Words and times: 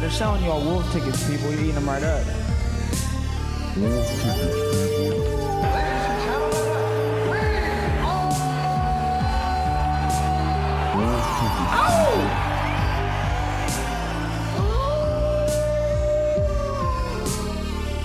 They're 0.00 0.10
selling 0.10 0.42
you 0.44 0.50
all 0.50 0.64
wolf 0.64 0.90
tickets, 0.92 1.28
people. 1.28 1.50
You're 1.50 1.60
eating 1.60 1.74
them 1.74 1.86
right 1.86 2.02
up. 2.02 2.24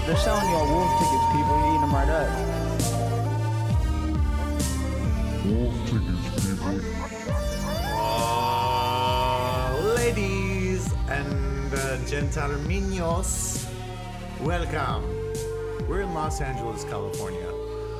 They're 0.05 0.17
selling 0.17 0.49
you 0.49 0.55
all 0.55 0.67
wolf 0.67 0.91
tickets, 0.99 1.25
people. 1.31 1.57
You're 1.57 1.69
eating 1.69 1.81
them 1.81 1.93
right 1.93 2.09
up. 2.09 2.56
And 12.17 12.35
uh, 12.35 12.47
gentlemenos, 12.47 13.69
welcome. 14.41 15.03
We're 15.87 16.01
in 16.01 16.15
Los 16.15 16.41
Angeles, 16.41 16.83
California, 16.85 17.45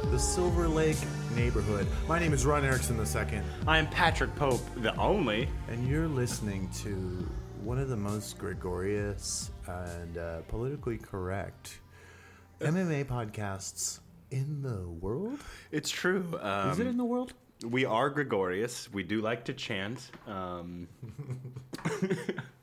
the 0.09 0.17
Silver 0.17 0.67
Lake 0.67 0.97
neighborhood. 1.35 1.85
My 2.07 2.17
name 2.17 2.33
is 2.33 2.43
Ron 2.43 2.65
Erickson 2.65 2.97
II, 2.97 3.41
I 3.67 3.77
am 3.77 3.85
Patrick 3.87 4.35
Pope, 4.35 4.61
the 4.77 4.95
only. 4.95 5.47
and 5.67 5.87
you're 5.87 6.07
listening 6.07 6.67
to 6.79 7.29
one 7.61 7.77
of 7.77 7.89
the 7.89 7.95
most 7.95 8.39
gregarious 8.39 9.51
and 9.67 10.17
uh, 10.17 10.41
politically 10.47 10.97
correct 10.97 11.79
MMA 12.59 13.05
podcasts 13.05 13.99
in 14.31 14.63
the 14.63 14.87
world. 14.99 15.37
It's 15.71 15.91
true. 15.91 16.25
Um, 16.41 16.71
Is 16.71 16.79
it 16.79 16.87
in 16.87 16.97
the 16.97 17.05
world? 17.05 17.33
We 17.65 17.85
are 17.85 18.09
gregarious. 18.09 18.91
We 18.91 19.03
do 19.03 19.21
like 19.21 19.45
to 19.45 19.53
chant. 19.53 20.11
Um, 20.27 20.87
do 21.99 22.17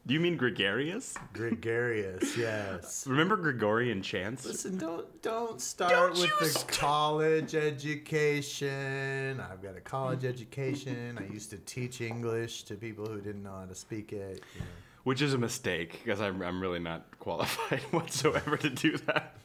you 0.14 0.20
mean 0.20 0.36
gregarious? 0.36 1.14
Gregarious, 1.32 2.36
yes. 2.36 3.06
Remember 3.06 3.36
Gregorian 3.36 4.02
chants? 4.02 4.44
Listen, 4.46 4.76
don't 4.78 5.22
don't 5.22 5.60
start 5.60 5.90
Don't 5.92 6.18
with 6.18 6.30
the 6.38 6.46
st- 6.46 6.68
college 6.68 7.54
education. 7.54 9.40
I've 9.40 9.62
got 9.62 9.76
a 9.76 9.80
college 9.80 10.24
education. 10.24 11.18
I 11.18 11.32
used 11.32 11.50
to 11.50 11.58
teach 11.58 12.00
English 12.00 12.62
to 12.64 12.74
people 12.74 13.06
who 13.06 13.20
didn't 13.20 13.42
know 13.42 13.54
how 13.58 13.64
to 13.66 13.74
speak 13.74 14.12
it. 14.12 14.42
you 14.54 14.60
know. 14.60 14.66
Which 15.04 15.20
is 15.20 15.34
a 15.34 15.38
mistake 15.38 16.00
because 16.02 16.20
I'm, 16.20 16.40
I'm 16.40 16.60
really 16.62 16.78
not 16.78 17.04
qualified 17.18 17.80
whatsoever 17.90 18.56
to 18.56 18.70
do 18.70 18.96
that. 19.06 19.36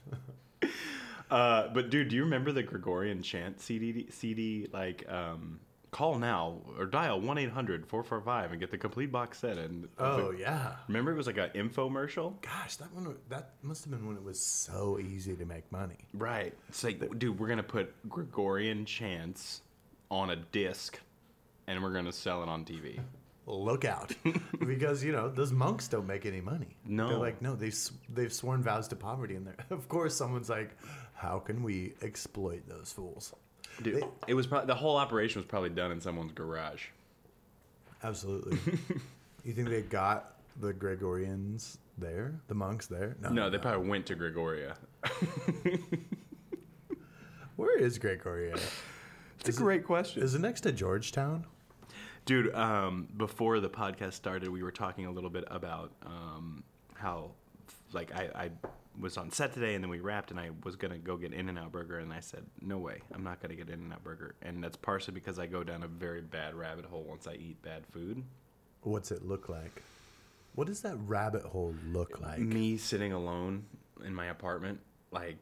Uh, 1.30 1.68
but 1.74 1.90
dude, 1.90 2.10
do 2.10 2.16
you 2.16 2.24
remember 2.24 2.52
the 2.52 2.64
Gregorian 2.64 3.22
chant 3.22 3.62
CD? 3.62 4.08
CD 4.10 4.68
like 4.74 5.06
um, 5.12 5.60
call 5.92 6.18
now 6.18 6.62
or 6.78 6.86
dial 6.86 7.20
1-800-445 7.22 8.52
and 8.52 8.60
get 8.60 8.72
the 8.72 8.78
complete 8.78 9.12
box 9.12 9.40
set. 9.40 9.58
And 9.58 9.88
Oh 9.98 10.32
yeah, 10.32 10.76
remember 10.88 11.12
it 11.12 11.16
was 11.16 11.28
like 11.28 11.38
an 11.38 11.50
infomercial. 11.56 12.42
gosh, 12.42 12.76
that 12.78 12.94
one 12.94 13.16
that 13.30 13.52
must 13.62 13.84
have 13.86 13.92
been 13.92 14.08
when 14.08 14.16
it 14.16 14.24
was 14.24 14.40
so 14.40 15.00
easy 15.00 15.36
to 15.36 15.46
make 15.46 15.72
money. 15.72 15.98
Right. 16.14 16.54
It's 16.70 16.84
like, 16.84 17.18
dude, 17.20 17.40
we're 17.40 17.48
gonna 17.48 17.64
put 17.64 17.94
Gregorian 18.10 18.86
chants 18.86 19.62
on 20.12 20.32
a 20.32 20.36
disc, 20.36 21.00
and 21.68 21.82
we're 21.84 21.94
gonna 21.94 22.12
sell 22.12 22.42
it 22.44 22.50
on 22.50 22.66
TV. 22.66 23.00
Look 23.52 23.84
out, 23.84 24.14
because 24.68 25.04
you 25.04 25.12
know 25.12 25.28
those 25.28 25.52
monks 25.52 25.88
don't 25.88 26.06
make 26.06 26.28
any 26.28 26.40
money. 26.40 26.78
No. 26.86 27.10
they're 27.10 27.18
like 27.18 27.42
no, 27.42 27.56
they 27.56 27.70
s- 27.70 27.92
they've 28.14 28.32
sworn 28.32 28.62
vows 28.62 28.88
to 28.90 28.96
poverty 28.96 29.36
in 29.36 29.44
there. 29.44 29.56
Of 29.72 29.90
course, 29.90 30.16
someone's 30.16 30.50
like, 30.50 30.78
how 31.16 31.40
can 31.40 31.64
we 31.64 31.94
exploit 32.04 32.62
those 32.70 32.92
fools? 32.92 33.34
Dude, 33.82 34.04
it 34.28 34.36
was 34.36 34.46
probably 34.46 34.68
the 34.68 34.76
whole 34.76 34.98
operation 34.98 35.40
was 35.40 35.48
probably 35.48 35.72
done 35.72 35.92
in 35.92 36.00
someone's 36.00 36.32
garage. 36.32 36.86
Absolutely. 38.04 38.58
you 39.44 39.54
think 39.54 39.70
they 39.70 39.82
got 39.82 40.36
the 40.60 40.72
Gregorians 40.72 41.78
there? 41.98 42.36
The 42.50 42.56
monks 42.56 42.86
there? 42.86 43.16
No, 43.32 43.50
they 43.50 43.58
probably 43.58 43.88
went 43.90 44.06
to 44.08 44.16
Gregoria. 44.16 44.76
Where 47.56 47.78
is 47.78 47.98
Gregoria? 47.98 48.56
It's 49.40 49.50
a 49.50 49.62
great 49.62 49.84
question. 49.86 50.24
Is 50.24 50.36
it 50.36 50.42
next 50.42 50.62
to 50.62 50.72
Georgetown? 50.72 51.46
Dude, 52.26 52.54
um, 52.54 53.08
before 53.18 53.60
the 53.60 53.70
podcast 53.70 54.14
started, 54.14 54.50
we 54.50 54.64
were 54.64 54.72
talking 54.72 55.06
a 55.06 55.12
little 55.12 55.30
bit 55.30 55.46
about 55.48 55.92
um, 56.06 56.64
how, 56.96 57.32
like, 57.92 58.14
I, 58.14 58.30
I 58.36 58.52
was 59.00 59.18
on 59.18 59.32
set 59.32 59.54
today, 59.54 59.76
and 59.76 59.84
then 59.84 59.90
we 59.90 60.00
wrapped, 60.00 60.32
and 60.32 60.40
I 60.40 60.52
was 60.64 60.76
gonna 60.76 60.98
go 60.98 61.18
get 61.18 61.34
In 61.34 61.50
and 61.50 61.58
Out 61.58 61.72
Burger, 61.72 62.00
and 62.00 62.12
I 62.12 62.20
said, 62.20 62.46
"No 62.62 62.78
way, 62.78 63.02
I'm 63.14 63.24
not 63.24 63.42
gonna 63.42 63.56
get 63.56 63.70
In 63.70 63.80
and 63.80 63.94
Out 63.94 64.04
Burger," 64.04 64.36
and 64.42 64.64
that's 64.64 64.76
partially 64.78 65.14
because 65.14 65.40
I 65.40 65.46
go 65.48 65.64
down 65.64 65.84
a 65.84 65.88
very 65.88 66.22
bad 66.22 66.54
rabbit 66.56 66.86
hole 66.86 67.06
once 67.08 67.28
I 67.28 67.34
eat 67.34 67.62
bad 67.62 67.86
food. 67.88 68.24
What's 68.82 69.12
it 69.12 69.26
look 69.26 69.50
like? 69.50 69.82
What 70.56 70.68
does 70.68 70.82
that 70.82 70.98
rabbit 71.06 71.44
hole 71.44 71.74
look 71.92 72.20
like? 72.22 72.40
Me 72.40 72.78
sitting 72.78 73.14
alone 73.14 73.66
in 74.06 74.14
my 74.14 74.28
apartment, 74.28 74.80
like 75.12 75.38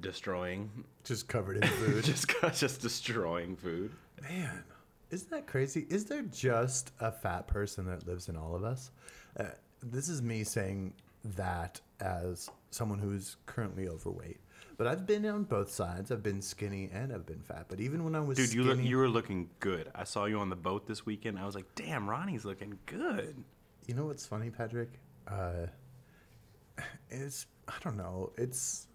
destroying, 0.00 0.70
Just 1.04 1.28
covered 1.28 1.56
in 1.56 1.68
food. 1.68 2.04
just 2.04 2.30
just 2.54 2.80
destroying 2.80 3.56
food. 3.56 3.92
Man, 4.22 4.62
isn't 5.10 5.30
that 5.30 5.46
crazy? 5.46 5.86
Is 5.90 6.04
there 6.04 6.22
just 6.22 6.92
a 7.00 7.10
fat 7.10 7.46
person 7.46 7.86
that 7.86 8.06
lives 8.06 8.28
in 8.28 8.36
all 8.36 8.54
of 8.54 8.64
us? 8.64 8.90
Uh, 9.38 9.44
this 9.82 10.08
is 10.08 10.22
me 10.22 10.44
saying 10.44 10.92
that 11.36 11.80
as 12.00 12.48
someone 12.70 12.98
who's 12.98 13.36
currently 13.46 13.88
overweight. 13.88 14.40
But 14.76 14.86
I've 14.86 15.06
been 15.06 15.26
on 15.26 15.44
both 15.44 15.70
sides. 15.70 16.10
I've 16.10 16.22
been 16.22 16.40
skinny 16.40 16.88
and 16.92 17.12
I've 17.12 17.26
been 17.26 17.40
fat. 17.40 17.66
But 17.68 17.80
even 17.80 18.02
when 18.04 18.14
I 18.14 18.20
was 18.20 18.38
Dude, 18.38 18.54
you 18.54 18.62
skinny, 18.62 18.82
look, 18.82 18.90
you 18.90 18.96
were 18.96 19.08
looking 19.08 19.50
good. 19.60 19.90
I 19.94 20.04
saw 20.04 20.24
you 20.24 20.38
on 20.38 20.48
the 20.48 20.56
boat 20.56 20.86
this 20.86 21.04
weekend. 21.04 21.38
I 21.38 21.44
was 21.44 21.54
like, 21.54 21.66
damn, 21.74 22.08
Ronnie's 22.08 22.44
looking 22.44 22.78
good. 22.86 23.44
You 23.86 23.94
know 23.94 24.06
what's 24.06 24.24
funny, 24.24 24.48
Patrick? 24.48 24.88
Uh, 25.28 25.66
it's 27.10 27.46
I 27.68 27.74
don't 27.84 27.96
know. 27.96 28.32
It's 28.38 28.86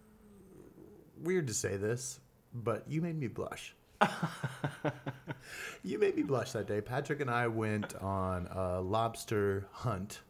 weird 1.22 1.48
to 1.48 1.54
say 1.54 1.78
this, 1.78 2.20
but 2.54 2.84
you 2.88 3.02
made 3.02 3.20
me 3.20 3.28
blush. 3.28 3.76
you 5.84 6.00
made 6.00 6.16
me 6.16 6.24
blush 6.24 6.52
that 6.52 6.68
day. 6.68 6.82
Patrick 6.82 7.22
and 7.22 7.30
I 7.30 7.48
went 7.48 7.96
on 7.96 8.48
a 8.48 8.82
lobster 8.82 9.68
hunt 9.72 10.22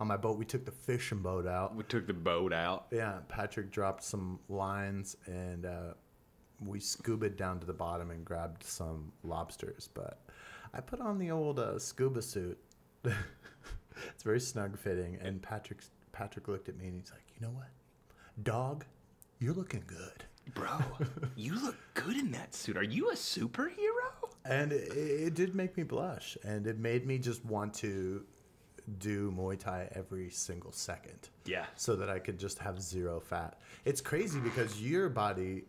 on 0.00 0.08
my 0.08 0.16
boat. 0.16 0.38
We 0.38 0.44
took 0.44 0.64
the 0.64 0.72
fishing 0.72 1.20
boat 1.20 1.46
out. 1.46 1.74
We 1.74 1.84
took 1.84 2.06
the 2.06 2.14
boat 2.14 2.52
out. 2.52 2.86
Yeah, 2.90 3.18
Patrick 3.28 3.70
dropped 3.70 4.02
some 4.02 4.38
lines 4.48 5.16
and 5.26 5.66
uh, 5.66 5.94
we 6.64 6.80
scuba 6.80 7.30
down 7.30 7.60
to 7.60 7.66
the 7.66 7.72
bottom 7.72 8.10
and 8.10 8.24
grabbed 8.24 8.64
some 8.64 9.12
lobsters. 9.22 9.88
But 9.92 10.20
I 10.72 10.80
put 10.80 11.00
on 11.00 11.18
the 11.18 11.30
old 11.30 11.58
uh, 11.58 11.78
scuba 11.78 12.22
suit. 12.22 12.58
it's 13.04 14.22
very 14.22 14.40
snug 14.40 14.78
fitting. 14.78 15.18
And 15.20 15.42
Patrick 15.42 15.80
Patrick 16.12 16.48
looked 16.48 16.68
at 16.68 16.76
me 16.76 16.86
and 16.86 17.00
he's 17.00 17.10
like, 17.10 17.24
"You 17.34 17.46
know 17.46 17.52
what, 17.52 17.68
dog, 18.42 18.84
you're 19.38 19.54
looking 19.54 19.84
good." 19.86 20.24
Bro, 20.52 20.78
you 21.36 21.54
look 21.60 21.76
good 21.94 22.16
in 22.16 22.30
that 22.32 22.54
suit. 22.54 22.76
Are 22.76 22.82
you 22.82 23.10
a 23.10 23.14
superhero? 23.14 24.28
And 24.44 24.72
it, 24.72 24.92
it 24.94 25.34
did 25.34 25.54
make 25.54 25.76
me 25.76 25.84
blush, 25.84 26.36
and 26.44 26.66
it 26.66 26.78
made 26.78 27.06
me 27.06 27.18
just 27.18 27.44
want 27.46 27.72
to 27.74 28.24
do 28.98 29.32
Muay 29.32 29.58
Thai 29.58 29.88
every 29.94 30.28
single 30.30 30.70
second. 30.72 31.30
Yeah. 31.46 31.64
so 31.76 31.96
that 31.96 32.10
I 32.10 32.18
could 32.18 32.38
just 32.38 32.58
have 32.58 32.80
zero 32.80 33.20
fat. 33.20 33.58
It's 33.86 34.00
crazy 34.02 34.38
because 34.40 34.80
your 34.82 35.08
body 35.08 35.64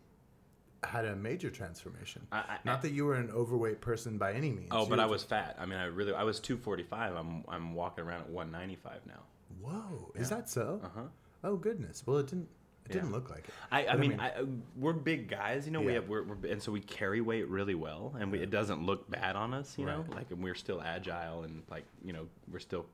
had 0.84 1.06
a 1.06 1.16
major 1.16 1.48
transformation. 1.50 2.26
I- 2.30 2.38
I- 2.38 2.58
Not 2.64 2.82
that 2.82 2.90
you 2.92 3.06
were 3.06 3.14
an 3.14 3.30
overweight 3.30 3.80
person 3.80 4.18
by 4.18 4.34
any 4.34 4.50
means. 4.52 4.68
Oh, 4.70 4.82
You 4.84 4.90
but 4.90 5.00
I 5.00 5.06
was 5.06 5.24
fat. 5.24 5.56
I 5.58 5.64
mean, 5.64 5.78
I 5.78 5.86
really, 5.86 6.12
I 6.12 6.22
was 6.22 6.38
245. 6.38 7.16
I'm, 7.16 7.44
I'm 7.48 7.74
walking 7.74 8.04
around 8.04 8.20
at 8.20 8.28
195 8.28 9.00
now. 9.06 9.22
Whoa, 9.62 10.12
is 10.14 10.28
that 10.28 10.50
so? 10.50 10.80
Uh 10.84 10.88
huh. 10.94 11.02
Oh 11.42 11.56
goodness. 11.56 12.02
Well, 12.06 12.18
it 12.18 12.26
didn't. 12.26 12.48
It 12.88 12.92
didn't 12.92 13.12
look 13.12 13.30
like 13.30 13.40
it. 13.48 13.54
I, 13.70 13.82
I 13.86 13.90
But 13.92 13.98
mean, 13.98 14.20
I, 14.20 14.32
we're 14.76 14.92
big 14.92 15.28
guys, 15.28 15.66
you 15.66 15.72
know. 15.72 15.80
We 15.80 15.88
Yeah. 15.88 16.00
have, 16.00 16.08
we're, 16.08 16.22
we're, 16.24 16.50
and 16.50 16.62
so 16.62 16.72
we 16.72 16.80
carry 16.80 17.20
weight 17.20 17.48
really 17.48 17.74
well, 17.74 18.14
and 18.18 18.30
we, 18.32 18.38
it 18.40 18.50
doesn't 18.50 18.84
look 18.84 19.10
bad 19.10 19.36
on 19.36 19.52
us, 19.54 19.76
you 19.78 19.84
know. 19.86 20.04
Right. 20.08 20.16
Like, 20.16 20.30
and 20.30 20.42
we're 20.42 20.54
still 20.54 20.80
agile, 20.82 21.42
and 21.44 21.62
like, 21.70 21.84
you 22.04 22.12
know, 22.12 22.26
we're 22.50 22.58
still, 22.60 22.86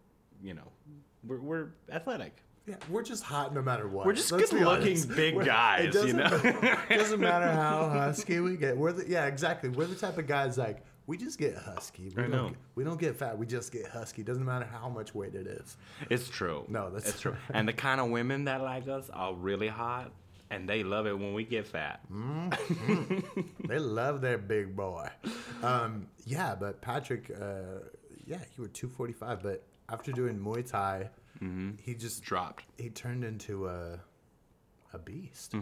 you 0.42 0.54
know, 0.54 0.68
we're, 1.26 1.40
we're 1.40 1.66
athletic. 1.90 2.36
yeah, 2.66 2.76
we're 2.90 3.02
just 3.02 3.22
hot 3.22 3.54
no 3.54 3.60
matter 3.62 3.88
what. 3.88 4.06
We're 4.06 4.12
just 4.12 4.30
Let's 4.32 4.50
be 4.50 4.58
good-looking 4.58 4.86
honest. 4.88 5.08
big 5.14 5.34
We're- 5.34 5.46
guys, 5.46 5.84
It 5.86 5.92
doesn't, 5.92 6.08
you 6.08 6.14
know? 6.14 6.76
it 6.90 6.96
doesn't 6.98 7.20
matter 7.20 7.50
how 7.52 7.88
husky 7.92 8.40
we 8.40 8.56
get. 8.56 8.76
We're 8.76 8.92
the, 8.92 9.08
yeah, 9.08 9.26
exactly. 9.26 9.68
We're 9.68 9.86
the 9.86 9.94
type 9.94 10.16
of 10.18 10.26
guys 10.26 10.56
like 10.58 10.84
we 11.06 11.16
just 11.16 11.38
get 11.38 11.56
husky. 11.56 12.04
We 12.14 12.22
I 12.22 12.26
don't 12.26 12.30
know. 12.30 12.48
Get, 12.50 12.56
we 12.74 12.84
don't 12.84 13.00
get 13.00 13.16
fat. 13.16 13.36
We 13.36 13.46
just 13.46 13.72
get 13.72 13.86
husky. 13.88 14.22
Doesn't 14.22 14.44
matter 14.44 14.64
how 14.70 14.88
much 14.88 15.14
weight 15.14 15.34
it 15.34 15.46
is. 15.46 15.76
It's 16.10 16.28
true. 16.28 16.64
No, 16.68 16.90
that's- 16.90 17.08
it's 17.10 17.20
true. 17.20 17.36
And 17.54 17.66
the 17.68 17.72
kind 17.72 18.00
of 18.00 18.08
women 18.10 18.44
that 18.44 18.62
like 18.62 18.88
us 18.88 19.10
are 19.10 19.34
really 19.34 19.68
hot, 19.68 20.12
and 20.50 20.68
they 20.68 20.82
love 20.84 21.06
it 21.06 21.18
when 21.18 21.32
we 21.34 21.44
get 21.44 21.66
fat. 21.66 22.00
they 23.68 23.78
love 23.78 24.20
their 24.20 24.38
big 24.38 24.76
boy. 24.76 25.08
Um, 25.62 26.06
yeah, 26.24 26.54
but 26.54 26.80
Patrick, 26.80 27.30
uh, 27.30 27.80
yeah, 28.26 28.38
you 28.56 28.62
were 28.62 28.68
245, 28.68 29.42
but 29.42 29.64
after 29.88 30.12
doing 30.12 30.38
Muay 30.38 30.68
Thai, 30.68 31.08
he 31.82 31.94
just 31.94 32.22
Dropped. 32.22 32.64
he 32.78 32.88
turned 32.90 33.24
into 33.24 33.66
a 33.66 33.98
a 34.92 34.98
beast. 34.98 35.54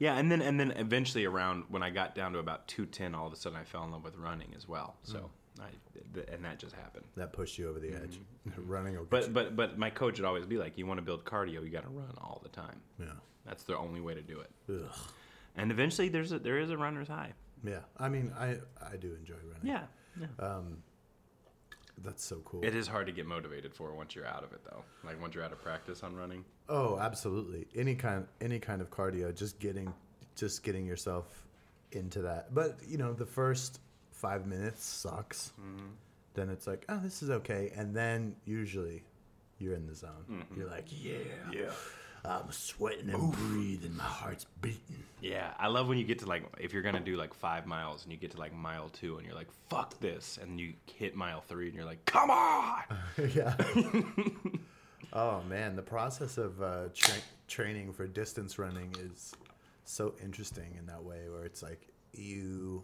Yeah, 0.00 0.16
and 0.16 0.32
then 0.32 0.40
and 0.42 0.58
then 0.58 0.72
eventually 0.72 1.24
around 1.26 1.64
when 1.68 1.82
I 1.84 1.90
got 1.90 2.14
down 2.16 2.32
to 2.32 2.38
about 2.40 2.66
two 2.66 2.86
ten, 2.86 3.14
all 3.14 3.26
of 3.28 3.32
a 3.32 3.36
sudden 3.36 3.56
I 3.58 3.64
fell 3.64 3.84
in 3.84 3.92
love 3.92 4.02
with 4.02 4.16
running 4.16 4.52
as 4.56 4.66
well. 4.66 4.96
So 5.04 5.30
I, 5.60 5.68
th- 6.14 6.26
and 6.32 6.44
that 6.44 6.58
just 6.58 6.74
happened. 6.74 7.04
That 7.16 7.32
pushed 7.32 7.58
you 7.58 7.68
over 7.68 7.78
the 7.78 7.92
edge. 7.92 8.18
Running 8.56 8.96
But 9.10 9.26
you- 9.26 9.32
but 9.32 9.54
but 9.54 9.78
my 9.78 9.90
coach 9.90 10.18
would 10.18 10.24
always 10.26 10.46
be 10.46 10.56
like, 10.56 10.76
you 10.78 10.86
want 10.86 10.98
to 10.98 11.02
build 11.02 11.24
cardio, 11.24 11.62
you 11.62 11.68
got 11.70 11.82
to 11.84 11.90
run 11.90 12.14
all 12.18 12.40
the 12.42 12.48
time. 12.48 12.80
yeah. 12.98 13.06
That's 13.46 13.62
the 13.64 13.76
only 13.76 14.00
way 14.00 14.14
to 14.14 14.22
do 14.22 14.40
it. 14.40 14.50
Ugh. 14.70 14.96
And 15.56 15.70
eventually, 15.70 16.08
there's 16.08 16.32
a 16.32 16.38
there 16.38 16.58
is 16.58 16.70
a 16.70 16.76
runner's 16.78 17.08
high. 17.08 17.32
Yeah. 17.62 17.80
I 17.98 18.08
mean, 18.08 18.32
I 18.38 18.56
I 18.82 18.96
do 18.96 19.14
enjoy 19.14 19.34
running. 19.52 19.66
Yeah. 19.66 19.82
yeah. 20.18 20.26
Um, 20.46 20.78
that's 22.02 22.24
so 22.24 22.36
cool. 22.46 22.64
It 22.64 22.74
is 22.74 22.86
hard 22.88 23.06
to 23.08 23.12
get 23.12 23.26
motivated 23.26 23.74
for 23.74 23.94
once 23.94 24.14
you're 24.14 24.26
out 24.26 24.42
of 24.44 24.52
it, 24.54 24.60
though. 24.64 24.82
Like 25.04 25.20
once 25.20 25.34
you're 25.34 25.44
out 25.44 25.52
of 25.52 25.60
practice 25.62 26.02
on 26.02 26.16
running. 26.16 26.44
Oh, 26.70 26.98
absolutely. 27.00 27.66
Any 27.74 27.96
kind 27.96 28.26
any 28.40 28.60
kind 28.60 28.80
of 28.80 28.90
cardio, 28.90 29.36
just 29.36 29.58
getting 29.58 29.92
just 30.36 30.62
getting 30.62 30.86
yourself 30.86 31.26
into 31.92 32.22
that. 32.22 32.54
But, 32.54 32.78
you 32.86 32.96
know, 32.96 33.12
the 33.12 33.26
first 33.26 33.80
5 34.12 34.46
minutes 34.46 34.84
sucks. 34.84 35.52
Mm-hmm. 35.60 35.86
Then 36.34 36.48
it's 36.48 36.66
like, 36.68 36.84
"Oh, 36.88 37.00
this 37.02 37.22
is 37.24 37.30
okay." 37.30 37.72
And 37.74 37.94
then 37.94 38.36
usually 38.44 39.02
you're 39.58 39.74
in 39.74 39.88
the 39.88 39.94
zone. 39.96 40.24
Mm-hmm. 40.30 40.60
You're 40.60 40.70
like, 40.70 40.86
"Yeah. 40.88 41.14
Yeah. 41.52 41.70
I'm 42.24 42.52
sweating 42.52 43.10
and 43.10 43.32
breathing. 43.32 43.96
My 43.96 44.04
heart's 44.04 44.46
beating." 44.62 45.02
Yeah, 45.20 45.52
I 45.58 45.66
love 45.66 45.88
when 45.88 45.98
you 45.98 46.04
get 46.04 46.20
to 46.20 46.26
like 46.26 46.44
if 46.60 46.72
you're 46.72 46.82
gonna 46.82 47.00
do 47.00 47.16
like 47.16 47.34
five 47.34 47.66
miles 47.66 48.04
and 48.04 48.12
you 48.12 48.18
get 48.18 48.30
to 48.30 48.38
like 48.38 48.54
mile 48.54 48.90
two 48.90 49.16
and 49.16 49.26
you're 49.26 49.34
like 49.34 49.50
fuck 49.68 49.98
this 49.98 50.38
and 50.40 50.60
you 50.60 50.74
hit 50.94 51.16
mile 51.16 51.40
three 51.40 51.66
and 51.66 51.74
you're 51.74 51.84
like 51.84 52.04
come 52.04 52.30
on. 52.30 52.82
yeah. 53.34 53.56
oh 55.12 55.42
man, 55.48 55.76
the 55.76 55.82
process 55.82 56.38
of 56.38 56.60
uh, 56.62 56.88
tra- 56.94 57.14
training 57.48 57.92
for 57.92 58.06
distance 58.06 58.58
running 58.58 58.94
is 59.00 59.34
so 59.84 60.14
interesting 60.22 60.74
in 60.78 60.86
that 60.86 61.02
way, 61.02 61.28
where 61.30 61.44
it's 61.44 61.62
like 61.62 61.88
you 62.12 62.82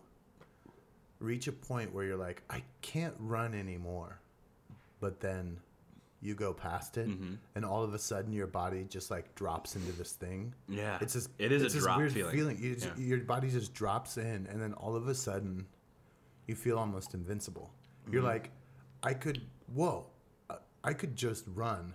reach 1.21 1.49
a 1.49 1.53
point 1.53 1.93
where 1.95 2.05
you're 2.05 2.17
like, 2.17 2.43
I 2.51 2.63
can't 2.83 3.15
run 3.19 3.55
anymore, 3.55 4.19
but 5.01 5.21
then 5.21 5.59
you 6.23 6.35
go 6.35 6.53
past 6.53 6.97
it, 6.97 7.09
Mm-hmm. 7.09 7.35
and 7.55 7.65
all 7.65 7.85
of 7.85 7.95
a 7.95 7.99
sudden 7.99 8.33
your 8.33 8.47
body 8.47 8.85
just 8.89 9.11
like 9.11 9.35
drops 9.35 9.77
into 9.77 9.93
this 9.93 10.13
thing. 10.13 10.53
Yeah, 10.69 10.99
It's 11.01 11.13
just 11.13 11.29
it 11.39 11.53
is 11.53 11.63
it's 11.63 11.75
a 11.75 11.81
drop 11.81 11.99
weird 11.99 12.13
feeling. 12.13 12.59
You 12.59 12.75
just- 12.75 12.87
Yeah. 12.97 13.05
Your 13.05 13.19
body 13.19 13.51
just 13.51 13.73
drops 13.75 14.17
in, 14.17 14.47
and 14.51 14.61
then 14.61 14.73
all 14.75 14.97
of 14.97 15.09
a 15.09 15.15
sudden, 15.15 15.67
you 16.47 16.55
feel 16.55 16.79
almost 16.79 17.15
invincible. 17.15 17.71
You're 18.11 18.21
Mm-hmm. 18.23 18.29
like, 18.31 18.51
I 19.03 19.15
could, 19.15 19.43
whoa, 19.75 20.07
I 20.83 20.93
could 20.93 21.15
just 21.17 21.45
run 21.55 21.95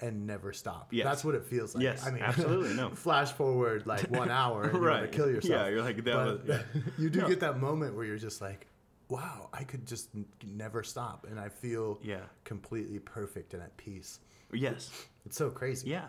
and 0.00 0.26
never 0.26 0.52
stop. 0.52 0.88
Yes. 0.92 1.04
That's 1.04 1.24
what 1.24 1.34
it 1.34 1.44
feels 1.44 1.74
like. 1.74 1.82
Yes, 1.82 2.06
I 2.06 2.10
mean, 2.10 2.22
absolutely, 2.22 2.74
no. 2.74 2.90
flash 2.94 3.32
forward 3.32 3.86
like 3.86 4.02
one 4.10 4.30
hour, 4.30 4.64
and 4.64 4.74
you 4.74 4.80
Right. 4.86 5.10
kill 5.10 5.28
yourself. 5.30 5.50
Yeah, 5.50 5.68
you're 5.68 5.82
like, 5.82 6.04
that 6.04 6.16
was- 6.46 6.60
you 6.98 7.10
do 7.10 7.20
No. 7.22 7.28
get 7.28 7.40
that 7.40 7.58
moment 7.58 7.94
where 7.96 8.04
you're 8.04 8.16
just 8.18 8.40
like, 8.40 8.66
wow, 9.08 9.48
I 9.52 9.64
could 9.64 9.86
just 9.86 10.10
n- 10.14 10.26
never 10.46 10.82
stop, 10.82 11.26
and 11.28 11.38
I 11.40 11.48
feel 11.48 11.98
Yeah. 12.02 12.20
completely 12.44 12.98
perfect 12.98 13.54
and 13.54 13.62
at 13.62 13.76
peace. 13.76 14.20
Yes. 14.52 14.90
It's 15.26 15.36
so 15.36 15.50
crazy. 15.50 15.90
Yeah. 15.90 16.06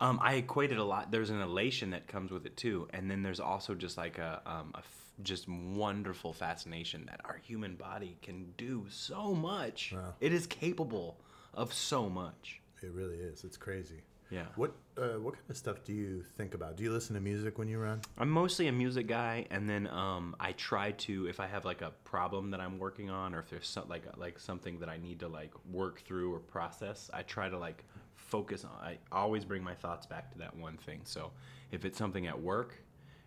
Um, 0.00 0.18
I 0.22 0.34
equated 0.34 0.78
a 0.78 0.84
lot. 0.84 1.10
There's 1.12 1.30
an 1.30 1.40
elation 1.40 1.90
that 1.90 2.08
comes 2.08 2.30
with 2.32 2.44
it 2.46 2.56
too, 2.56 2.88
and 2.92 3.10
then 3.10 3.22
there's 3.22 3.40
also 3.40 3.74
just 3.74 3.96
like 3.96 4.18
a, 4.18 4.42
um, 4.44 4.72
a 4.74 4.78
f- 4.78 4.98
just 5.22 5.48
wonderful 5.48 6.32
fascination 6.32 7.06
that 7.06 7.20
our 7.24 7.36
human 7.36 7.76
body 7.76 8.16
can 8.22 8.52
do 8.56 8.86
so 8.88 9.34
much. 9.34 9.92
Wow. 9.94 10.14
It 10.20 10.32
is 10.32 10.46
capable 10.46 11.18
of 11.54 11.72
so 11.72 12.08
much. 12.08 12.60
It 12.82 12.92
really 12.92 13.16
is. 13.16 13.44
It's 13.44 13.56
crazy. 13.56 14.02
Yeah. 14.32 14.46
What 14.56 14.72
uh, 14.96 15.18
what 15.18 15.34
kind 15.34 15.50
of 15.50 15.56
stuff 15.58 15.84
do 15.84 15.92
you 15.92 16.22
think 16.38 16.54
about? 16.54 16.76
Do 16.76 16.84
you 16.84 16.90
listen 16.90 17.14
to 17.14 17.20
music 17.20 17.58
when 17.58 17.68
you 17.68 17.78
run? 17.78 18.00
I'm 18.16 18.30
mostly 18.30 18.66
a 18.66 18.72
music 18.72 19.06
guy, 19.06 19.46
and 19.50 19.68
then 19.68 19.86
um, 19.88 20.34
I 20.40 20.52
try 20.52 20.92
to 20.92 21.28
if 21.28 21.38
I 21.38 21.46
have 21.46 21.66
like 21.66 21.82
a 21.82 21.90
problem 22.04 22.50
that 22.52 22.60
I'm 22.60 22.78
working 22.78 23.10
on, 23.10 23.34
or 23.34 23.40
if 23.40 23.50
there's 23.50 23.68
some, 23.68 23.88
like 23.90 24.04
like 24.16 24.38
something 24.38 24.78
that 24.78 24.88
I 24.88 24.96
need 24.96 25.20
to 25.20 25.28
like 25.28 25.52
work 25.70 26.00
through 26.00 26.34
or 26.34 26.38
process, 26.38 27.10
I 27.12 27.22
try 27.22 27.50
to 27.50 27.58
like 27.58 27.84
focus 28.14 28.64
on. 28.64 28.70
I 28.82 28.96
always 29.12 29.44
bring 29.44 29.62
my 29.62 29.74
thoughts 29.74 30.06
back 30.06 30.32
to 30.32 30.38
that 30.38 30.56
one 30.56 30.78
thing. 30.78 31.02
So 31.04 31.30
if 31.70 31.84
it's 31.84 31.98
something 31.98 32.26
at 32.26 32.40
work, 32.40 32.74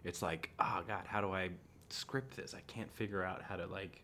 it's 0.04 0.24
like, 0.24 0.50
oh 0.60 0.82
God, 0.88 1.04
how 1.06 1.22
do 1.22 1.32
I 1.32 1.50
script 1.90 2.36
this? 2.36 2.56
I 2.56 2.62
can't 2.62 2.92
figure 2.92 3.24
out 3.24 3.44
how 3.44 3.58
to 3.58 3.68
like. 3.68 4.02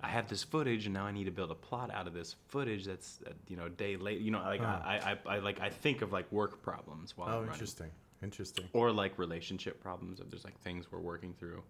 I 0.00 0.08
have 0.08 0.28
this 0.28 0.44
footage, 0.44 0.86
and 0.86 0.94
now 0.94 1.04
I 1.06 1.12
need 1.12 1.24
to 1.24 1.30
build 1.32 1.50
a 1.50 1.54
plot 1.56 1.90
out 1.92 2.06
of 2.06 2.14
this 2.14 2.36
footage. 2.46 2.84
That's 2.84 3.20
uh, 3.26 3.30
you 3.48 3.56
know 3.56 3.66
a 3.66 3.70
day 3.70 3.96
late. 3.96 4.20
You 4.20 4.30
know, 4.30 4.38
like 4.40 4.60
I, 4.60 5.16
I, 5.26 5.34
I 5.36 5.38
like 5.40 5.60
I 5.60 5.70
think 5.70 6.02
of 6.02 6.12
like 6.12 6.30
work 6.30 6.62
problems 6.62 7.16
while 7.16 7.28
Oh, 7.28 7.32
I'm 7.32 7.36
running 7.38 7.52
interesting. 7.54 7.90
Interesting. 8.22 8.68
or 8.72 8.90
like 8.92 9.18
relationship 9.18 9.80
problems 9.82 10.20
if 10.20 10.28
there's 10.30 10.44
like 10.44 10.58
things 10.60 10.90
we're 10.90 11.00
working 11.00 11.34
through. 11.34 11.62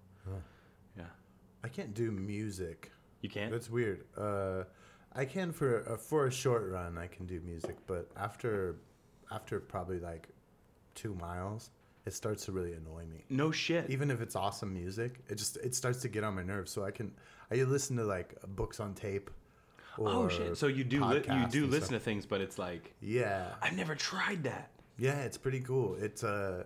Yeah, 0.97 1.05
I 1.65 1.69
can't 1.69 1.95
do 1.95 2.11
music. 2.11 2.91
you 3.23 3.29
can't. 3.31 3.51
That's 3.51 3.71
weird. 3.71 4.05
Uh, 4.17 4.65
I 5.15 5.25
can 5.25 5.53
for 5.53 5.91
uh, 5.91 5.97
for 5.97 6.27
a 6.27 6.31
short 6.31 6.71
run. 6.71 6.99
I 6.99 7.07
can 7.07 7.25
do 7.27 7.41
music, 7.41 7.77
but 7.87 8.11
after 8.17 8.77
after 9.31 9.59
probably 9.61 10.01
like 10.01 10.29
two 10.95 11.15
miles, 11.15 11.71
it 12.09 12.15
starts 12.15 12.45
to 12.47 12.53
really 12.53 12.73
annoy 12.81 13.05
me. 13.15 13.21
no 13.43 13.49
shit. 13.53 13.89
Even 13.91 14.11
if 14.11 14.21
it's 14.25 14.37
awesome 14.45 14.73
music, 14.83 15.11
it 15.29 15.37
just 15.43 15.57
it 15.69 15.75
starts 15.75 16.01
to 16.05 16.09
get 16.09 16.23
on 16.25 16.35
my 16.35 16.43
nerves. 16.53 16.71
So 16.73 16.85
I 16.85 16.91
can 16.99 17.09
I 17.53 17.55
listen 17.77 17.97
to 17.97 18.05
like 18.17 18.31
books 18.61 18.81
on 18.81 18.95
tape. 18.95 19.31
oh 19.99 20.29
shit! 20.29 20.57
So 20.57 20.67
you 20.79 20.85
do 20.85 21.05
li- 21.05 21.23
you 21.39 21.47
do 21.59 21.67
listen 21.67 21.89
stuff. 21.89 21.99
to 22.01 22.05
things, 22.09 22.25
but 22.33 22.41
it's 22.41 22.59
like 22.59 22.85
Yeah, 23.01 23.55
I've 23.63 23.77
never 23.83 23.95
tried 23.95 24.43
that. 24.45 24.71
Yeah, 25.07 25.19
it's 25.27 25.39
pretty 25.39 25.61
cool. 25.61 25.89
It's 26.07 26.23
uh 26.25 26.65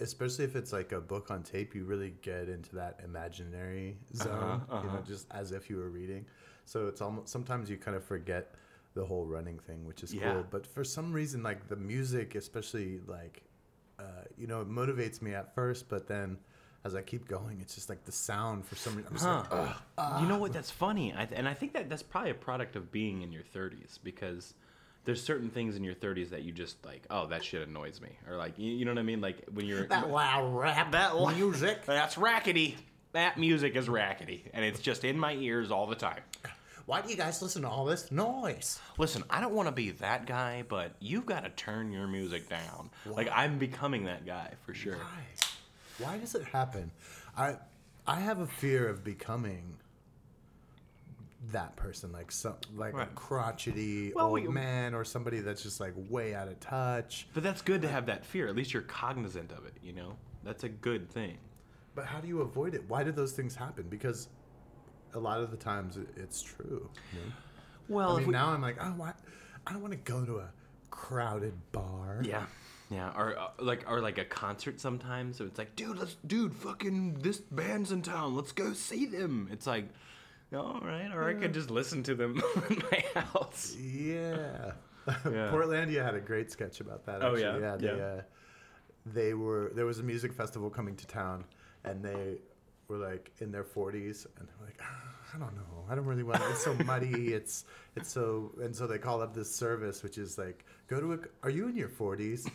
especially 0.00 0.44
if 0.44 0.56
it's 0.56 0.72
like 0.78 0.92
a 0.92 1.00
book 1.00 1.30
on 1.30 1.42
tape, 1.42 1.74
you 1.74 1.84
really 1.84 2.12
get 2.22 2.48
into 2.56 2.74
that 2.76 3.00
imaginary 3.04 3.96
zone, 4.14 4.60
you 4.68 4.74
know, 4.76 4.88
uh-huh. 4.88 4.98
just 5.06 5.26
as 5.30 5.52
if 5.52 5.70
you 5.70 5.76
were 5.78 5.88
reading. 5.88 6.26
So 6.66 6.86
it's 6.88 7.00
almost 7.00 7.28
sometimes 7.28 7.70
you 7.70 7.76
kind 7.78 7.96
of 7.96 8.04
forget 8.04 8.54
the 8.94 9.04
whole 9.04 9.24
running 9.26 9.58
thing, 9.58 9.86
which 9.86 10.02
is 10.02 10.12
Yeah. 10.12 10.32
cool. 10.32 10.44
But 10.50 10.66
for 10.66 10.84
some 10.84 11.12
reason, 11.12 11.42
like 11.42 11.68
the 11.68 11.76
music, 11.76 12.34
especially 12.34 13.00
like, 13.06 13.42
uh, 13.98 14.02
you 14.36 14.46
know, 14.46 14.60
it 14.60 14.68
motivates 14.68 15.22
me 15.22 15.34
at 15.34 15.54
first, 15.54 15.88
but 15.88 16.06
then 16.06 16.38
as 16.84 16.94
I 16.94 17.02
keep 17.02 17.26
going, 17.26 17.58
it's 17.60 17.74
just 17.74 17.88
like 17.88 18.04
the 18.04 18.12
sound 18.12 18.64
for 18.64 18.76
some 18.76 18.94
reason. 18.96 19.08
I'm 19.10 19.16
just 19.16 19.26
like, 19.26 19.46
Huh. 19.50 19.72
"Ugh." 19.98 20.22
you 20.22 20.28
know 20.28 20.38
what? 20.38 20.52
That's 20.52 20.70
funny, 20.70 21.12
I, 21.12 21.26
and 21.32 21.48
I 21.48 21.54
think 21.54 21.72
that 21.74 21.88
that's 21.88 22.02
probably 22.02 22.30
a 22.30 22.34
product 22.34 22.76
of 22.76 22.92
being 22.92 23.22
in 23.22 23.32
your 23.32 23.42
30s 23.42 23.98
because 24.04 24.54
there's 25.04 25.22
certain 25.22 25.50
things 25.50 25.76
in 25.76 25.84
your 25.84 25.94
30s 25.94 26.30
that 26.30 26.42
you 26.42 26.52
just 26.52 26.84
like, 26.84 27.04
oh, 27.10 27.26
that 27.28 27.42
shit 27.44 27.66
annoys 27.66 28.00
me, 28.00 28.10
or 28.28 28.36
like, 28.36 28.58
you, 28.58 28.70
you 28.72 28.84
know 28.84 28.92
what 28.92 28.98
I 28.98 29.02
mean? 29.04 29.20
Like 29.20 29.44
when 29.52 29.66
you're 29.66 29.86
that 29.88 30.10
loud 30.10 30.54
rap, 30.54 30.92
that 30.92 31.14
music. 31.36 31.84
that's 31.86 32.16
rackety. 32.16 32.76
That 33.12 33.38
music 33.38 33.76
is 33.76 33.88
rackety, 33.88 34.44
and 34.52 34.64
it's 34.64 34.80
just 34.80 35.02
in 35.04 35.18
my 35.18 35.32
ears 35.34 35.70
all 35.70 35.86
the 35.86 35.94
time. 35.96 36.20
Why 36.86 37.02
do 37.02 37.10
you 37.10 37.16
guys 37.16 37.42
listen 37.42 37.62
to 37.62 37.68
all 37.68 37.84
this 37.84 38.12
noise? 38.12 38.78
Listen, 38.96 39.24
I 39.28 39.40
don't 39.40 39.52
want 39.54 39.66
to 39.68 39.72
be 39.72 39.90
that 39.92 40.24
guy, 40.26 40.64
but 40.68 40.92
you've 41.00 41.26
got 41.26 41.42
to 41.42 41.50
turn 41.50 41.90
your 41.90 42.06
music 42.06 42.48
down. 42.48 42.90
Like 43.04 43.28
I'm 43.32 43.58
becoming 43.58 44.04
that 44.04 44.24
guy 44.24 44.52
for 44.64 44.72
sure. 44.72 44.96
Why? 44.96 46.06
Why 46.06 46.18
does 46.18 46.34
it 46.36 46.44
happen? 46.44 46.92
I 47.36 47.56
I 48.06 48.20
have 48.20 48.38
a 48.38 48.46
fear 48.46 48.88
of 48.88 49.02
becoming 49.02 49.78
that 51.52 51.74
person, 51.76 52.12
like 52.12 52.30
some 52.30 52.54
like 52.76 52.94
a 52.94 53.06
crotchety 53.14 54.12
Well, 54.14 54.26
old 54.26 54.42
we- 54.42 54.48
man 54.48 54.94
or 54.94 55.04
somebody 55.04 55.40
that's 55.40 55.62
just 55.62 55.80
like 55.80 55.92
way 56.08 56.34
out 56.36 56.46
of 56.48 56.58
touch. 56.60 57.26
But 57.34 57.42
that's 57.42 57.62
good 57.62 57.82
to 57.82 57.88
have 57.88 58.06
that 58.06 58.24
fear. 58.24 58.46
At 58.46 58.54
least 58.54 58.72
you're 58.72 58.82
cognizant 58.82 59.50
of 59.50 59.66
it, 59.66 59.74
you 59.82 59.92
know? 59.92 60.16
That's 60.44 60.62
a 60.64 60.68
good 60.68 61.10
thing. 61.10 61.38
But 61.96 62.04
how 62.06 62.20
do 62.20 62.28
you 62.28 62.42
avoid 62.42 62.74
it? 62.74 62.84
Why 62.88 63.02
do 63.02 63.10
those 63.10 63.32
things 63.32 63.54
happen? 63.56 63.86
Because 63.88 64.28
a 65.16 65.20
lot 65.20 65.40
of 65.40 65.50
the 65.50 65.56
times 65.56 65.96
it, 65.96 66.08
it's 66.16 66.42
true. 66.42 66.88
you 67.12 67.18
know? 67.20 67.32
Well, 67.88 68.16
I 68.16 68.18
mean, 68.18 68.26
we- 68.28 68.32
now 68.32 68.48
I'm 68.50 68.62
like, 68.62 68.78
want, 68.98 69.16
I 69.66 69.72
don't 69.72 69.82
want 69.82 69.92
to 69.92 69.98
go 70.12 70.24
to 70.24 70.38
a 70.38 70.48
crowded 70.90 71.54
bar. 71.72 72.20
yeah. 72.24 72.46
Yeah, 72.88 73.10
or 73.16 73.36
uh, 73.36 73.48
like 73.58 73.84
or 73.90 74.00
like 74.00 74.18
a 74.18 74.24
concert 74.24 74.80
sometimes. 74.80 75.38
So 75.38 75.44
it's 75.44 75.58
like, 75.58 75.74
dude, 75.74 75.98
let's 75.98 76.14
dude, 76.24 76.54
fucking 76.54 77.14
this 77.14 77.38
band's 77.38 77.90
in 77.90 78.00
town. 78.00 78.36
Let's 78.36 78.52
go 78.52 78.74
see 78.74 79.06
them. 79.06 79.48
It's 79.50 79.66
like, 79.66 79.88
all 80.54 80.78
right, 80.84 81.10
or 81.12 81.28
I 81.28 81.34
could 81.34 81.52
just 81.52 81.68
listen 81.68 82.04
to 82.04 82.14
them 82.14 82.40
in 82.70 82.82
my 82.92 83.20
house. 83.22 83.74
Yeah. 83.76 84.72
Yeah. 85.08 85.50
Portlandia 85.52 86.04
had 86.04 86.14
a 86.16 86.20
great 86.20 86.50
sketch 86.52 86.80
about 86.80 87.06
that. 87.06 87.22
Oh, 87.22 87.32
Actually. 87.34 87.42
yeah? 87.42 87.58
yeah. 87.60 87.76
They, 87.76 87.86
Yeah. 87.86 88.04
Uh, 88.04 88.22
they 89.06 89.34
were 89.34 89.72
there 89.74 89.86
was 89.86 89.98
a 89.98 90.02
music 90.04 90.32
festival 90.32 90.70
coming 90.70 90.94
to 90.96 91.06
town, 91.08 91.44
and 91.84 92.04
they 92.04 92.38
were 92.88 92.98
like 92.98 93.32
in 93.40 93.50
their 93.50 93.64
40s, 93.64 94.26
and 94.38 94.46
they're 94.48 94.66
like, 94.66 94.78
"Ah, 94.80 95.34
I 95.34 95.38
don't 95.38 95.54
know, 95.56 95.84
I 95.90 95.94
don't 95.94 96.04
really 96.06 96.22
want. 96.22 96.42
It's 96.50 96.62
so 96.64 96.74
muddy. 96.84 97.32
It's 97.34 97.64
it's 97.96 98.10
so 98.10 98.52
and 98.62 98.74
so 98.74 98.86
they 98.86 98.98
call 98.98 99.20
up 99.22 99.34
this 99.34 99.52
service, 99.54 100.02
which 100.02 100.18
is 100.18 100.38
like, 100.38 100.64
go 100.88 101.00
to 101.00 101.14
a. 101.14 101.18
Are 101.42 101.50
you 101.50 101.68
in 101.68 101.76
your 101.76 101.88
40s 101.88 102.46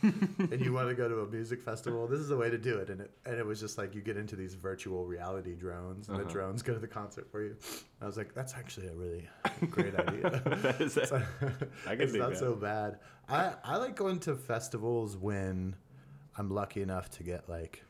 and 0.52 0.62
you 0.62 0.72
want 0.74 0.88
to 0.90 0.96
go 0.96 1.08
to 1.10 1.20
a 1.22 1.28
music 1.28 1.62
festival? 1.62 2.08
This 2.08 2.20
is 2.20 2.30
the 2.30 2.38
way 2.38 2.50
to 2.50 2.58
do 2.58 2.78
it. 2.78 2.90
And 2.90 3.02
it 3.02 3.12
and 3.26 3.36
it 3.38 3.46
was 3.46 3.60
just 3.60 3.78
like 3.78 3.94
you 3.94 4.02
get 4.02 4.18
into 4.18 4.36
these 4.36 4.54
virtual 4.56 5.06
reality 5.06 5.56
drones, 5.56 6.08
and 6.08 6.18
the 6.18 6.22
Uh-huh. 6.24 6.32
drones 6.32 6.62
go 6.62 6.74
to 6.74 6.80
the 6.80 6.88
concert 6.88 7.30
for 7.32 7.44
you. 7.44 7.56
I 8.02 8.06
was 8.06 8.18
like, 8.18 8.34
that's 8.34 8.54
actually 8.54 8.88
a 8.88 8.94
really 8.94 9.28
great 9.70 9.96
idea. 9.96 10.42
That 10.62 10.82
is 10.82 10.96
It's, 10.98 11.12
I 11.12 11.22
can 11.96 12.02
it's 12.02 12.14
not 12.14 12.32
that. 12.32 12.40
so 12.40 12.56
bad. 12.56 13.00
I, 13.28 13.54
I 13.64 13.78
like 13.78 13.96
going 13.96 14.20
to 14.22 14.36
festivals 14.36 15.16
when 15.18 15.76
I'm 16.38 16.50
lucky 16.50 16.82
enough 16.82 17.10
to 17.12 17.24
get 17.24 17.48
like 17.50 17.84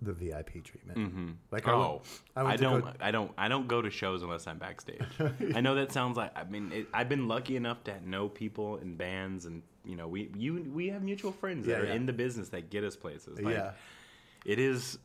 the 0.00 0.12
VIP 0.12 0.62
treatment. 0.64 0.98
Mm-hmm. 0.98 1.30
Like 1.50 1.66
oh, 1.66 1.78
went- 1.90 2.02
I, 2.36 2.42
went 2.44 2.58
to 2.58 2.64
don't. 2.64 2.80
go- 2.82 2.92
I 3.00 3.10
don't. 3.10 3.32
I 3.36 3.48
don't 3.48 3.66
go 3.68 3.82
to 3.82 3.90
shows 3.90 4.22
unless 4.22 4.46
I'm 4.46 4.58
backstage. 4.58 5.02
I 5.54 5.60
know 5.60 5.74
that 5.74 5.92
sounds 5.92 6.16
like. 6.16 6.30
I 6.36 6.44
mean, 6.44 6.70
it, 6.72 6.86
I've 6.94 7.08
been 7.08 7.28
lucky 7.28 7.56
enough 7.56 7.82
to 7.84 8.08
know 8.08 8.28
people 8.28 8.76
in 8.76 8.96
bands, 8.96 9.46
and 9.46 9.62
you 9.84 9.96
know, 9.96 10.06
we 10.08 10.30
you 10.36 10.70
we 10.72 10.88
have 10.88 11.02
mutual 11.02 11.32
friends 11.32 11.66
that 11.66 11.72
Yeah, 11.72 11.78
are 11.78 11.86
yeah. 11.86 11.94
in 11.94 12.06
the 12.06 12.12
business 12.12 12.48
that 12.50 12.70
get 12.70 12.84
us 12.84 12.96
places. 12.96 13.40
Like, 13.40 13.54
yeah. 13.54 13.72
it 14.44 14.58
is. 14.58 14.98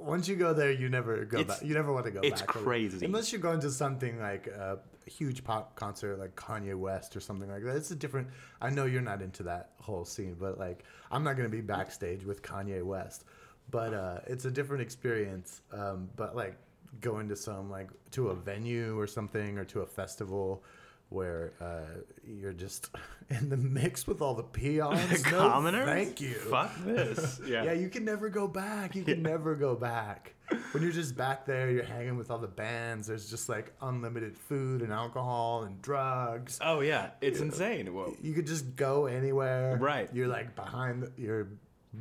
Once 0.00 0.28
you 0.28 0.36
go 0.36 0.54
there, 0.54 0.70
you 0.70 0.88
never 0.88 1.24
go 1.24 1.42
back. 1.42 1.60
You 1.62 1.74
never 1.74 1.92
want 1.92 2.06
to 2.06 2.12
go 2.12 2.20
it's 2.22 2.40
back. 2.40 2.48
crazy. 2.48 3.04
Unless 3.04 3.32
you're 3.32 3.40
going 3.40 3.58
to 3.60 3.70
something 3.70 4.20
like 4.20 4.46
a 4.46 4.78
huge 5.06 5.42
pop 5.42 5.74
concert 5.74 6.18
like 6.18 6.36
Kanye 6.36 6.76
West 6.76 7.16
or 7.16 7.20
something 7.20 7.50
like 7.50 7.64
that. 7.64 7.76
It's 7.76 7.90
a 7.90 7.96
different. 7.96 8.28
I 8.60 8.70
know 8.70 8.84
you're 8.84 9.02
not 9.02 9.22
into 9.22 9.42
that 9.44 9.72
whole 9.80 10.04
scene, 10.04 10.36
but 10.38 10.56
like 10.58 10.84
I'm 11.10 11.24
not 11.24 11.36
going 11.36 11.50
to 11.50 11.54
be 11.54 11.60
backstage 11.62 12.24
with 12.24 12.42
Kanye 12.42 12.82
West. 12.84 13.24
But 13.70 13.92
uh, 13.94 14.18
it's 14.26 14.44
a 14.44 14.50
different 14.50 14.82
experience. 14.82 15.60
Um, 15.72 16.08
but 16.16 16.34
like 16.34 16.56
going 17.00 17.28
to 17.28 17.36
some 17.36 17.70
like 17.70 17.88
to 18.12 18.28
a 18.28 18.34
venue 18.34 18.98
or 18.98 19.06
something 19.06 19.58
or 19.58 19.64
to 19.66 19.80
a 19.80 19.86
festival 19.86 20.62
where 21.10 21.52
uh, 21.60 22.00
you're 22.26 22.52
just 22.52 22.90
in 23.30 23.48
the 23.48 23.56
mix 23.56 24.06
with 24.06 24.20
all 24.20 24.34
the 24.34 24.42
peons. 24.42 25.24
no, 25.30 25.38
commoners. 25.38 25.86
thank 25.86 26.20
you. 26.20 26.34
Fuck 26.34 26.72
this. 26.84 27.40
Yeah. 27.48 27.64
Yeah, 27.64 27.72
you 27.72 27.88
can 27.88 28.04
never 28.04 28.28
go 28.28 28.46
back. 28.46 28.94
You 28.94 29.02
can 29.04 29.22
never 29.22 29.54
go 29.54 29.74
back. 29.74 30.34
When 30.72 30.82
you're 30.82 30.92
just 30.92 31.16
back 31.16 31.46
there, 31.46 31.70
you're 31.70 31.84
hanging 31.84 32.16
with 32.18 32.30
all 32.30 32.38
the 32.38 32.46
bands. 32.46 33.06
There's 33.06 33.30
just 33.30 33.48
like 33.48 33.72
unlimited 33.80 34.36
food 34.36 34.82
and 34.82 34.92
alcohol 34.92 35.62
and 35.62 35.80
drugs. 35.80 36.58
Oh 36.62 36.80
yeah, 36.80 37.10
it's 37.22 37.40
insane. 37.40 37.94
Well, 37.94 38.14
You 38.22 38.34
could 38.34 38.46
just 38.46 38.76
go 38.76 39.06
anywhere. 39.06 39.78
Right. 39.80 40.10
You're 40.12 40.28
like 40.28 40.54
behind. 40.56 41.02
The, 41.04 41.12
you're 41.16 41.48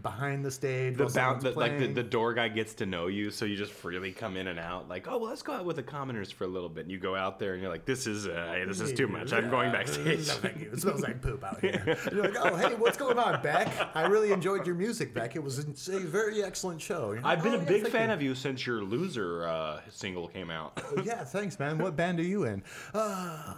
behind 0.01 0.43
the 0.43 0.51
stage. 0.51 0.97
the 0.97 1.05
bound, 1.05 1.41
the, 1.41 1.51
like 1.51 1.79
the, 1.79 1.87
the 1.87 2.03
door 2.03 2.33
guy 2.33 2.47
gets 2.49 2.73
to 2.75 2.85
know 2.85 3.07
you, 3.07 3.31
so 3.31 3.45
you 3.45 3.55
just 3.55 3.71
freely 3.71 4.11
come 4.11 4.35
in 4.37 4.47
and 4.47 4.59
out. 4.59 4.87
Like, 4.89 5.07
oh 5.07 5.17
well, 5.17 5.29
let's 5.29 5.41
go 5.41 5.53
out 5.53 5.65
with 5.65 5.77
the 5.77 5.83
commoners 5.83 6.29
for 6.31 6.43
a 6.43 6.47
little 6.47 6.69
bit. 6.69 6.81
And 6.81 6.91
you 6.91 6.99
go 6.99 7.15
out 7.15 7.39
there, 7.39 7.53
and 7.53 7.61
you're 7.61 7.71
like, 7.71 7.85
this 7.85 8.05
is 8.05 8.27
uh, 8.27 8.51
hey, 8.53 8.65
this 8.65 8.79
is 8.81 8.93
too 8.93 9.07
much. 9.07 9.33
I'm 9.33 9.49
going 9.49 9.71
backstage. 9.71 10.17
No, 10.27 10.33
thank 10.33 10.59
you. 10.59 10.71
It 10.73 10.81
smells 10.81 11.01
like 11.01 11.21
poop 11.21 11.43
out 11.43 11.61
here. 11.61 11.97
You're 12.11 12.23
like, 12.23 12.35
oh, 12.37 12.55
hey, 12.55 12.75
what's 12.75 12.97
going 12.97 13.17
on, 13.17 13.41
Beck? 13.41 13.67
I 13.95 14.05
really 14.07 14.31
enjoyed 14.31 14.65
your 14.65 14.75
music, 14.75 15.13
Beck. 15.13 15.35
It 15.35 15.43
was 15.43 15.59
a 15.59 15.99
very 15.99 16.43
excellent 16.43 16.81
show. 16.81 17.09
Like, 17.09 17.23
I've 17.23 17.43
been 17.43 17.53
"Oh, 17.53 17.59
a 17.59 17.63
big 17.65 17.87
fan 17.87 18.09
you." 18.09 18.13
of 18.15 18.21
you 18.21 18.35
since 18.35 18.65
your 18.65 18.81
loser 18.83 19.47
uh, 19.47 19.81
single 19.89 20.27
came 20.27 20.49
out. 20.49 20.81
Yeah, 21.03 21.23
thanks, 21.23 21.57
man. 21.59 21.77
What 21.77 21.95
band 21.95 22.19
are 22.19 22.23
you 22.23 22.43
in? 22.45 22.63
Uh, 22.93 23.53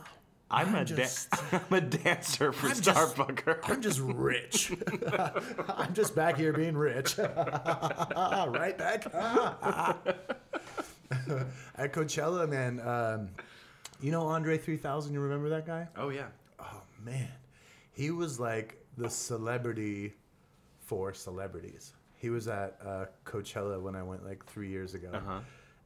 I'm, 0.51 0.73
a 0.73 0.79
I'm 0.79 0.85
da- 0.85 0.95
just- 0.95 1.29
I'm 1.53 1.73
a 1.73 1.81
dancer 1.81 2.51
for 2.51 2.67
I'm 2.67 2.81
just- 2.81 3.19
I'm 3.69 3.81
just 3.81 3.99
rich. 3.99 4.73
I'm 5.67 5.93
just 5.93 6.15
back 6.15 6.37
here 6.37 6.53
being 6.53 6.75
rich. 6.77 7.17
right 7.17 8.75
back. 8.77 9.05
At 11.75 11.93
Coachella, 11.93 12.47
man. 12.49 12.79
Um, 12.81 13.29
you 14.01 14.11
know 14.11 14.27
Andre 14.27 14.57
3000? 14.57 15.13
You 15.13 15.19
remember 15.19 15.49
that 15.49 15.65
guy? 15.65 15.87
oh 15.97 16.09
yeah. 16.09 16.27
Oh, 16.59 16.81
man. 17.03 17.29
He 17.91 18.11
was 18.11 18.39
like 18.39 18.77
the 18.97 19.09
celebrity 19.09 20.13
for 20.85 21.13
celebrities. 21.13 21.93
He 22.15 22.29
was 22.29 22.47
at 22.47 22.77
uh, 22.85 23.05
Coachella 23.25 23.79
when 23.81 23.95
I 23.95 24.03
went 24.03 24.25
like 24.25 24.45
three 24.45 24.69
years 24.69 24.93
ago. 24.93 25.09
Uh-huh. 25.13 25.39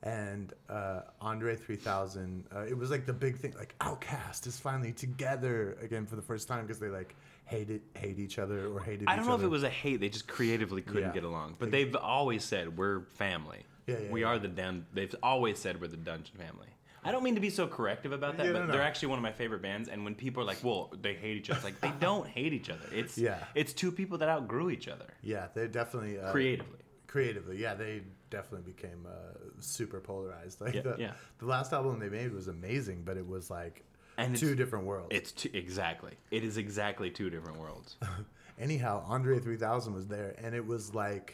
And 0.03 0.51
uh, 0.69 1.01
Andre 1.22 1.55
3000, 1.55 2.45
uh, 2.53 2.60
it 2.65 2.77
was 2.77 2.91
like 2.91 3.05
the 3.05 3.13
big 3.13 3.38
thing. 3.38 3.53
Like 3.57 3.74
OutKast 3.79 4.45
is 4.48 4.60
finally 4.60 4.91
together 4.91 5.77
again 5.81 6.05
for 6.05 6.17
the 6.17 6.22
first 6.22 6.48
time 6.48 6.63
because 6.65 6.77
they 6.79 6.89
like 6.89 7.15
hated 7.45 7.81
hate 7.95 8.19
each 8.19 8.38
other 8.38 8.67
or 8.67 8.81
hated. 8.81 9.03
Each 9.03 9.07
other. 9.07 9.13
I 9.13 9.15
don't 9.15 9.27
know 9.27 9.36
if 9.36 9.43
it 9.43 9.48
was 9.50 9.63
a 9.63 9.69
hate; 9.69 10.01
they 10.01 10.10
just 10.10 10.27
creatively 10.27 10.81
couldn't 10.81 11.03
Yeah. 11.03 11.13
get 11.13 11.24
along. 11.24 11.55
But 11.57 11.72
they've 11.72 11.95
always 11.95 12.43
said 12.43 12.77
we're 12.77 13.03
family. 13.13 13.63
Yeah, 13.88 13.95
yeah, 14.00 14.12
we 14.12 14.22
yeah. 14.22 14.27
are 14.27 14.39
the 14.39 14.50
dun. 14.50 14.86
They've 14.93 15.15
always 15.24 15.57
said 15.57 15.79
we're 15.79 15.88
the 15.88 15.98
Dungeon 15.98 16.36
family. 16.38 16.67
I 17.05 17.12
don't 17.12 17.24
mean 17.24 17.36
to 17.36 17.41
be 17.41 17.50
so 17.50 17.67
corrective 17.67 18.13
about 18.13 18.38
that, 18.38 18.45
but 18.48 18.60
no, 18.60 18.65
no. 18.65 18.72
they're 18.72 18.81
actually 18.81 19.10
one 19.10 19.19
of 19.19 19.24
my 19.24 19.33
favorite 19.33 19.62
bands. 19.62 19.89
And 19.89 20.05
when 20.05 20.15
people 20.15 20.41
are 20.43 20.45
like, 20.45 20.63
"Well, 20.63 20.91
they 21.01 21.13
hate 21.13 21.38
each 21.38 21.50
other," 21.50 21.57
it's 21.57 21.65
like 21.65 21.79
they 21.81 21.93
don't 22.00 22.27
hate 22.27 22.51
each 22.53 22.69
other. 22.69 22.86
It's 22.91 23.17
Yeah. 23.17 23.39
it's 23.55 23.72
two 23.72 23.91
people 23.91 24.17
that 24.19 24.27
outgrew 24.27 24.69
each 24.69 24.89
other 24.89 25.07
Yeah, 25.22 25.48
they 25.53 25.67
definitely 25.67 26.19
uh, 26.19 26.31
creatively. 26.31 26.79
creatively 27.07 27.57
yeah 27.62 27.75
they 27.75 28.01
definitely 28.38 28.72
became 28.75 29.02
uh, 29.08 29.38
super 29.60 30.00
polarized 30.00 30.60
like 30.66 30.74
Yeah, 30.75 30.82
the, 30.82 30.96
yeah. 31.00 31.12
the 31.40 31.46
last 31.46 31.72
album 31.74 32.00
they 32.00 32.10
made 32.10 32.32
was 32.34 32.48
amazing 32.48 33.04
but 33.06 33.16
it 33.18 33.28
was 33.36 33.50
like 33.50 33.84
And 34.18 34.36
two 34.36 34.56
different 34.56 34.86
worlds 34.86 35.10
It's 35.18 35.32
two, 35.32 35.50
exactly. 35.54 36.13
It 36.32 36.44
is 36.44 36.58
exactly 36.58 37.10
two 37.20 37.30
different 37.30 37.58
worlds. 37.60 37.96
anyhow 38.60 39.04
andre 39.08 39.40
3000 39.40 39.94
was 39.96 40.08
there 40.08 40.36
and 40.44 40.54
it 40.54 40.66
was 40.74 40.94
like 40.94 41.28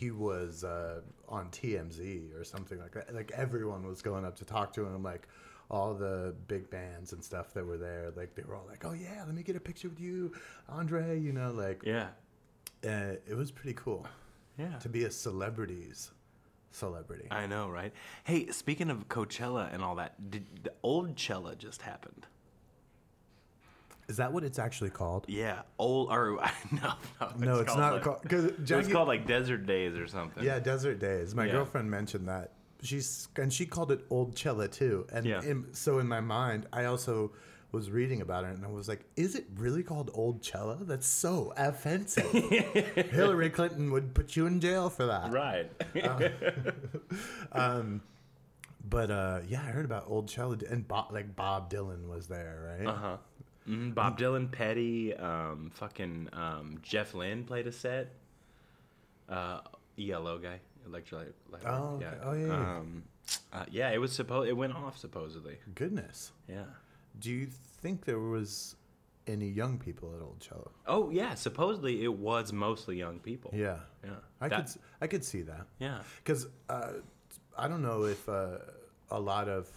he 0.00 0.10
was 0.10 0.62
uh, 0.64 1.00
on 1.28 1.48
tmz 1.50 2.38
or 2.38 2.44
something 2.44 2.78
like 2.78 2.92
that 2.92 3.14
like 3.14 3.30
everyone 3.34 3.82
was 3.86 4.02
going 4.02 4.24
up 4.28 4.36
to 4.36 4.44
talk 4.44 4.68
to 4.74 4.82
him 4.84 5.02
like 5.02 5.26
all 5.70 5.94
the 5.94 6.34
big 6.46 6.68
bands 6.70 7.12
and 7.14 7.22
stuff 7.24 7.52
that 7.54 7.64
were 7.64 7.78
there 7.78 8.10
like 8.16 8.34
they 8.34 8.42
were 8.48 8.54
all 8.58 8.66
like 8.68 8.84
oh 8.84 8.92
yeah 9.06 9.22
let 9.26 9.34
me 9.34 9.42
get 9.42 9.56
a 9.56 9.60
picture 9.70 9.88
with 9.88 10.00
you 10.00 10.32
andre 10.68 11.18
you 11.18 11.32
know 11.32 11.50
like 11.52 11.80
Yeah, 11.84 12.08
uh, 12.92 13.14
it 13.32 13.36
was 13.42 13.50
pretty 13.50 13.74
cool 13.84 14.06
yeah. 14.58 14.76
to 14.80 14.88
be 14.88 15.04
a 15.04 15.10
celebrity's 15.10 16.10
celebrity 16.70 17.26
I 17.30 17.46
know, 17.46 17.68
right? 17.70 17.92
Hey, 18.24 18.48
speaking 18.50 18.90
of 18.90 19.08
Coachella 19.08 19.72
and 19.72 19.82
all 19.82 19.94
that, 19.96 20.30
did 20.30 20.44
the 20.62 20.72
Oldchella 20.84 21.56
just 21.56 21.80
happened? 21.82 22.26
Is 24.08 24.16
that 24.16 24.32
what 24.32 24.42
it's 24.42 24.58
actually 24.58 24.90
called? 24.90 25.26
Yeah, 25.28 25.62
old 25.78 26.10
or 26.10 26.40
no, 26.72 26.92
no, 27.20 27.30
No, 27.38 27.60
it's 27.60 27.76
not 27.76 28.02
called 28.02 28.22
because 28.22 28.44
It's 28.70 28.92
called 28.92 29.08
like 29.08 29.26
Desert 29.26 29.66
Days 29.66 29.96
or 29.96 30.06
something. 30.06 30.42
yeah, 30.44 30.58
Desert 30.58 30.98
Days. 30.98 31.34
My 31.34 31.44
Yeah. 31.46 31.52
girlfriend 31.52 31.90
mentioned 31.90 32.26
that. 32.28 32.52
She's 32.82 33.28
and 33.36 33.52
she 33.52 33.66
called 33.66 33.92
it 33.92 34.08
Oldchella 34.08 34.70
too. 34.70 35.06
And 35.12 35.26
Yeah. 35.26 35.42
in, 35.42 35.74
so 35.74 35.98
in 35.98 36.08
my 36.08 36.20
mind, 36.20 36.66
I 36.72 36.84
also 36.84 37.32
was 37.70 37.90
reading 37.90 38.22
about 38.22 38.44
it 38.44 38.56
and 38.56 38.64
I 38.64 38.68
was 38.68 38.88
like, 38.88 39.04
"Is 39.16 39.34
it 39.34 39.46
really 39.56 39.82
called 39.82 40.10
Oldchella? 40.14 40.86
That's 40.86 41.06
so 41.06 41.52
offensive." 41.56 42.30
Hillary 43.10 43.50
Clinton 43.50 43.90
would 43.92 44.14
put 44.14 44.36
you 44.36 44.46
in 44.46 44.60
jail 44.60 44.90
for 44.90 45.06
that. 45.06 45.32
right. 45.32 45.70
But 48.88 49.10
uh, 49.10 49.40
yeah, 49.48 49.60
I 49.60 49.70
heard 49.70 49.84
about 49.84 50.08
Oldchella 50.08 50.70
and 50.70 50.86
Bob, 50.86 51.12
like 51.12 51.36
Bob 51.36 51.70
Dylan 51.70 52.08
was 52.08 52.26
there, 52.26 52.76
right? 52.78 52.88
uh 52.88 52.96
huh. 52.96 53.16
Mm, 53.68 53.94
Bob 53.94 54.18
Dylan, 54.18 54.50
Petty, 54.50 55.14
um, 55.14 55.70
fucking 55.74 56.28
um, 56.32 56.78
Jeff 56.82 57.12
Lynne 57.12 57.44
played 57.44 57.66
a 57.66 57.72
set. 57.72 58.14
Uh, 59.28 59.60
ELO 59.98 60.38
guy, 60.38 60.60
electrolyte. 60.88 61.32
Oh, 61.66 61.96
okay. 61.96 62.06
Oh, 62.24 62.32
yeah, 62.32 62.46
yeah. 62.46 62.76
Um, 62.78 63.02
uh, 63.52 63.64
yeah, 63.70 63.90
it 63.90 63.98
was 63.98 64.12
supposed. 64.12 64.48
It 64.48 64.54
went 64.54 64.74
off 64.74 64.96
supposedly. 64.96 65.58
Goodness. 65.74 66.32
Yeah. 66.48 66.64
Do 67.20 67.30
you 67.30 67.46
think 67.82 68.04
there 68.04 68.18
was 68.20 68.76
any 69.26 69.48
young 69.48 69.78
people 69.78 70.12
at 70.14 70.20
Oldchella? 70.22 70.68
Oh 70.86 71.10
yeah, 71.10 71.34
supposedly 71.34 72.02
it 72.04 72.12
was 72.12 72.52
mostly 72.52 72.96
young 72.96 73.18
people. 73.18 73.50
Yeah. 73.54 73.78
Yeah. 74.04 74.10
I 74.40 74.48
That- 74.48 74.56
could 74.56 74.64
s- 74.66 74.78
I 75.00 75.06
could 75.06 75.24
see 75.24 75.42
that. 75.42 75.66
Yeah. 75.78 76.00
Because 76.24 76.46
uh, 76.68 76.92
I 77.56 77.68
don't 77.68 77.82
know 77.82 78.04
if 78.04 78.28
uh, 78.28 78.58
a 79.10 79.18
lot 79.20 79.48
of 79.48 79.68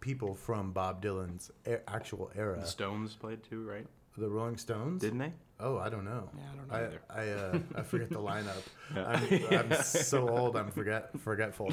people 0.00 0.34
from 0.34 0.72
Bob 0.72 1.02
Dylan's 1.02 1.50
actual 1.86 2.30
era, 2.36 2.58
The 2.60 2.66
Stones 2.66 3.14
played 3.14 3.42
too, 3.42 3.62
right? 3.64 3.86
the 4.16 4.28
Rolling 4.28 4.56
Stones. 4.56 5.00
Didn't 5.00 5.18
they? 5.20 5.32
oh, 5.60 5.78
I 5.78 5.88
don't 5.88 6.04
know. 6.04 6.28
Yeah, 6.36 6.42
I 6.52 6.56
don't 6.56 6.68
know 6.68 6.74
I 6.74 6.80
either. 6.84 7.00
I, 7.08 7.28
uh, 7.56 7.80
I 7.80 7.82
forget 7.82 8.10
the 8.10 8.18
lineup. 8.18 8.62
Yeah. 8.94 9.60
I'm, 9.60 9.72
I'm 9.72 9.82
so 9.82 10.28
old. 10.28 10.56
I'm 10.56 10.70
forget 10.72 11.16
forgetful. 11.20 11.70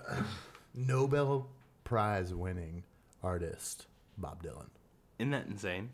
Nobel 0.74 1.48
Prize 1.84 2.32
winning 2.34 2.84
artist 3.22 3.86
Bob 4.18 4.42
Dylan, 4.42 4.68
Isn't 5.18 5.30
that 5.30 5.46
insane? 5.46 5.90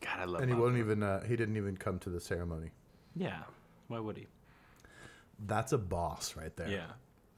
God, 0.00 0.20
I 0.20 0.24
love. 0.26 0.40
and 0.42 0.50
he 0.50 0.54
Bob 0.54 0.62
won't 0.64 0.74
Dylan. 0.76 0.80
even. 0.80 1.02
Uh, 1.02 1.22
he 1.24 1.36
didn't 1.36 1.56
even 1.56 1.76
come 1.76 1.98
to 2.00 2.10
the 2.10 2.20
ceremony. 2.20 2.70
Yeah. 3.16 3.42
Why 3.88 3.98
would 3.98 4.16
he? 4.16 4.26
That's 5.46 5.72
a 5.72 5.78
boss 5.78 6.36
right 6.36 6.54
there. 6.56 6.68
Yeah. 6.68 6.86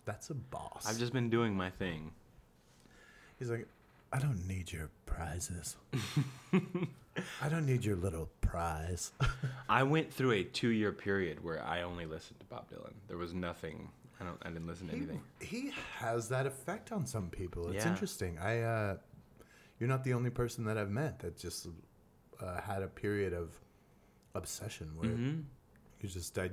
That's 0.04 0.30
a 0.30 0.34
boss. 0.34 0.86
I've 0.88 0.98
just 0.98 1.12
been 1.12 1.30
doing 1.30 1.54
my 1.56 1.70
thing. 1.70 2.12
He's 3.38 3.50
like, 3.50 3.66
I 4.12 4.18
don't 4.18 4.46
need 4.48 4.72
your 4.72 4.90
prizes. 5.06 5.76
I 7.42 7.48
don't 7.48 7.66
need 7.66 7.84
your 7.84 7.96
little 7.96 8.28
prize. 8.40 9.12
I 9.68 9.82
went 9.82 10.12
through 10.12 10.32
a 10.32 10.44
two-year 10.44 10.92
period 10.92 11.42
where 11.44 11.62
I 11.64 11.82
only 11.82 12.06
listened 12.06 12.40
to 12.40 12.46
Bob 12.46 12.70
Dylan. 12.70 12.92
There 13.08 13.16
was 13.18 13.34
nothing. 13.34 13.88
I 14.20 14.24
don't. 14.24 14.38
I 14.42 14.48
didn't 14.48 14.66
listen 14.66 14.88
to 14.88 14.94
anything. 14.94 15.20
he 15.40 15.72
has 15.98 16.28
that 16.28 16.46
effect 16.46 16.92
on 16.92 17.06
some 17.06 17.28
people. 17.30 17.68
It's 17.72 17.84
Yeah. 17.84 17.90
interesting. 17.90 18.38
I, 18.38 18.60
uh, 18.60 18.96
you're 19.80 19.88
not 19.88 20.04
the 20.04 20.12
only 20.14 20.30
person 20.30 20.64
that 20.66 20.78
I've 20.78 20.90
met 20.90 21.18
that 21.20 21.36
just 21.36 21.66
uh, 22.40 22.60
had 22.60 22.82
a 22.82 22.86
period 22.88 23.32
of 23.32 23.58
obsession 24.34 24.92
where 24.96 25.08
Mhm. 25.10 25.42
you 26.00 26.08
just, 26.08 26.38
I, 26.38 26.50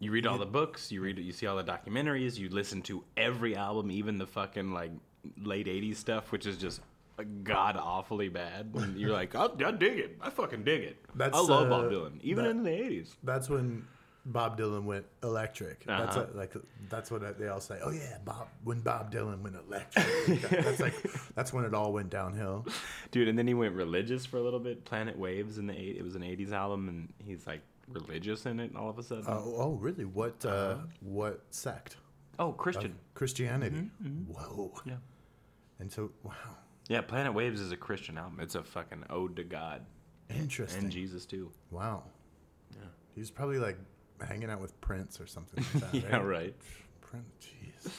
You 0.00 0.12
read 0.12 0.26
all 0.26 0.38
the 0.38 0.46
books. 0.46 0.92
You 0.92 1.00
read. 1.00 1.18
You 1.18 1.32
see 1.32 1.46
all 1.48 1.56
the 1.56 1.64
documentaries. 1.64 2.38
You 2.38 2.48
listen 2.50 2.82
to 2.82 3.02
every 3.16 3.56
album, 3.56 3.90
even 3.90 4.16
the 4.16 4.28
fucking 4.28 4.72
like 4.72 4.92
late 5.42 5.66
'80s 5.66 5.96
stuff, 5.96 6.30
which 6.30 6.46
is 6.46 6.56
just 6.56 6.80
god 7.42 7.76
awfully 7.76 8.28
bad. 8.28 8.70
And 8.76 8.96
you're 8.96 9.10
like, 9.12 9.34
I, 9.34 9.46
I 9.66 9.72
dig 9.72 9.98
it. 9.98 10.16
I 10.20 10.30
fucking 10.30 10.62
dig 10.62 10.84
it. 10.84 11.04
That's, 11.16 11.36
I 11.36 11.40
love 11.40 11.66
uh, 11.66 11.70
Bob 11.70 11.90
Dylan, 11.90 12.20
even 12.22 12.44
that- 12.44 12.50
in 12.50 12.62
the 12.62 12.70
'80s. 12.70 13.16
that's 13.24 13.48
when 13.48 13.84
Bob 14.30 14.58
Dylan 14.58 14.84
went 14.84 15.06
electric. 15.22 15.84
That's 15.84 16.16
Uh-huh. 16.16 16.26
what, 16.26 16.36
like 16.36 16.52
that's 16.90 17.10
what 17.10 17.38
they 17.38 17.48
all 17.48 17.60
say. 17.60 17.78
Oh 17.82 17.90
yeah, 17.90 18.18
Bob 18.24 18.48
when 18.62 18.80
Bob 18.80 19.10
Dylan 19.12 19.40
went 19.42 19.56
electric. 19.56 20.40
that's 20.50 20.80
like 20.80 20.94
that's 21.34 21.52
when 21.52 21.64
it 21.64 21.74
all 21.74 21.92
went 21.92 22.10
downhill. 22.10 22.66
Dude, 23.10 23.28
and 23.28 23.38
then 23.38 23.46
he 23.46 23.54
went 23.54 23.74
religious 23.74 24.26
for 24.26 24.36
a 24.36 24.42
little 24.42 24.60
bit. 24.60 24.84
Planet 24.84 25.18
Waves 25.18 25.58
in 25.58 25.66
the 25.66 25.74
eight, 25.78 25.96
it 25.96 26.02
was 26.04 26.14
an 26.14 26.22
'80s 26.22 26.52
album, 26.52 26.88
and 26.88 27.12
he's 27.18 27.46
like 27.46 27.62
religious 27.88 28.44
in 28.44 28.60
it 28.60 28.76
all 28.76 28.90
of 28.90 28.98
a 28.98 29.02
sudden. 29.02 29.24
Oh, 29.26 29.54
oh 29.56 29.70
really? 29.72 30.04
What 30.04 30.44
uh, 30.44 30.76
what 31.00 31.42
sect? 31.50 31.96
oh, 32.38 32.52
Christian. 32.52 32.94
Christianity. 33.14 33.90
Whoa. 34.28 34.72
Yeah. 34.84 34.94
And 35.80 35.90
so 35.90 36.10
wow, 36.22 36.32
Yeah, 36.88 37.00
Planet 37.00 37.32
Waves 37.34 37.60
is 37.60 37.72
a 37.72 37.76
Christian 37.76 38.18
album. 38.18 38.40
It's 38.40 38.54
a 38.56 38.62
fucking 38.62 39.04
ode 39.10 39.36
to 39.36 39.44
God 39.44 39.86
interesting. 40.28 40.84
and 40.84 40.92
Jesus 40.92 41.24
too. 41.24 41.50
Wow. 41.70 42.02
Yeah. 42.72 42.86
He's 43.14 43.30
probably 43.30 43.58
like 43.58 43.78
hanging 44.26 44.50
out 44.50 44.60
with 44.60 44.78
Prince 44.80 45.20
or 45.20 45.26
something 45.26 45.64
like 45.74 45.92
that. 45.92 45.94
Yeah, 46.02 46.16
right? 46.16 46.24
right. 46.24 46.54
Prince. 47.00 47.26
Jeez. 47.40 47.90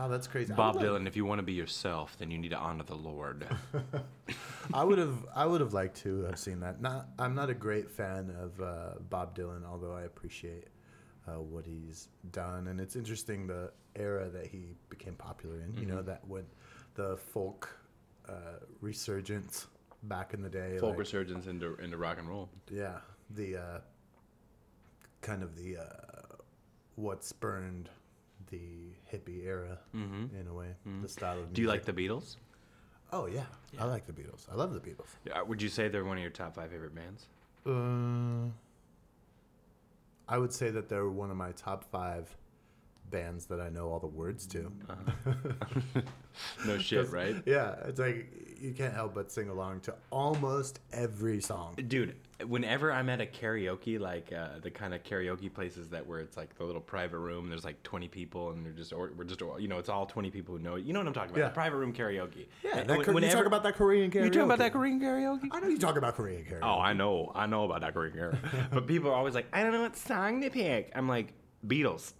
Oh, 0.00 0.08
that's 0.08 0.26
crazy. 0.28 0.52
Bob 0.52 0.76
would 0.76 0.82
like- 0.84 0.90
Dylan, 1.02 1.06
if 1.08 1.16
you 1.16 1.24
want 1.24 1.40
to 1.40 1.42
be 1.42 1.52
yourself, 1.54 2.16
then 2.18 2.30
you 2.30 2.38
need 2.38 2.50
to 2.50 2.56
honor 2.58 2.84
the 2.84 2.94
Lord. 2.94 3.46
I 4.74 4.84
would 4.84 4.98
have 4.98 5.26
I 5.34 5.46
would 5.46 5.60
have 5.60 5.72
liked 5.72 5.96
to 6.02 6.22
have 6.24 6.38
seen 6.38 6.60
that. 6.60 6.80
Not 6.80 7.08
I'm 7.18 7.34
not 7.34 7.50
a 7.50 7.54
great 7.54 7.90
fan 7.90 8.32
of 8.40 8.60
uh, 8.60 8.90
Bob 9.10 9.36
Dylan, 9.36 9.64
although 9.66 9.92
I 9.94 10.02
appreciate 10.02 10.68
uh, 11.26 11.40
what 11.40 11.64
he's 11.66 12.08
done, 12.30 12.68
and 12.68 12.80
it's 12.80 12.94
interesting 12.96 13.46
the 13.46 13.72
era 13.96 14.28
that 14.28 14.46
he 14.46 14.74
became 14.88 15.14
popular 15.14 15.60
in. 15.62 15.74
You 15.74 15.80
Mm-hmm. 15.86 15.96
know 15.96 16.02
that 16.02 16.26
when 16.28 16.44
the 16.94 17.16
folk 17.16 17.68
uh, 18.28 18.32
resurgence 18.80 19.66
back 20.04 20.32
in 20.34 20.42
the 20.42 20.48
day, 20.50 20.76
Folk 20.78 20.90
like, 20.90 20.98
resurgence 21.00 21.46
into 21.46 21.74
into 21.76 21.96
rock 21.96 22.18
and 22.18 22.28
roll. 22.28 22.50
yeah, 22.70 22.98
the 23.30 23.56
uh, 23.56 23.78
kind 25.28 25.42
of 25.42 25.54
the 25.56 25.76
uh, 25.76 26.36
what 26.96 27.22
spurned 27.22 27.90
the 28.50 28.94
hippie 29.12 29.44
era 29.44 29.78
in 29.92 30.46
a 30.50 30.54
way, 30.54 30.68
the 31.02 31.08
style 31.08 31.36
of. 31.38 31.44
Mm-hmm. 31.44 31.52
Do 31.52 31.62
you 31.62 31.68
like 31.68 31.84
the 31.84 31.92
Beatles? 31.92 32.36
Oh 33.12 33.26
yeah, 33.26 33.44
I 33.78 33.84
like 33.84 34.06
the 34.06 34.12
Beatles. 34.12 34.46
I 34.50 34.54
love 34.54 34.72
the 34.72 34.80
Beatles. 34.80 35.08
Yeah, 35.26 35.42
Would 35.42 35.60
you 35.60 35.68
say 35.68 35.88
they're 35.88 36.04
one 36.04 36.16
of 36.16 36.22
your 36.22 36.30
top 36.30 36.54
five 36.54 36.70
favorite 36.70 36.94
bands? 36.94 37.26
Uh, 37.66 38.50
I 40.28 40.38
would 40.38 40.52
say 40.52 40.70
that 40.70 40.88
they're 40.88 41.08
one 41.08 41.30
of 41.30 41.36
my 41.36 41.52
top 41.52 41.84
five 41.84 42.34
bands 43.10 43.46
that 43.46 43.60
I 43.60 43.68
know 43.68 43.90
all 43.90 43.98
the 44.00 44.06
words 44.06 44.46
to. 44.48 44.72
No 46.66 46.78
shit, 46.78 47.10
right? 47.10 47.34
Yeah, 47.46 47.74
it's 47.86 47.98
like 47.98 48.30
you 48.60 48.72
can't 48.72 48.94
help 48.94 49.14
but 49.14 49.30
sing 49.32 49.48
along 49.48 49.80
to 49.80 49.94
almost 50.10 50.78
every 50.92 51.40
song. 51.40 51.74
Dude, 51.88 52.14
whenever 52.46 52.92
I'm 52.92 53.08
at 53.08 53.20
a 53.20 53.26
karaoke, 53.26 53.98
like 53.98 54.32
uh, 54.32 54.60
the 54.62 54.70
kind 54.70 54.94
of 54.94 55.02
karaoke 55.02 55.52
places 55.52 55.88
that 55.90 56.06
where 56.06 56.20
it's 56.20 56.36
like 56.36 56.56
the 56.56 56.64
little 56.64 56.80
private 56.80 57.18
room, 57.18 57.48
there's 57.48 57.64
like 57.64 57.82
20 57.82 58.06
people, 58.08 58.50
and 58.50 58.64
they're 58.64 58.72
just 58.72 58.92
or 58.92 59.10
we're 59.16 59.24
just 59.24 59.40
you 59.58 59.66
know 59.68 59.78
it's 59.78 59.88
all 59.88 60.06
20 60.06 60.30
people 60.30 60.56
who 60.56 60.62
know 60.62 60.76
it. 60.76 60.84
You 60.84 60.92
know 60.92 61.00
what 61.00 61.08
I'm 61.08 61.12
talking 61.14 61.30
about? 61.30 61.40
Yeah. 61.40 61.48
The 61.48 61.54
private 61.54 61.76
room 61.76 61.92
karaoke. 61.92 62.46
Yeah, 62.62 62.78
And 62.78 62.90
that, 62.90 63.06
when- 63.08 63.24
you 63.24 63.30
talk 63.30 63.46
about 63.46 63.62
that 63.64 63.74
Korean 63.74 64.10
karaoke. 64.10 64.24
You 64.24 64.30
talking 64.30 64.42
about 64.42 64.58
that 64.58 64.72
Korean 64.72 65.00
karaoke? 65.00 65.48
I 65.50 65.60
know 65.60 65.68
you 65.68 65.78
talk 65.78 65.96
about 65.96 66.14
Korean 66.14 66.44
karaoke. 66.44 66.60
Oh, 66.62 66.78
I 66.80 66.92
know, 66.92 67.32
I 67.34 67.46
know 67.46 67.64
about 67.64 67.80
that 67.80 67.94
Korean 67.94 68.16
karaoke. 68.16 68.70
but 68.72 68.86
people 68.86 69.10
are 69.10 69.14
always 69.14 69.34
like, 69.34 69.46
I 69.52 69.62
don't 69.62 69.72
know 69.72 69.82
what 69.82 69.96
song 69.96 70.40
to 70.42 70.50
pick. 70.50 70.92
I'm 70.94 71.08
like, 71.08 71.32
Beatles 71.66 72.12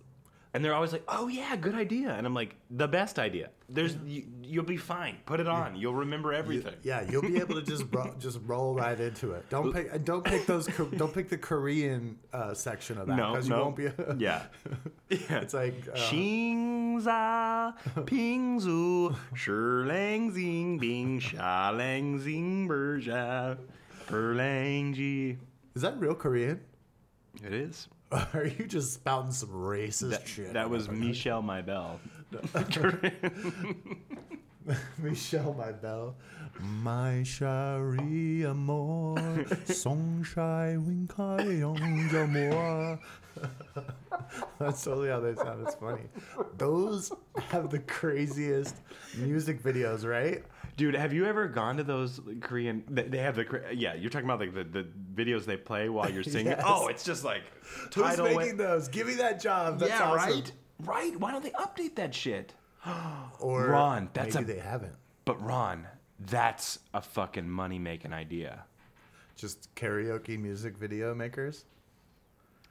and 0.55 0.65
they're 0.65 0.75
always 0.75 0.93
like, 0.93 1.05
"Oh 1.09 1.29
yeah, 1.29 1.55
good 1.57 1.75
idea," 1.75 2.11
and 2.11 2.27
I'm 2.27 2.35
like, 2.35 2.57
"The 2.71 2.89
best 2.89 3.19
idea. 3.19 3.51
There's 3.69 3.97
you, 4.07 4.25
will 4.55 4.63
be 4.63 4.77
fine. 4.77 5.19
Put 5.27 5.41
it 5.41 5.49
on. 5.49 5.77
You'll 5.77 5.95
remember 5.95 6.33
everything." 6.33 6.73
You, 6.83 6.91
yeah, 6.91 7.03
you'll 7.09 7.23
be 7.23 7.39
able 7.39 7.57
to 7.57 7.63
just 7.63 7.85
ro- 7.93 8.15
just 8.19 8.41
roll 8.47 8.75
right 8.75 8.99
into 8.99 9.33
it. 9.33 9.49
Don't 9.51 9.73
pick 9.73 10.05
don't 10.05 10.25
pick 10.25 10.47
those 10.47 10.67
don't 10.97 11.13
pick 11.13 11.29
the 11.29 11.37
Korean 11.37 12.19
uh, 12.33 12.55
section 12.55 12.99
of 12.99 13.07
that 13.09 13.17
because 13.17 13.49
no, 13.49 13.57
no. 13.57 13.59
you 13.59 13.65
won't 13.65 13.77
be. 13.77 13.87
A, 13.87 14.17
yeah, 14.19 14.43
yeah. 15.11 15.41
It's 15.41 15.55
like 15.55 15.75
uh, 15.93 15.97
Xingza 15.97 17.77
Pingzu 18.07 19.17
Shirlang 19.35 20.33
Zing 20.33 20.79
Bing 20.79 21.19
Sha 21.21 21.71
Lang 21.71 22.19
Zing 22.19 22.69
Berja 22.69 23.59
Perlang 24.07 24.95
Ji. 24.95 25.37
Is 25.75 25.83
that 25.83 26.01
real 26.01 26.15
Korean? 26.15 26.61
It 27.45 27.53
is. 27.53 27.89
Are 28.35 28.47
you 28.47 28.67
just 28.67 28.95
spouting 28.95 29.33
some 29.33 29.51
racist 29.51 30.11
That, 30.11 30.27
shit? 30.29 30.53
that 30.55 30.71
was 30.71 30.89
Michelle 30.89 31.43
Michelle 34.99 35.55
my 35.55 35.73
belle. 35.73 36.17
My 36.61 37.23
chérie 37.25 38.45
amour, 38.45 39.45
sunshine 39.65 40.85
when 40.85 42.33
moi. 42.33 42.97
That's 44.59 44.83
totally 44.83 45.09
how 45.09 45.21
they 45.21 45.35
sound. 45.37 45.67
It's 45.67 45.77
funny. 45.77 46.03
Those 46.57 47.13
have 47.51 47.71
the 47.71 47.79
craziest 47.81 48.77
music 49.17 49.63
videos, 49.63 50.05
right? 50.05 50.43
Dude, 50.77 50.95
have 50.95 51.13
you 51.13 51.27
ever 51.27 51.49
gone 51.49 51.77
to 51.77 51.85
those 51.85 52.21
Korean? 52.41 52.85
they- 52.89 53.19
have 53.19 53.37
the 53.37 53.63
yeah. 53.75 53.95
You're 53.95 54.11
talking 54.11 54.27
about 54.29 54.41
like 54.41 54.55
the, 54.55 54.65
the 54.65 54.87
videos 55.15 55.45
they 55.45 55.57
play 55.57 55.89
while 55.89 56.11
you're 56.11 56.23
singing. 56.25 56.47
Yes. 56.47 56.63
Oh, 56.65 56.89
it's 56.89 57.05
just 57.05 57.25
like 57.25 57.43
Who's 57.95 58.19
making 58.19 58.57
those? 58.57 58.89
Give 58.89 59.07
me 59.07 59.15
that 59.15 59.41
job. 59.41 59.79
That's 59.79 59.91
yeah, 59.91 60.05
awesome. 60.05 60.31
right, 60.31 60.53
right. 60.81 61.21
Why 61.21 61.33
don't 61.33 61.43
they 61.43 61.51
update 61.51 61.95
that 61.97 62.15
shit? 62.15 62.55
Or 63.41 63.67
Ron, 63.69 64.11
that's 64.13 64.35
maybe 64.35 64.53
a- 64.53 64.55
they 64.57 64.61
haven't. 64.61 64.95
But 65.25 65.43
Ron, 65.45 65.87
that's 66.19 66.79
a 66.95 67.01
fucking 67.01 67.49
money 67.49 67.79
making 67.79 68.13
idea. 68.13 68.65
Just 69.37 69.73
karaoke 69.77 70.39
music 70.39 70.77
video 70.77 71.15
makers. 71.15 71.65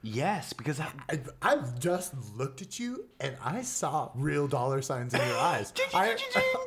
Yes, 0.02 0.52
because 0.52 0.78
I, 0.78 0.86
I, 1.10 1.18
I've 1.42 1.80
just 1.80 2.14
looked 2.36 2.62
at 2.62 2.78
you 2.78 3.06
and 3.18 3.34
I 3.42 3.62
saw 3.62 4.10
real 4.14 4.46
dollar 4.46 4.80
signs 4.80 5.12
in 5.12 5.20
your 5.26 5.36
eyes. 5.38 5.72
I, 5.92 6.16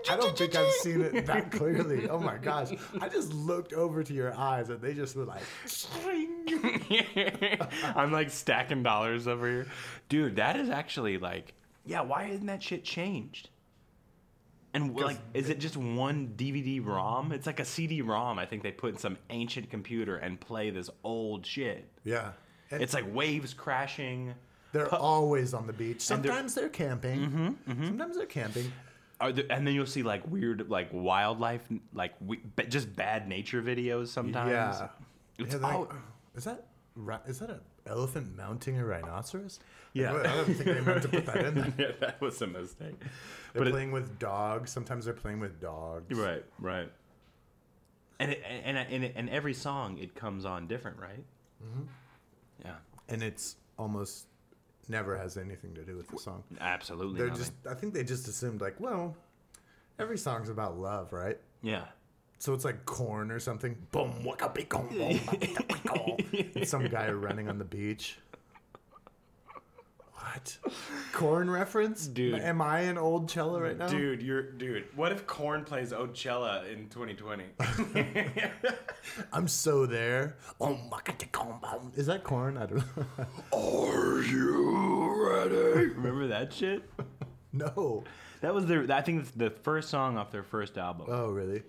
I 0.10 0.17
don't 0.17 0.38
think 0.38 0.54
I've 0.56 0.71
seen 0.73 1.01
it 1.01 1.25
that 1.27 1.49
clearly. 1.58 2.10
Oh 2.10 2.19
my 2.19 2.38
gosh. 2.38 2.71
I 2.99 3.08
just 3.08 3.32
looked 3.34 3.71
over 3.71 4.04
to 4.04 4.13
your 4.13 4.36
eyes 4.38 4.69
and 4.69 4.82
they 4.82 4.93
just 4.93 5.15
were 5.15 5.23
like, 5.23 5.43
I'm 7.95 8.12
like 8.12 8.32
stacking 8.32 8.84
dollars 8.84 9.27
over 9.27 9.47
here. 9.47 9.67
Dude, 10.10 10.36
that 10.36 10.58
is 10.58 10.69
actually 10.69 11.17
like, 11.17 11.54
yeah, 11.85 12.01
why 12.01 12.25
isn't 12.25 12.45
that 12.47 12.61
shit 12.63 12.83
changed? 12.83 13.49
And 14.73 14.95
like, 14.95 15.19
is 15.33 15.49
it 15.49 15.59
just 15.59 15.75
one 15.75 16.33
DVD 16.37 16.85
ROM? 16.85 17.33
It's 17.33 17.45
like 17.45 17.59
a 17.59 17.65
CD 17.65 18.01
ROM. 18.01 18.39
I 18.39 18.45
think 18.45 18.63
they 18.63 18.71
put 18.71 18.93
in 18.93 18.97
some 18.99 19.17
ancient 19.29 19.69
computer 19.69 20.15
and 20.15 20.39
play 20.39 20.69
this 20.69 20.89
old 21.03 21.45
shit. 21.45 21.89
yeah. 22.03 22.31
And 22.73 22.81
It's 22.81 22.93
like 22.93 23.13
waves 23.13 23.53
crashing. 23.53 24.33
they're 24.71 24.87
always 24.95 25.53
on 25.53 25.67
the 25.67 25.73
beach. 25.73 26.09
And 26.09 26.23
they're- 26.23 26.31
Sometimes 26.31 26.55
they're, 26.55 26.69
camping. 26.69 27.19
Mm-hmm, 27.19 27.47
mm-hmm. 27.71 27.85
Sometimes 27.87 28.15
they're 28.15 28.25
camping. 28.25 28.71
Are 29.19 29.33
there, 29.33 29.43
and 29.49 29.67
then 29.67 29.75
you'll 29.75 29.85
see 29.85 30.03
like 30.03 30.25
weird, 30.31 30.69
like 30.69 30.87
wildlife, 30.93 31.61
like 31.93 32.13
we, 32.25 32.39
just 32.69 32.95
bad 32.95 33.27
nature 33.27 33.61
videos 33.61 34.07
sometimes. 34.07 34.51
Yeah. 34.51 34.87
It's 35.37 35.53
Yeah, 35.53 35.59
all- 35.69 35.81
like, 35.81 35.89
is 36.35 36.45
that 36.45 36.65
is 37.27 37.39
that 37.39 37.49
an 37.49 37.59
elephant 37.87 38.35
mounting 38.37 38.77
a 38.77 38.85
rhinoceros? 38.85 39.59
Yeah. 39.93 40.13
I 40.13 40.23
don't 40.23 40.45
think 40.45 40.63
they 40.65 40.81
meant 40.81 41.01
to 41.03 41.09
put 41.09 41.25
that 41.25 41.45
in 41.45 41.55
there. 41.55 41.73
yeah, 41.77 41.91
that 41.99 42.21
was 42.21 42.41
a 42.41 42.47
mistake. 42.47 42.99
They're 42.99 43.07
But 43.61 43.67
it- 43.67 43.71
playing 43.71 43.91
with 43.91 44.17
dogs. 44.19 44.71
Sometimes 44.71 45.05
they're 45.05 45.13
playing 45.13 45.39
with 45.39 45.59
dogs. 45.59 46.17
Right, 46.17 46.43
right. 46.59 46.89
And 48.19 48.31
it, 48.31 48.43
and 48.45 48.77
and 48.77 49.03
and 49.15 49.29
every 49.31 49.53
song 49.53 49.97
it 49.97 50.13
comes 50.15 50.45
on 50.45 50.67
different, 50.67 50.97
right? 50.99 51.23
Mm-hmm. 51.63 51.81
Yeah, 52.65 52.75
And 53.09 53.23
it's 53.23 53.55
almost 53.79 54.27
never 54.87 55.17
has 55.17 55.37
anything 55.37 55.73
to 55.73 55.83
do 55.83 55.95
with 55.97 56.07
the 56.09 56.19
song. 56.19 56.43
absolutely. 56.59 57.17
They're 57.17 57.27
nothing. 57.29 57.43
just 57.43 57.53
I 57.67 57.73
think 57.73 57.93
they 57.95 58.03
just 58.03 58.27
assumed 58.27 58.61
like, 58.61 58.79
well, 58.79 59.15
every 59.97 60.17
song's 60.19 60.49
about 60.49 60.77
love, 60.77 61.11
right? 61.13 61.39
yeah. 61.63 61.85
So 62.41 62.56
it's 62.56 62.65
like 62.65 62.88
Korn 62.88 63.30
or 63.30 63.39
something. 63.39 63.77
Boom, 63.91 64.23
waka 64.23 64.49
be 64.49 64.63
boom, 64.63 64.88
boom, 64.88 65.19
waka 65.27 65.63
be 65.63 65.75
gong. 65.86 66.15
It's 66.32 66.71
Some 66.71 66.88
guy 66.88 67.12
running 67.12 67.47
on 67.47 67.60
the 67.60 67.63
beach. 67.63 68.17
What? 70.15 70.58
Korn 71.13 71.51
reference? 71.51 72.08
Dude. 72.08 72.39
Am 72.39 72.60
I 72.60 72.80
an 72.80 72.95
Oldchella 72.95 73.62
right 73.62 73.77
now? 73.77 73.86
Dude, 73.86 74.23
you're 74.23 74.41
dude. 74.41 74.86
What 74.95 75.12
if 75.12 75.27
Korn 75.27 75.63
plays 75.63 75.91
Ocella 75.91 76.67
in 76.67 76.89
2020? 76.89 77.43
I'm 79.32 79.47
so 79.47 79.86
there. 79.86 80.38
Oh, 80.60 80.80
waka 80.91 81.13
be 81.13 81.27
gong, 81.32 81.60
boom. 81.62 81.91
Is 81.95 82.08
that 82.08 82.23
Korn? 82.23 82.58
I 82.58 82.65
don't 82.65 82.77
know. 82.97 83.06
Are 83.54 84.23
you 84.23 85.30
ready? 85.30 85.89
Remember 85.89 86.25
that 86.25 86.51
shit? 86.51 86.89
no. 87.54 88.04
That 88.39 88.56
was 88.56 88.65
their. 88.65 88.91
I 88.91 89.04
think 89.04 89.21
it's 89.21 89.30
the 89.30 89.51
first 89.51 89.89
song 89.89 90.17
off 90.17 90.32
their 90.32 90.41
first 90.41 90.80
album. 90.80 91.06
Oh, 91.08 91.30
really? 91.30 91.62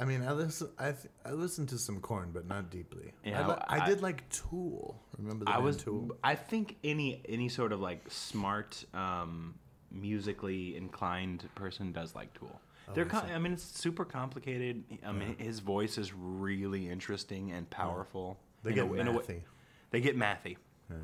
I 0.00 0.04
mean, 0.04 0.22
I 0.22 0.32
listen. 0.32 0.68
I 0.78 0.92
th- 0.92 1.12
I 1.24 1.32
listened 1.32 1.68
to 1.70 1.78
some 1.78 2.00
Korn, 2.00 2.30
but 2.32 2.46
not 2.46 2.70
deeply. 2.70 3.12
Yeah, 3.24 3.42
I, 3.42 3.48
li- 3.48 3.62
I, 3.68 3.78
I- 3.80 3.88
did 3.88 4.00
like 4.02 4.28
Tool. 4.30 5.00
Remember 5.18 5.44
the 5.44 5.50
I 5.50 5.58
was. 5.58 5.76
Tool? 5.76 6.16
I 6.22 6.34
think 6.34 6.76
any 6.84 7.22
any 7.28 7.48
sort 7.48 7.72
of 7.72 7.80
like 7.80 8.04
smart, 8.08 8.84
um, 8.94 9.54
musically 9.90 10.76
inclined 10.76 11.48
person 11.54 11.92
does 11.92 12.14
like 12.14 12.32
Tool. 12.34 12.60
They're. 12.94 13.04
I 13.06 13.08
com- 13.08 13.26
I 13.34 13.38
mean, 13.38 13.52
it's 13.52 13.64
super 13.64 14.04
complicated. 14.04 14.84
I 15.04 15.12
mean, 15.12 15.36
his 15.38 15.60
voice 15.60 15.98
is 15.98 16.12
really 16.14 16.88
interesting 16.88 17.50
and 17.52 17.68
powerful. 17.68 18.38
They 18.62 18.72
get 18.72 18.86
a- 18.86 18.94
in 18.94 19.08
a 19.08 19.12
way- 19.12 19.18
mathy. 19.18 19.40
They 19.90 20.00
get 20.00 20.16
mathy. 20.16 20.56
Yeah. 20.90 20.96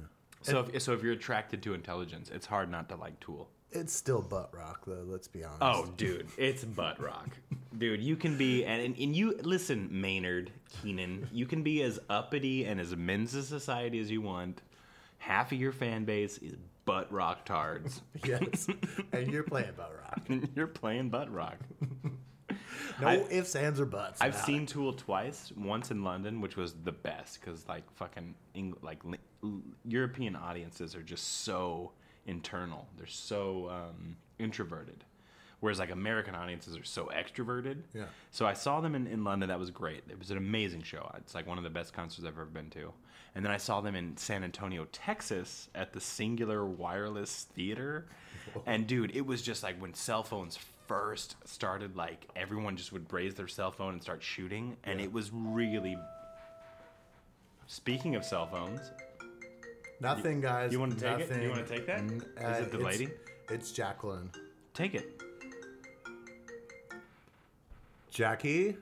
So 0.42 0.60
if 0.72 0.82
so 0.82 0.92
if 0.92 1.02
you're 1.02 1.12
attracted 1.14 1.62
to 1.64 1.74
intelligence, 1.74 2.30
it's 2.32 2.46
hard 2.46 2.70
not 2.70 2.88
to 2.90 2.96
like 2.96 3.18
Tool. 3.20 3.48
It's 3.74 3.92
still 3.92 4.22
butt 4.22 4.50
rock 4.54 4.82
though. 4.86 5.04
Let's 5.06 5.28
be 5.28 5.44
honest. 5.44 5.58
Oh, 5.60 5.92
dude, 5.96 6.28
it's 6.36 6.64
butt 6.64 7.00
rock. 7.02 7.28
Dude, 7.76 8.00
you 8.00 8.14
can 8.14 8.38
be 8.38 8.64
and, 8.64 8.96
and, 8.96 9.16
you 9.16 9.36
listen, 9.42 9.88
Maynard 9.90 10.52
Keenan, 10.70 11.28
you 11.32 11.44
can 11.44 11.64
be 11.64 11.82
as 11.82 11.98
uppity 12.08 12.66
and 12.66 12.80
as 12.80 12.94
men's 12.94 13.34
of 13.34 13.46
society 13.46 13.98
as 13.98 14.12
you 14.12 14.22
want. 14.22 14.62
Half 15.18 15.50
of 15.50 15.58
your 15.58 15.72
fan 15.72 16.04
base 16.04 16.38
is 16.38 16.54
butt 16.84 17.10
rock 17.12 17.44
tards. 17.44 18.00
yes. 18.24 18.68
and 19.12 19.32
you're 19.32 19.42
playing 19.42 19.72
butt 19.76 19.92
rock. 19.92 20.20
You're 20.54 20.68
playing 20.68 21.08
butt 21.10 21.32
rock. 21.32 21.56
No 23.00 23.08
I- 23.08 23.26
ifs, 23.30 23.56
ands, 23.56 23.80
or 23.80 23.86
buts. 23.86 24.20
I've 24.20 24.36
seen 24.36 24.62
it. 24.62 24.68
Tool 24.68 24.92
twice. 24.92 25.52
Once 25.56 25.90
in 25.90 26.04
London, 26.04 26.40
which 26.40 26.56
was 26.56 26.74
the 26.84 26.92
best 26.92 27.40
because 27.40 27.66
like 27.66 27.82
fucking 27.94 28.36
Eng- 28.54 28.76
like 28.82 29.04
li- 29.04 29.18
European 29.84 30.36
audiences 30.36 30.94
are 30.94 31.02
just 31.02 31.42
so 31.42 31.90
internal. 32.26 32.86
They're 32.96 33.06
so 33.06 33.68
um, 33.70 34.16
introverted, 34.38 35.04
whereas 35.60 35.78
like 35.78 35.90
American 35.90 36.34
audiences 36.34 36.76
are 36.76 36.84
so 36.84 37.10
extroverted. 37.14 37.78
Yeah. 37.92 38.04
So 38.30 38.46
I 38.46 38.52
saw 38.54 38.80
them 38.80 38.94
in, 38.94 39.06
in 39.06 39.24
London. 39.24 39.48
That 39.48 39.58
was 39.58 39.70
great. 39.70 40.04
It 40.08 40.18
was 40.18 40.30
an 40.30 40.36
amazing 40.36 40.82
show. 40.82 41.10
It's 41.18 41.34
like 41.34 41.46
one 41.46 41.58
of 41.58 41.64
the 41.64 41.70
best 41.70 41.92
concerts 41.92 42.26
I've 42.26 42.34
ever 42.34 42.44
been 42.46 42.70
to. 42.70 42.92
And 43.36 43.44
then 43.44 43.50
I 43.52 43.56
saw 43.56 43.80
them 43.80 43.96
in 43.96 44.16
San 44.16 44.44
Antonio, 44.44 44.86
Texas, 44.92 45.68
at 45.74 45.92
the 45.92 45.98
Cingular 45.98 46.66
Wireless 46.66 47.46
Theater. 47.54 48.06
And 48.66 48.86
dude, 48.86 49.16
it 49.16 49.26
was 49.26 49.42
just 49.42 49.62
like 49.64 49.80
when 49.80 49.94
cell 49.94 50.22
phones 50.22 50.58
first 50.86 51.34
started, 51.44 51.96
like 51.96 52.28
everyone 52.36 52.76
just 52.76 52.92
would 52.92 53.10
raise 53.12 53.34
their 53.34 53.48
cell 53.48 53.72
phone 53.72 53.94
and 53.94 54.02
start 54.02 54.22
shooting, 54.22 54.76
and 54.84 55.00
Yeah. 55.00 55.06
it 55.06 55.12
was 55.12 55.30
really. 55.32 55.96
Speaking 57.66 58.14
of 58.14 58.24
cell 58.24 58.46
phones, 58.46 58.80
Nothing, 60.04 60.42
guys. 60.42 60.70
you 60.70 60.78
wanna 60.78 60.94
take 60.96 61.12
it? 61.18 61.18
nothing. 61.30 61.42
You 61.42 61.48
wanna 61.48 61.66
take 61.66 61.86
that? 61.86 62.00
N- 62.00 62.22
Is 62.36 62.44
uh, 62.44 62.48
it 62.62 62.70
the 62.70 62.78
it's- 62.78 62.82
lady? 63.00 63.08
It's 63.48 63.72
Jacqueline. 63.72 64.30
take 64.74 64.94
it. 64.94 65.22
Jackie. 68.10 68.76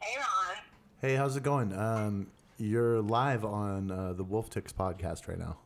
Hey, 0.00 0.16
Ron. 0.16 0.56
Hey, 1.02 1.14
how's 1.16 1.36
it 1.36 1.42
going? 1.42 1.72
Um, 1.78 2.28
you're 2.58 3.02
live 3.02 3.44
on 3.44 3.90
uh, 3.90 4.14
the 4.14 4.24
Wolf 4.24 4.48
Ticks 4.48 4.72
podcast 4.72 5.28
right 5.28 5.38
now. 5.38 5.58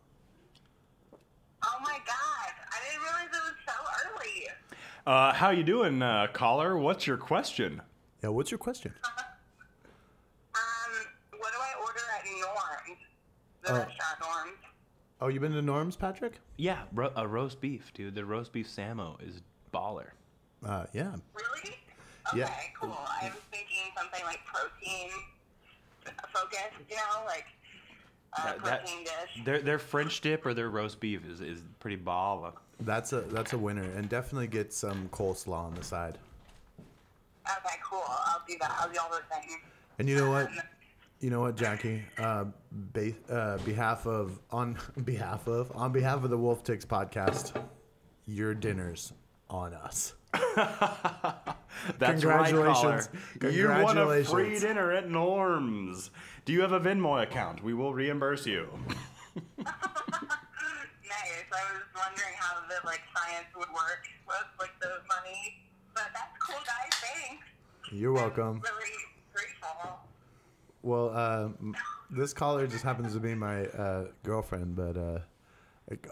Oh 1.65 1.77
my 1.83 1.99
God! 2.07 2.53
I 2.73 2.91
didn't 2.91 3.03
realize 3.03 3.29
it 3.29 3.45
was 3.45 3.55
so 3.67 3.73
early. 4.09 4.49
Uh, 5.07 5.33
how 5.33 5.51
you 5.51 5.63
doing, 5.63 6.03
uh, 6.03 6.27
caller? 6.33 6.77
What's 6.77 7.07
your 7.07 7.17
question? 7.19 7.81
Yeah, 8.23 8.31
what's 8.31 8.51
your 8.51 8.59
question? 8.59 8.93
Um, 10.55 10.61
what 11.39 11.53
do 11.53 11.59
I 11.61 11.81
order 11.81 12.01
at 12.19 12.25
Norms? 12.27 13.01
The 13.63 13.71
Uh, 13.73 13.79
restaurant 13.79 14.21
Norms. 14.21 14.59
Oh, 15.21 15.29
you 15.29 15.39
been 15.41 15.53
to 15.53 15.63
Norm's, 15.63 15.97
Patrick? 15.97 16.41
Yeah, 16.57 16.83
ro- 16.93 17.13
a 17.15 17.27
roast 17.29 17.61
beef, 17.61 17.93
dude. 17.93 18.15
The 18.15 18.25
roast 18.25 18.53
beef 18.53 18.67
samo 18.67 19.21
is 19.21 19.43
baller. 19.73 20.11
Uh, 20.65 20.87
yeah. 20.93 21.15
Really? 21.35 21.77
Okay, 22.29 22.39
Yeah. 22.39 22.55
cool. 22.79 22.93
I 22.93 23.31
was 23.35 23.43
thinking 23.51 23.93
something 23.97 24.25
like 24.25 24.41
protein 24.47 25.11
focused, 26.33 26.63
you 26.89 26.97
know, 26.97 27.25
like 27.27 27.47
a 28.39 28.43
That- 28.43 28.63
that- 28.65 28.81
protein 28.87 29.05
dish. 29.05 29.45
Their 29.45 29.61
their 29.61 29.79
French 29.79 30.21
dip 30.21 30.47
or 30.47 30.55
their 30.55 30.71
roast 30.71 31.01
beef 31.01 31.25
is, 31.27 31.41
is 31.41 31.63
pretty 31.81 31.97
baller. 32.03 32.55
That's 32.81 33.13
a 33.13 33.21
that's 33.23 33.53
a 33.53 33.59
winner, 33.59 33.83
and 33.83 34.09
definitely 34.09 34.47
get 34.47 34.73
some 34.73 35.09
coleslaw 35.11 35.65
on 35.65 35.75
the 35.75 35.85
side. 35.85 36.19
Okay, 37.47 37.77
cool. 37.85 38.05
I'll 38.07 38.43
do 38.49 38.57
that. 38.61 38.71
I'll 38.81 38.91
do 38.91 38.99
all 39.01 39.11
those 39.11 39.23
things. 39.31 39.57
And 39.99 40.09
you 40.09 40.17
know 40.17 40.31
what? 40.31 40.49
You 41.21 41.29
know 41.31 41.41
what, 41.41 41.57
Jackie? 41.57 42.03
Uh, 42.19 42.47
ba- 42.73 43.13
uh, 43.31 43.59
behalf 43.59 44.07
of 44.07 44.41
on 44.51 44.77
behalf 45.05 45.47
of 45.47 45.71
on 45.75 45.93
behalf 45.93 46.25
of 46.25 46.31
the 46.31 46.39
Wolf 46.39 46.65
Ticks 46.65 46.85
podcast, 46.87 47.53
your 48.27 48.55
dinner's 48.55 49.13
on 49.51 49.75
us. 49.75 50.15
That's 51.99 52.21
Congratulations. 52.23 53.09
right, 53.13 53.41
caller. 53.41 53.53
You 53.53 53.69
want 53.69 53.99
a 53.99 54.05
free 54.07 54.15
Congratulations. 54.25 54.61
dinner 54.63 54.93
at 54.93 55.11
Norm's. 55.11 56.11
Do 56.45 56.53
you 56.53 56.63
have 56.63 56.73
a 56.73 56.81
Venmo 56.81 57.23
account? 57.23 57.63
We 57.63 57.75
will 57.75 57.93
reimburse 57.95 58.47
you. 58.47 58.69
Nice. 61.11 61.43
I 61.53 61.73
was 61.73 61.83
wondering 61.95 62.35
how 62.39 62.61
the 62.69 62.87
like 62.87 63.01
science 63.17 63.47
would 63.57 63.69
work 63.71 64.03
with 64.27 64.47
like 64.61 64.71
the 64.81 64.89
money, 65.09 65.59
but 65.95 66.05
that's 66.15 66.37
cool, 66.39 66.59
guys. 66.65 66.93
Thanks. 67.01 67.45
You're 67.93 68.13
welcome. 68.13 68.63
I'm 68.65 68.77
really 68.77 69.05
grateful. 69.35 69.99
Well, 70.83 71.11
uh, 71.11 71.49
this 72.11 72.33
caller 72.33 72.67
just 72.67 72.85
happens 72.85 73.13
to 73.15 73.21
be 73.21 73.35
my 73.35 73.67
uh, 73.67 74.07
girlfriend, 74.23 74.77
but 74.77 74.97
uh, 74.97 75.19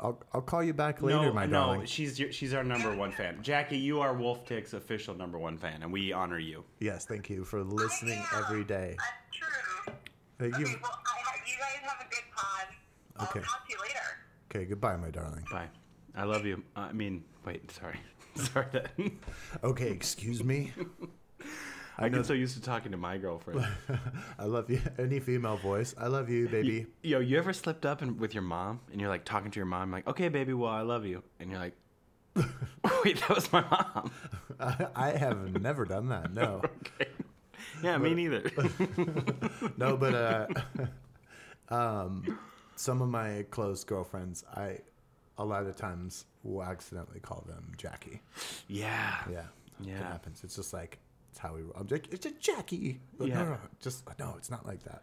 I'll 0.02 0.22
I'll 0.32 0.42
call 0.42 0.62
you 0.62 0.74
back 0.74 1.00
later, 1.00 1.22
no, 1.26 1.32
my 1.32 1.46
no, 1.46 1.52
darling. 1.52 1.86
she's 1.86 2.18
your, 2.18 2.30
she's 2.32 2.52
our 2.52 2.64
number 2.64 2.94
one 2.94 3.10
fan. 3.12 3.38
Jackie, 3.42 3.78
you 3.78 4.00
are 4.00 4.12
Wolf 4.12 4.44
Tick's 4.44 4.74
official 4.74 5.14
number 5.14 5.38
one 5.38 5.56
fan, 5.56 5.82
and 5.82 5.90
we 5.92 6.12
honor 6.12 6.38
you. 6.38 6.64
Yes, 6.80 7.06
thank 7.06 7.30
you 7.30 7.44
for 7.44 7.62
listening 7.62 8.22
every 8.36 8.64
day. 8.64 8.96
That's 8.98 9.36
true. 9.38 9.94
Thank 10.38 10.54
Okay, 10.54 10.62
you. 10.70 10.76
well, 10.82 10.98
I, 11.06 11.48
you 11.50 11.56
guys 11.58 11.90
have 11.90 12.06
a 12.06 12.10
good 12.10 12.24
pod. 12.34 12.66
I'll 13.16 13.26
Okay. 13.26 13.40
talk 13.40 13.66
to 13.66 13.72
you 13.72 13.78
later. 13.80 14.00
Okay, 14.54 14.64
goodbye, 14.66 14.96
my 14.96 15.10
darling. 15.10 15.44
Bye. 15.50 15.68
I 16.14 16.24
love 16.24 16.44
you. 16.44 16.62
I 16.76 16.92
mean, 16.92 17.24
wait, 17.46 17.70
sorry, 17.70 17.98
sorry. 18.34 18.66
That 18.72 18.90
Okay, 19.64 19.88
excuse 19.90 20.44
me. 20.44 20.72
I 21.98 22.08
get 22.08 22.26
so 22.26 22.32
used 22.32 22.54
to 22.54 22.62
talking 22.62 22.92
to 22.92 22.96
my 22.96 23.18
girlfriend. 23.18 23.66
I 24.38 24.44
love 24.44 24.70
you. 24.70 24.80
Any 24.98 25.18
female 25.18 25.56
voice. 25.56 25.94
I 25.98 26.06
love 26.06 26.30
you, 26.30 26.48
baby. 26.48 26.86
Yo, 27.02 27.18
you 27.18 27.36
ever 27.38 27.52
slipped 27.52 27.84
up 27.84 28.02
and, 28.02 28.20
with 28.20 28.34
your 28.34 28.42
mom 28.44 28.80
and 28.92 29.00
you're 29.00 29.10
like 29.10 29.24
talking 29.24 29.50
to 29.50 29.56
your 29.58 29.66
mom, 29.66 29.90
like, 29.90 30.06
okay, 30.06 30.28
baby, 30.28 30.52
well, 30.54 30.70
I 30.70 30.82
love 30.82 31.04
you. 31.04 31.22
And 31.40 31.50
you're 31.50 31.58
like, 31.58 31.74
wait, 33.04 33.18
that 33.20 33.30
was 33.34 33.52
my 33.52 33.62
mom. 33.62 34.12
I, 34.60 34.86
I 34.94 35.10
have 35.16 35.60
never 35.60 35.84
done 35.84 36.08
that. 36.10 36.32
No, 36.32 36.62
okay. 36.64 37.10
Yeah, 37.82 37.98
me 37.98 38.14
neither. 38.14 38.50
no, 39.76 39.96
but 39.96 40.14
uh, 40.14 40.46
um, 41.68 42.38
some 42.76 43.02
of 43.02 43.08
my 43.08 43.44
close 43.50 43.82
girlfriends, 43.84 44.44
I 44.54 44.78
a 45.36 45.44
lot 45.44 45.66
of 45.66 45.76
times 45.76 46.24
will 46.42 46.62
accidentally 46.62 47.20
call 47.20 47.44
them 47.48 47.72
Jackie. 47.76 48.20
yeah. 48.68 49.18
Yeah, 49.30 49.42
Yeah. 49.80 49.94
it 49.94 50.02
happens. 50.02 50.42
It's 50.44 50.56
just 50.56 50.72
like 50.72 50.98
it's 51.38 51.46
how 51.46 51.54
we. 51.54 51.62
I'm 51.76 51.86
like, 51.88 52.12
it's 52.12 52.26
a 52.26 52.32
Jackie. 52.32 53.00
But 53.16 53.28
Yeah. 53.28 53.42
No, 53.42 53.44
no, 53.50 53.58
just 53.80 54.02
no. 54.18 54.34
It's 54.38 54.50
not 54.50 54.66
like 54.66 54.82
that. 54.84 55.02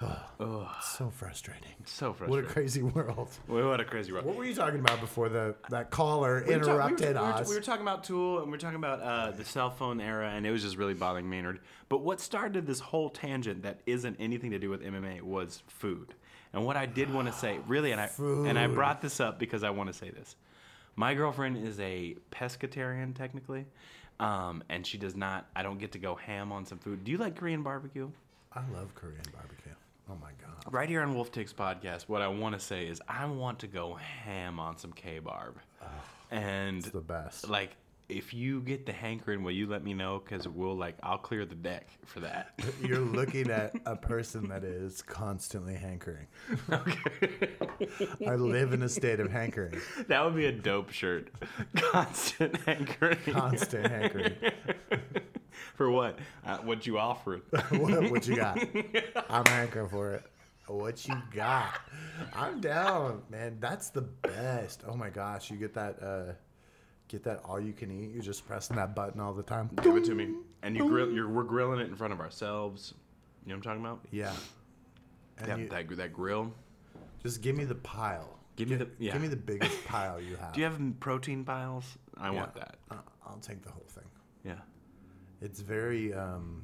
Oh, 0.40 0.68
so 0.82 1.10
frustrating. 1.10 1.68
so 1.84 2.12
frustrating. 2.12 2.44
What 2.44 2.50
a 2.50 2.52
crazy 2.52 2.82
world. 2.82 3.28
What, 3.46 3.80
a 3.80 3.84
crazy 3.84 4.12
world. 4.12 4.26
What 4.26 4.34
were 4.34 4.44
you 4.44 4.54
talking 4.54 4.80
about 4.80 5.00
before 5.00 5.28
the 5.28 5.54
that 5.70 5.90
caller 5.90 6.42
We 6.46 6.56
were 6.56 6.60
ta- 6.60 6.66
we 6.66 6.72
were- 6.72 6.72
interrupted 6.72 7.08
we 7.14 7.22
were, 7.22 7.26
us? 7.28 7.48
We 7.48 7.54
were 7.54 7.60
talking 7.60 7.82
about 7.82 8.02
Tool 8.02 8.38
and 8.38 8.46
we 8.46 8.52
were 8.52 8.58
talking 8.58 8.76
about 8.76 9.00
uh, 9.00 9.30
the 9.30 9.44
cell 9.44 9.70
phone 9.70 10.00
era, 10.00 10.30
and 10.30 10.44
it 10.44 10.50
was 10.50 10.62
just 10.62 10.76
really 10.76 10.94
bothering 10.94 11.30
Maynard. 11.30 11.60
But 11.88 11.98
what 12.02 12.20
started 12.20 12.66
this 12.66 12.80
whole 12.80 13.10
tangent 13.10 13.62
that 13.62 13.80
isn't 13.86 14.16
anything 14.18 14.50
to 14.50 14.58
do 14.58 14.68
with 14.70 14.82
MMA 14.82 15.22
was 15.22 15.62
food. 15.68 16.14
And 16.52 16.66
what 16.66 16.76
I 16.76 16.86
did 16.86 17.12
want 17.14 17.28
to 17.28 17.32
say, 17.32 17.60
really, 17.68 17.92
and 17.92 18.00
I 18.00 18.10
and 18.18 18.58
I 18.58 18.66
brought 18.66 19.00
this 19.00 19.20
up 19.20 19.38
because 19.38 19.62
I 19.62 19.70
want 19.70 19.86
to 19.88 19.94
say 19.94 20.10
this. 20.10 20.34
My 20.96 21.14
girlfriend 21.14 21.56
is 21.66 21.78
a 21.80 22.16
pescatarian, 22.32 23.14
technically, 23.14 23.66
um, 24.22 24.62
and 24.68 24.86
she 24.86 24.98
does 24.98 25.14
not. 25.16 25.46
I 25.56 25.62
don't 25.62 25.78
get 25.78 25.92
to 25.92 25.98
go 25.98 26.14
ham 26.14 26.52
on 26.52 26.64
some 26.66 26.78
food. 26.78 27.04
Do 27.04 27.10
you 27.12 27.18
like 27.18 27.36
Korean 27.36 27.62
barbecue? 27.62 28.08
I 28.54 28.60
love 28.74 28.94
Korean 28.94 29.22
barbecue. 29.32 29.72
Oh 30.10 30.16
my 30.20 30.30
god. 30.40 30.72
Right 30.72 30.88
here 30.88 31.00
on 31.02 31.14
Wolf 31.14 31.32
Takes 31.32 31.52
podcast, 31.52 32.02
what 32.02 32.22
I 32.22 32.28
want 32.28 32.54
to 32.54 32.60
say 32.60 32.86
is 32.86 33.00
I 33.08 33.24
want 33.26 33.60
to 33.60 33.66
go 33.66 33.94
ham 33.94 34.58
on 34.60 34.76
some 34.76 34.92
K 34.92 35.18
barb, 35.20 35.56
and 36.30 36.78
It's 36.78 36.90
the 36.90 37.00
best. 37.00 37.48
like 37.48 37.76
if 38.08 38.34
you 38.34 38.60
get 38.60 38.86
the 38.86 38.92
hankering, 38.92 39.42
will 39.42 39.52
you 39.52 39.66
let 39.66 39.82
me 39.82 39.94
know? 39.94 40.20
Because 40.22 40.46
we'll 40.46 40.76
like 40.76 40.96
I'll 41.02 41.18
clear 41.18 41.44
the 41.44 41.54
deck 41.54 41.88
for 42.04 42.20
that. 42.20 42.58
You're 42.82 42.98
looking 42.98 43.50
at 43.50 43.74
a 43.86 43.96
person 43.96 44.48
that 44.48 44.64
is 44.64 45.02
constantly 45.02 45.74
hankering. 45.74 46.26
I 48.26 48.34
live 48.34 48.72
in 48.72 48.82
a 48.82 48.88
state 48.88 49.20
of 49.20 49.30
hankering. 49.30 49.80
that 50.08 50.24
would 50.24 50.36
be 50.36 50.46
a 50.46 50.52
dope 50.52 50.90
shirt. 50.90 51.30
Constant 51.76 52.56
hankering. 52.62 53.18
Constant 53.26 53.86
hankering. 53.86 54.34
for 55.74 55.90
what? 55.90 56.18
Uh, 56.44 56.58
what 56.58 56.86
you 56.86 56.98
offer? 56.98 57.40
what, 57.70 58.10
what 58.10 58.26
you 58.26 58.36
got? 58.36 58.58
I'm 59.28 59.46
hankering 59.46 59.88
for 59.88 60.14
it. 60.14 60.24
What 60.66 61.06
you 61.08 61.16
got? 61.34 61.80
I'm 62.34 62.60
down, 62.60 63.22
man. 63.30 63.58
That's 63.58 63.90
the 63.90 64.02
best. 64.02 64.84
Oh 64.86 64.94
my 64.94 65.10
gosh, 65.10 65.50
you 65.50 65.56
get 65.56 65.74
that 65.74 66.02
uh 66.02 66.32
get 67.12 67.22
that 67.24 67.42
all 67.44 67.60
you 67.60 67.72
can 67.74 67.90
eat. 67.90 68.10
You're 68.12 68.22
just 68.22 68.46
pressing 68.46 68.74
that 68.76 68.94
button 68.96 69.20
all 69.20 69.34
the 69.34 69.42
time. 69.42 69.70
Give 69.82 69.96
it 69.96 70.04
to 70.04 70.14
me. 70.14 70.30
And 70.62 70.74
you 70.76 70.88
grill. 70.88 71.12
You're, 71.12 71.28
we're 71.28 71.42
grilling 71.44 71.78
it 71.80 71.88
in 71.88 71.94
front 71.94 72.12
of 72.12 72.20
ourselves. 72.20 72.94
You 73.44 73.50
know 73.50 73.56
what 73.58 73.66
I'm 73.66 73.80
talking 73.80 73.84
about? 73.84 74.00
Yeah. 74.10 74.32
And 75.38 75.48
That, 75.48 75.58
you, 75.58 75.68
that 75.68 75.96
that 75.96 76.12
grill. 76.12 76.52
just 77.22 77.42
give 77.42 77.54
me 77.54 77.64
the 77.64 77.74
pile. 77.74 78.38
Give 78.56 78.68
me 78.68 78.76
the- 78.76 78.88
yeah. 78.98 79.12
Give 79.12 79.20
me 79.22 79.28
the 79.28 79.36
biggest 79.36 79.84
pile 79.86 80.20
you 80.20 80.36
have. 80.36 80.52
Do 80.54 80.60
you 80.60 80.66
have 80.66 80.80
protein 81.00 81.44
piles? 81.44 81.84
I 82.16 82.30
Yeah. 82.32 82.40
want 82.40 82.54
that. 82.54 82.76
Uh, 82.90 82.96
I'll 83.26 83.38
take 83.38 83.62
the 83.62 83.70
whole 83.70 83.84
thing. 83.88 84.04
Yeah. 84.44 84.54
It's 85.42 85.60
very 85.60 86.14
um 86.14 86.62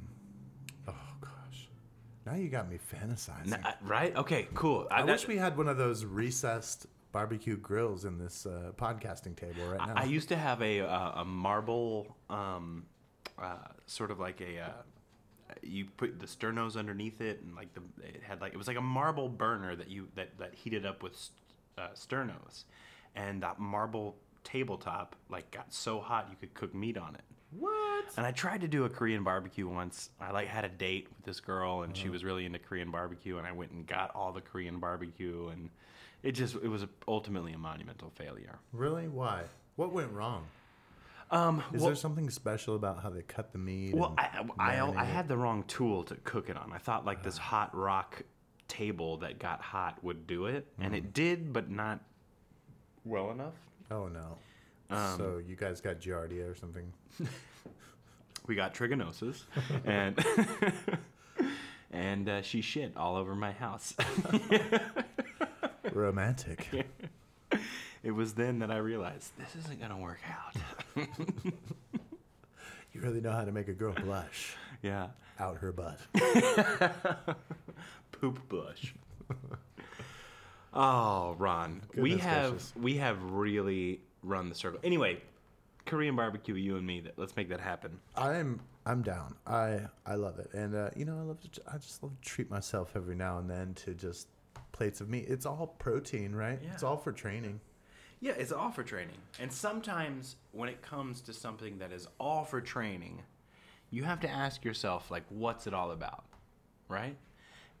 oh 0.87 0.93
gosh. 1.21 1.69
Now 2.25 2.33
you 2.35 2.49
got 2.49 2.69
me 2.69 2.79
fantasizing. 2.93 3.53
N- 3.53 3.61
uh, 3.63 3.73
right? 3.83 4.15
Okay, 4.15 4.47
cool. 4.55 4.87
I, 4.89 5.01
that- 5.03 5.07
wish 5.11 5.27
we 5.27 5.37
had 5.37 5.57
one 5.57 5.67
of 5.67 5.77
those 5.77 6.05
recessed 6.05 6.87
barbecue 7.11 7.57
grills 7.57 8.05
in 8.05 8.17
this 8.17 8.45
uh, 8.45 8.71
podcasting 8.77 9.35
table 9.35 9.65
right 9.67 9.79
now. 9.87 9.93
I 9.95 10.05
used 10.05 10.29
to 10.29 10.37
have 10.37 10.61
a 10.61 10.81
uh, 10.81 11.21
a 11.21 11.25
marble, 11.25 12.15
um, 12.29 12.85
uh, 13.37 13.55
sort 13.85 14.11
of 14.11 14.19
like 14.19 14.41
a. 14.41 14.59
Uh, 14.59 14.71
you 15.63 15.85
put 15.97 16.19
the 16.19 16.27
sternos 16.27 16.77
underneath 16.77 17.21
it, 17.21 17.41
and 17.41 17.55
like 17.55 17.73
the 17.73 17.81
it 18.03 18.21
had 18.21 18.39
like 18.41 18.53
it 18.53 18.57
was 18.57 18.67
like 18.67 18.77
a 18.77 18.81
marble 18.81 19.29
burner 19.29 19.75
that 19.75 19.89
you 19.89 20.07
that 20.15 20.37
that 20.37 20.53
heated 20.53 20.85
up 20.85 21.01
with 21.01 21.29
uh, 21.77 21.87
sternos, 21.95 22.65
and 23.15 23.41
that 23.41 23.59
marble 23.59 24.15
tabletop 24.43 25.15
like 25.29 25.49
got 25.51 25.73
so 25.73 25.99
hot 25.99 26.27
you 26.29 26.37
could 26.39 26.53
cook 26.53 26.73
meat 26.73 26.97
on 26.97 27.15
it. 27.15 27.23
What? 27.51 28.05
And 28.17 28.25
I 28.25 28.31
tried 28.31 28.61
to 28.61 28.67
do 28.67 28.85
a 28.85 28.89
Korean 28.89 29.23
barbecue 29.23 29.67
once. 29.67 30.09
I 30.19 30.31
like 30.31 30.47
had 30.47 30.65
a 30.65 30.69
date 30.69 31.07
with 31.09 31.25
this 31.25 31.39
girl, 31.39 31.83
and 31.83 31.95
she 31.95 32.03
uh-huh. 32.03 32.13
was 32.13 32.23
really 32.23 32.45
into 32.45 32.59
Korean 32.59 32.91
barbecue. 32.91 33.37
And 33.37 33.47
I 33.47 33.51
went 33.51 33.71
and 33.71 33.85
got 33.87 34.11
all 34.15 34.31
the 34.31 34.41
Korean 34.41 34.79
barbecue, 34.79 35.47
and 35.49 35.69
it 36.23 36.33
just 36.33 36.55
it 36.55 36.67
was 36.67 36.85
ultimately 37.07 37.53
a 37.53 37.57
monumental 37.57 38.11
failure. 38.11 38.59
Really? 38.73 39.07
Why? 39.07 39.43
What 39.75 39.93
went 39.93 40.11
wrong? 40.11 40.45
Um, 41.31 41.63
Is 41.73 41.81
well, 41.81 41.89
there 41.89 41.95
something 41.95 42.29
special 42.29 42.75
about 42.75 43.03
how 43.03 43.09
they 43.09 43.21
cut 43.21 43.51
the 43.51 43.59
meat? 43.59 43.93
well, 43.93 44.15
and 44.17 44.51
I, 44.57 44.79
I, 44.79 45.01
I 45.01 45.03
had 45.03 45.27
the 45.27 45.37
wrong 45.37 45.63
tool 45.67 46.03
to 46.05 46.15
cook 46.23 46.49
it 46.49 46.57
on. 46.57 46.71
I 46.73 46.79
thought 46.79 47.05
like 47.05 47.21
this 47.21 47.37
ah. 47.37 47.41
hot 47.41 47.75
rock 47.75 48.23
table 48.67 49.17
that 49.17 49.39
got 49.39 49.61
hot 49.61 50.03
would 50.03 50.25
do 50.27 50.47
it, 50.47 50.65
and 50.79 50.95
it 50.95 51.05
mm. 51.05 51.13
did, 51.13 51.53
but 51.53 51.69
not 51.69 51.99
well 53.05 53.31
enough. 53.31 53.53
Oh 53.91 54.07
no. 54.07 54.37
Um, 54.89 55.17
so 55.17 55.41
you 55.45 55.55
guys 55.55 55.81
got 55.81 55.99
giardia 55.99 56.49
or 56.51 56.55
something? 56.55 56.91
We 58.47 58.55
got 58.55 58.73
trichinosis, 58.73 59.43
and 59.85 60.17
and 61.91 62.27
uh, 62.27 62.41
she 62.41 62.61
shit 62.61 62.97
all 62.97 63.15
over 63.15 63.35
my 63.35 63.51
house. 63.51 63.93
Romantic. 65.93 66.67
It 68.01 68.11
was 68.11 68.33
then 68.33 68.57
that 68.59 68.71
I 68.71 68.77
realized 68.77 69.37
this 69.37 69.55
isn't 69.55 69.79
gonna 69.79 69.99
work 69.99 70.21
out. 70.27 70.55
you 72.91 73.01
really 73.01 73.21
know 73.21 73.31
how 73.33 73.45
to 73.45 73.51
make 73.51 73.67
a 73.67 73.73
girl 73.73 73.93
blush. 73.93 74.55
yeah, 74.81 75.09
Out 75.39 75.57
her 75.57 75.71
butt. 75.71 75.99
poop 78.13 78.39
bush. 78.49 78.93
oh, 80.73 81.35
Ron, 81.37 81.81
we 81.95 82.17
have 82.17 82.49
gracious. 82.51 82.73
we 82.81 82.95
have 82.97 83.21
really 83.31 83.99
run 84.23 84.49
the 84.49 84.55
circle. 84.55 84.79
Anyway, 84.83 85.21
Korean 85.85 86.15
barbecue, 86.15 86.55
you 86.55 86.77
and 86.77 86.85
me. 86.85 86.99
That 87.01 87.17
let's 87.17 87.35
make 87.35 87.49
that 87.49 87.59
happen. 87.59 87.99
I'm 88.15 88.59
I'm 88.85 89.01
down. 89.01 89.35
I 89.47 89.81
I 90.05 90.15
love 90.15 90.39
it, 90.39 90.51
and 90.53 90.75
uh, 90.75 90.89
you 90.95 91.05
know 91.05 91.17
I 91.17 91.23
love 91.23 91.39
to, 91.41 91.61
I 91.71 91.77
just 91.77 92.03
love 92.03 92.19
to 92.19 92.27
treat 92.27 92.49
myself 92.49 92.91
every 92.95 93.15
now 93.15 93.39
and 93.39 93.49
then 93.49 93.73
to 93.85 93.93
just 93.93 94.27
plates 94.71 95.01
of 95.01 95.09
meat. 95.09 95.25
It's 95.27 95.45
all 95.45 95.75
protein, 95.79 96.33
right? 96.35 96.59
Yeah. 96.63 96.73
It's 96.73 96.83
all 96.83 96.97
for 96.97 97.11
training. 97.11 97.59
Yeah, 98.21 98.33
it's 98.37 98.51
all 98.51 98.69
for 98.69 98.83
training. 98.83 99.17
And 99.39 99.51
sometimes 99.51 100.35
when 100.51 100.67
it 100.67 100.81
comes 100.81 101.21
to 101.21 101.33
something 101.33 101.77
that 101.79 101.91
is 101.93 102.07
all 102.19 102.43
for 102.43 102.59
training, 102.59 103.21
you 103.91 104.03
have 104.03 104.19
to 104.21 104.29
ask 104.29 104.65
yourself, 104.65 105.09
like, 105.09 105.23
what's 105.29 105.67
it 105.67 105.73
all 105.73 105.91
about? 105.91 106.25
Right? 106.89 107.15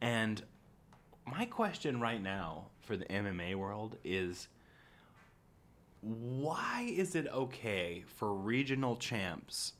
And 0.01 0.41
my 1.25 1.45
question 1.45 1.99
right 1.99 2.21
now 2.21 2.67
for 2.81 2.95
the 2.95 3.05
MMA 3.05 3.55
world 3.55 3.97
is 4.03 4.47
why 6.01 6.91
is 6.95 7.15
it 7.15 7.27
okay 7.27 8.03
for 8.07 8.33
regional 8.33 8.95
champs 8.95 9.73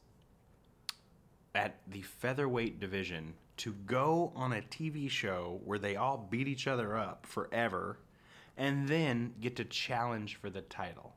at 1.55 1.77
the 1.87 2.01
featherweight 2.01 2.79
division 2.79 3.33
to 3.57 3.73
go 3.85 4.31
on 4.35 4.53
a 4.53 4.61
TV 4.61 5.09
show 5.09 5.59
where 5.65 5.79
they 5.79 5.95
all 5.95 6.27
beat 6.29 6.47
each 6.47 6.67
other 6.67 6.97
up 6.97 7.25
forever 7.25 7.99
and 8.57 8.87
then 8.87 9.33
get 9.41 9.55
to 9.57 9.65
challenge 9.65 10.35
for 10.35 10.49
the 10.49 10.61
title. 10.61 11.15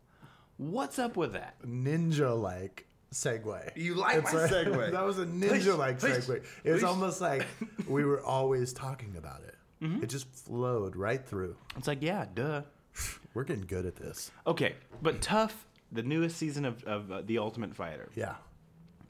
What's 0.57 0.99
up 0.99 1.17
with 1.17 1.33
that? 1.35 1.61
Ninja 1.63 2.41
like 2.41 2.87
segue. 3.13 3.77
You 3.77 3.95
like 3.95 4.19
it's 4.19 4.33
my 4.33 4.41
segue. 4.41 4.91
That 4.93 5.05
was 5.05 5.19
a 5.19 5.27
ninja 5.27 5.77
like 5.77 6.01
segue. 6.01 6.43
It 6.65 6.73
was 6.73 6.85
almost 6.85 7.21
like 7.21 7.47
we 7.89 8.05
were 8.05 8.23
always 8.23 8.73
talking 8.73 9.17
about 9.17 9.43
it. 9.43 9.55
Mm-hmm. 9.83 10.05
It 10.05 10.09
just 10.09 10.29
flowed 10.33 10.97
right 10.97 11.25
through. 11.25 11.57
It's 11.77 11.89
like, 11.89 12.03
yeah, 12.03 12.27
duh. 12.33 12.63
We're 13.35 13.45
getting 13.45 13.67
good 13.67 13.87
at 13.87 13.97
this. 13.97 14.31
Okay, 14.47 14.75
but 15.01 15.21
TUF, 15.23 15.67
the 15.91 16.03
newest 16.03 16.37
season 16.37 16.65
of, 16.65 16.83
of 16.85 17.11
uh, 17.13 17.23
The 17.25 17.39
Ultimate 17.39 17.75
Fighter, 17.75 18.09
Yeah. 18.15 18.35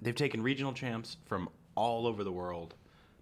they've 0.00 0.14
taken 0.14 0.42
regional 0.42 0.72
champs 0.72 1.16
from 1.26 1.48
all 1.74 2.06
over 2.06 2.22
the 2.24 2.32
world 2.32 2.74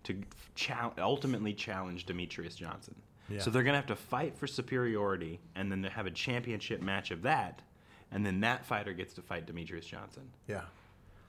to 0.05 0.23
chal- 0.55 0.95
ultimately 0.99 1.53
challenge 1.55 2.07
Demetrious 2.07 2.57
Johnson. 2.57 2.95
Yeah. 3.29 3.41
So 3.41 3.51
they're 3.51 3.63
going 3.63 3.75
to 3.75 3.79
have 3.79 3.87
to 3.87 3.97
fight 3.97 4.37
for 4.37 4.47
superiority 4.47 5.41
and 5.55 5.71
then 5.71 5.83
they 5.83 5.89
have 5.89 6.07
a 6.07 6.11
championship 6.11 6.81
match 6.83 7.11
of 7.11 7.23
that. 7.23 7.63
And 8.11 8.27
then 8.27 8.41
that 8.41 8.65
fighter 8.67 8.93
gets 8.93 9.15
to 9.15 9.23
fight 9.23 9.47
Demetrious 9.47 9.87
Johnson. 9.87 10.31
Yeah. 10.49 10.63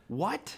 What? 0.07 0.57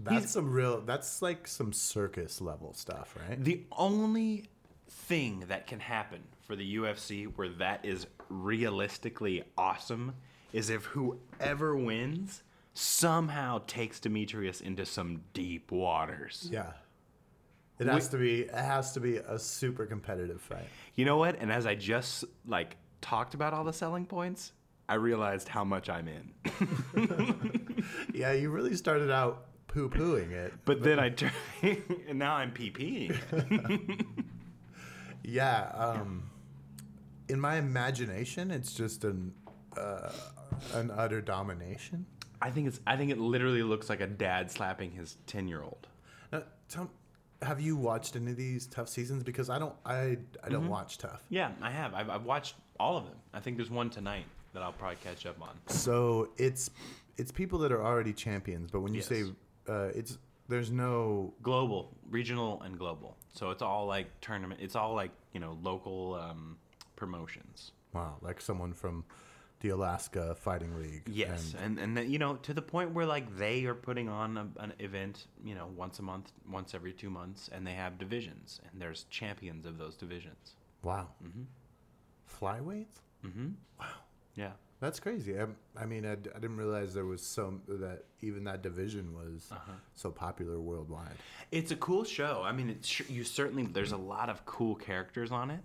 That's 0.00 0.30
some 0.30 0.52
real 0.52 0.80
that's 0.82 1.20
like 1.20 1.48
some 1.48 1.72
circus 1.72 2.40
level 2.40 2.72
stuff, 2.74 3.16
right? 3.28 3.42
The 3.42 3.64
only 3.72 4.44
thing 4.88 5.44
that 5.48 5.66
can 5.66 5.80
happen 5.80 6.20
for 6.46 6.56
the 6.56 6.76
UFC 6.76 7.26
where 7.36 7.48
that 7.48 7.84
is 7.84 8.06
realistically 8.28 9.44
awesome 9.56 10.14
is 10.52 10.70
if 10.70 10.84
whoever 10.86 11.76
wins 11.76 12.42
somehow 12.74 13.60
takes 13.66 14.00
Demetrious 14.00 14.62
into 14.62 14.86
some 14.86 15.22
deep 15.34 15.70
waters. 15.70 16.48
Yeah. 16.50 16.72
It 17.78 17.86
has 17.86 18.08
to 18.08 18.16
be 18.16 18.40
it 18.42 18.54
has 18.54 18.92
to 18.94 19.00
be 19.00 19.16
a 19.16 19.38
super 19.38 19.86
competitive 19.86 20.40
fight. 20.40 20.66
You 20.96 21.04
know 21.04 21.16
what? 21.16 21.38
And 21.38 21.52
as 21.52 21.64
I 21.64 21.76
just 21.76 22.24
like 22.44 22.76
talked 23.00 23.34
about 23.34 23.54
all 23.54 23.62
the 23.62 23.72
selling 23.72 24.04
points, 24.04 24.52
I 24.88 24.94
realized 24.94 25.48
how 25.48 25.62
much 25.64 25.88
I'm 25.88 26.08
in. 26.08 27.68
Yeah, 28.14 28.32
you 28.32 28.50
really 28.50 28.74
started 28.74 29.10
out 29.10 29.46
poo 29.68 29.88
pooing 29.88 30.32
it. 30.32 30.52
But 30.64 30.82
then 30.82 30.98
I 30.98 31.10
turn 31.10 31.30
and 31.62 32.18
now 32.18 32.34
I'm 32.34 32.52
PPing. 32.52 33.16
Yeah, 35.28 35.70
um 35.74 36.30
in 37.28 37.38
my 37.40 37.56
imagination 37.56 38.50
it's 38.50 38.72
just 38.72 39.04
an 39.04 39.34
uh, 39.76 40.10
an 40.74 40.90
utter 40.90 41.20
domination. 41.20 42.06
I 42.40 42.50
think 42.50 42.68
it's 42.68 42.80
I 42.86 42.96
think 42.96 43.10
it 43.10 43.18
literally 43.18 43.62
looks 43.62 43.88
like 43.90 44.00
a 44.00 44.06
dad 44.06 44.50
slapping 44.50 44.90
his 44.92 45.16
10-year-old. 45.26 45.86
Now, 46.32 46.42
tell, 46.68 46.90
have 47.42 47.60
you 47.60 47.76
watched 47.76 48.16
any 48.16 48.30
of 48.32 48.36
these 48.36 48.66
TUF 48.66 48.88
seasons? 48.88 49.22
Because 49.22 49.50
I 49.50 49.58
don't, 49.58 49.74
I, 49.84 50.18
I 50.42 50.48
don't 50.48 50.68
watch 50.68 50.98
TUF. 50.98 51.22
Yeah, 51.28 51.50
I 51.62 51.70
have. 51.70 51.94
I've, 51.94 52.10
I've 52.10 52.24
watched 52.24 52.54
all 52.80 52.96
of 52.96 53.04
them. 53.04 53.14
I 53.32 53.40
think 53.40 53.56
there's 53.56 53.70
one 53.70 53.88
tonight 53.90 54.24
that 54.52 54.62
I'll 54.62 54.72
probably 54.72 54.96
catch 55.04 55.26
up 55.26 55.40
on. 55.40 55.50
So 55.68 56.30
it's, 56.38 56.70
it's 57.16 57.30
people 57.30 57.58
that 57.60 57.70
are 57.72 57.84
already 57.84 58.12
champions. 58.12 58.70
But 58.70 58.80
when 58.80 58.92
you 58.94 59.00
Yes. 59.00 59.08
say, 59.08 59.22
uh, 59.68 59.90
it's 59.94 60.18
there's 60.48 60.70
no, 60.70 61.34
Global, 61.42 61.96
regional, 62.10 62.62
and 62.62 62.78
global. 62.78 63.16
So 63.32 63.50
it's 63.50 63.62
all 63.62 63.86
like 63.86 64.06
tournament. 64.20 64.60
It's 64.62 64.76
all 64.76 64.94
like 64.94 65.10
you 65.32 65.40
know 65.40 65.58
local 65.62 66.14
um, 66.14 66.56
promotions. 66.96 67.72
wow, 67.92 68.16
like 68.22 68.40
someone 68.40 68.72
from 68.72 69.04
the 69.60 69.70
Alaska 69.70 70.34
Fighting 70.36 70.80
League. 70.80 71.02
Yes, 71.06 71.54
and- 71.54 71.62
and 71.64 71.78
and, 71.78 71.96
then, 71.96 72.10
you 72.10 72.18
know 72.18 72.36
to 72.36 72.54
the 72.54 72.62
point 72.62 72.92
where 72.92 73.06
like 73.06 73.36
they 73.36 73.64
are 73.66 73.74
putting 73.74 74.08
on 74.08 74.36
a, 74.36 74.46
an 74.62 74.72
event, 74.78 75.26
you 75.44 75.54
know, 75.54 75.66
once 75.76 75.98
a 75.98 76.02
month, 76.02 76.32
once 76.50 76.74
every 76.74 76.92
two 76.92 77.10
months, 77.10 77.48
and 77.52 77.66
they 77.66 77.74
have 77.74 77.98
divisions, 77.98 78.60
and 78.70 78.80
there's 78.80 79.04
champions 79.10 79.66
of 79.66 79.76
those 79.78 79.96
divisions. 79.96 80.54
wow. 80.82 81.08
Mm-hmm. 81.24 81.42
Flyweights. 82.40 83.00
Mm-hmm. 83.26 83.48
Wow. 83.80 83.86
Yeah. 84.34 84.52
That's 84.80 85.00
crazy. 85.00 85.38
I, 85.40 85.46
I 85.76 85.86
mean, 85.86 86.06
I 86.06 86.14
didn't 86.14 86.56
realize 86.56 86.94
there 86.94 87.04
was 87.04 87.20
so 87.20 87.60
that 87.68 88.04
even 88.20 88.44
that 88.44 88.62
division 88.62 89.12
was 89.12 89.48
Uh-huh. 89.50 89.72
so 89.94 90.10
popular 90.10 90.60
worldwide. 90.60 91.16
It's 91.50 91.72
a 91.72 91.76
cool 91.76 92.04
show. 92.04 92.42
I 92.44 92.52
mean, 92.52 92.70
it's 92.70 93.00
you 93.10 93.24
certainly 93.24 93.64
there's 93.66 93.92
a 93.92 93.96
lot 93.96 94.28
of 94.30 94.44
cool 94.46 94.76
characters 94.76 95.32
on 95.32 95.50
it. 95.50 95.60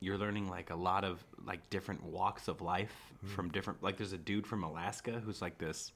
You're 0.00 0.18
learning 0.18 0.48
like 0.48 0.70
a 0.70 0.76
lot 0.76 1.04
of 1.04 1.24
like 1.44 1.68
different 1.70 2.04
walks 2.04 2.46
of 2.46 2.60
life 2.60 2.94
from 3.34 3.48
different. 3.50 3.82
Like 3.82 3.96
there's 3.96 4.12
a 4.12 4.18
dude 4.18 4.46
from 4.46 4.62
Alaska 4.64 5.12
who's 5.24 5.40
like 5.40 5.56
this 5.58 5.92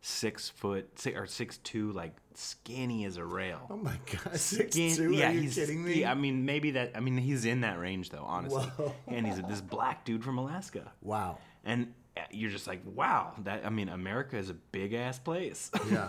six 0.00 0.48
foot 0.50 0.98
six, 0.98 1.18
or 1.18 1.26
six 1.26 1.58
two, 1.58 1.90
like 1.92 2.14
skinny 2.34 3.04
as 3.06 3.16
a 3.16 3.24
rail. 3.24 3.66
Oh 3.70 3.76
my 3.76 3.96
god, 4.12 4.36
six 4.38 4.74
Skin- 4.76 4.94
two? 4.96 5.12
yeah, 5.12 5.30
Are 5.30 5.32
you 5.32 5.40
he's, 5.40 5.56
kidding 5.56 5.84
me? 5.84 6.00
yeah, 6.02 6.12
I 6.12 6.14
mean, 6.14 6.44
maybe 6.44 6.70
that. 6.72 6.92
I 6.94 7.00
mean, 7.00 7.18
he's 7.18 7.44
in 7.44 7.62
that 7.62 7.78
range 7.80 8.10
though, 8.10 8.24
honestly. 8.24 8.62
Whoa. 8.64 8.94
And 9.08 9.26
he's 9.26 9.40
this 9.42 9.60
black 9.60 10.04
dude 10.04 10.22
from 10.24 10.38
Alaska, 10.38 10.92
wow. 11.02 11.38
and 11.64 11.92
you're 12.30 12.50
just 12.50 12.66
like, 12.66 12.80
wow. 12.84 13.32
That 13.44 13.64
I 13.64 13.70
mean, 13.70 13.88
America 13.88 14.36
is 14.36 14.50
a 14.50 14.54
big 14.54 14.94
ass 14.94 15.18
place. 15.18 15.70
Yeah. 15.90 16.08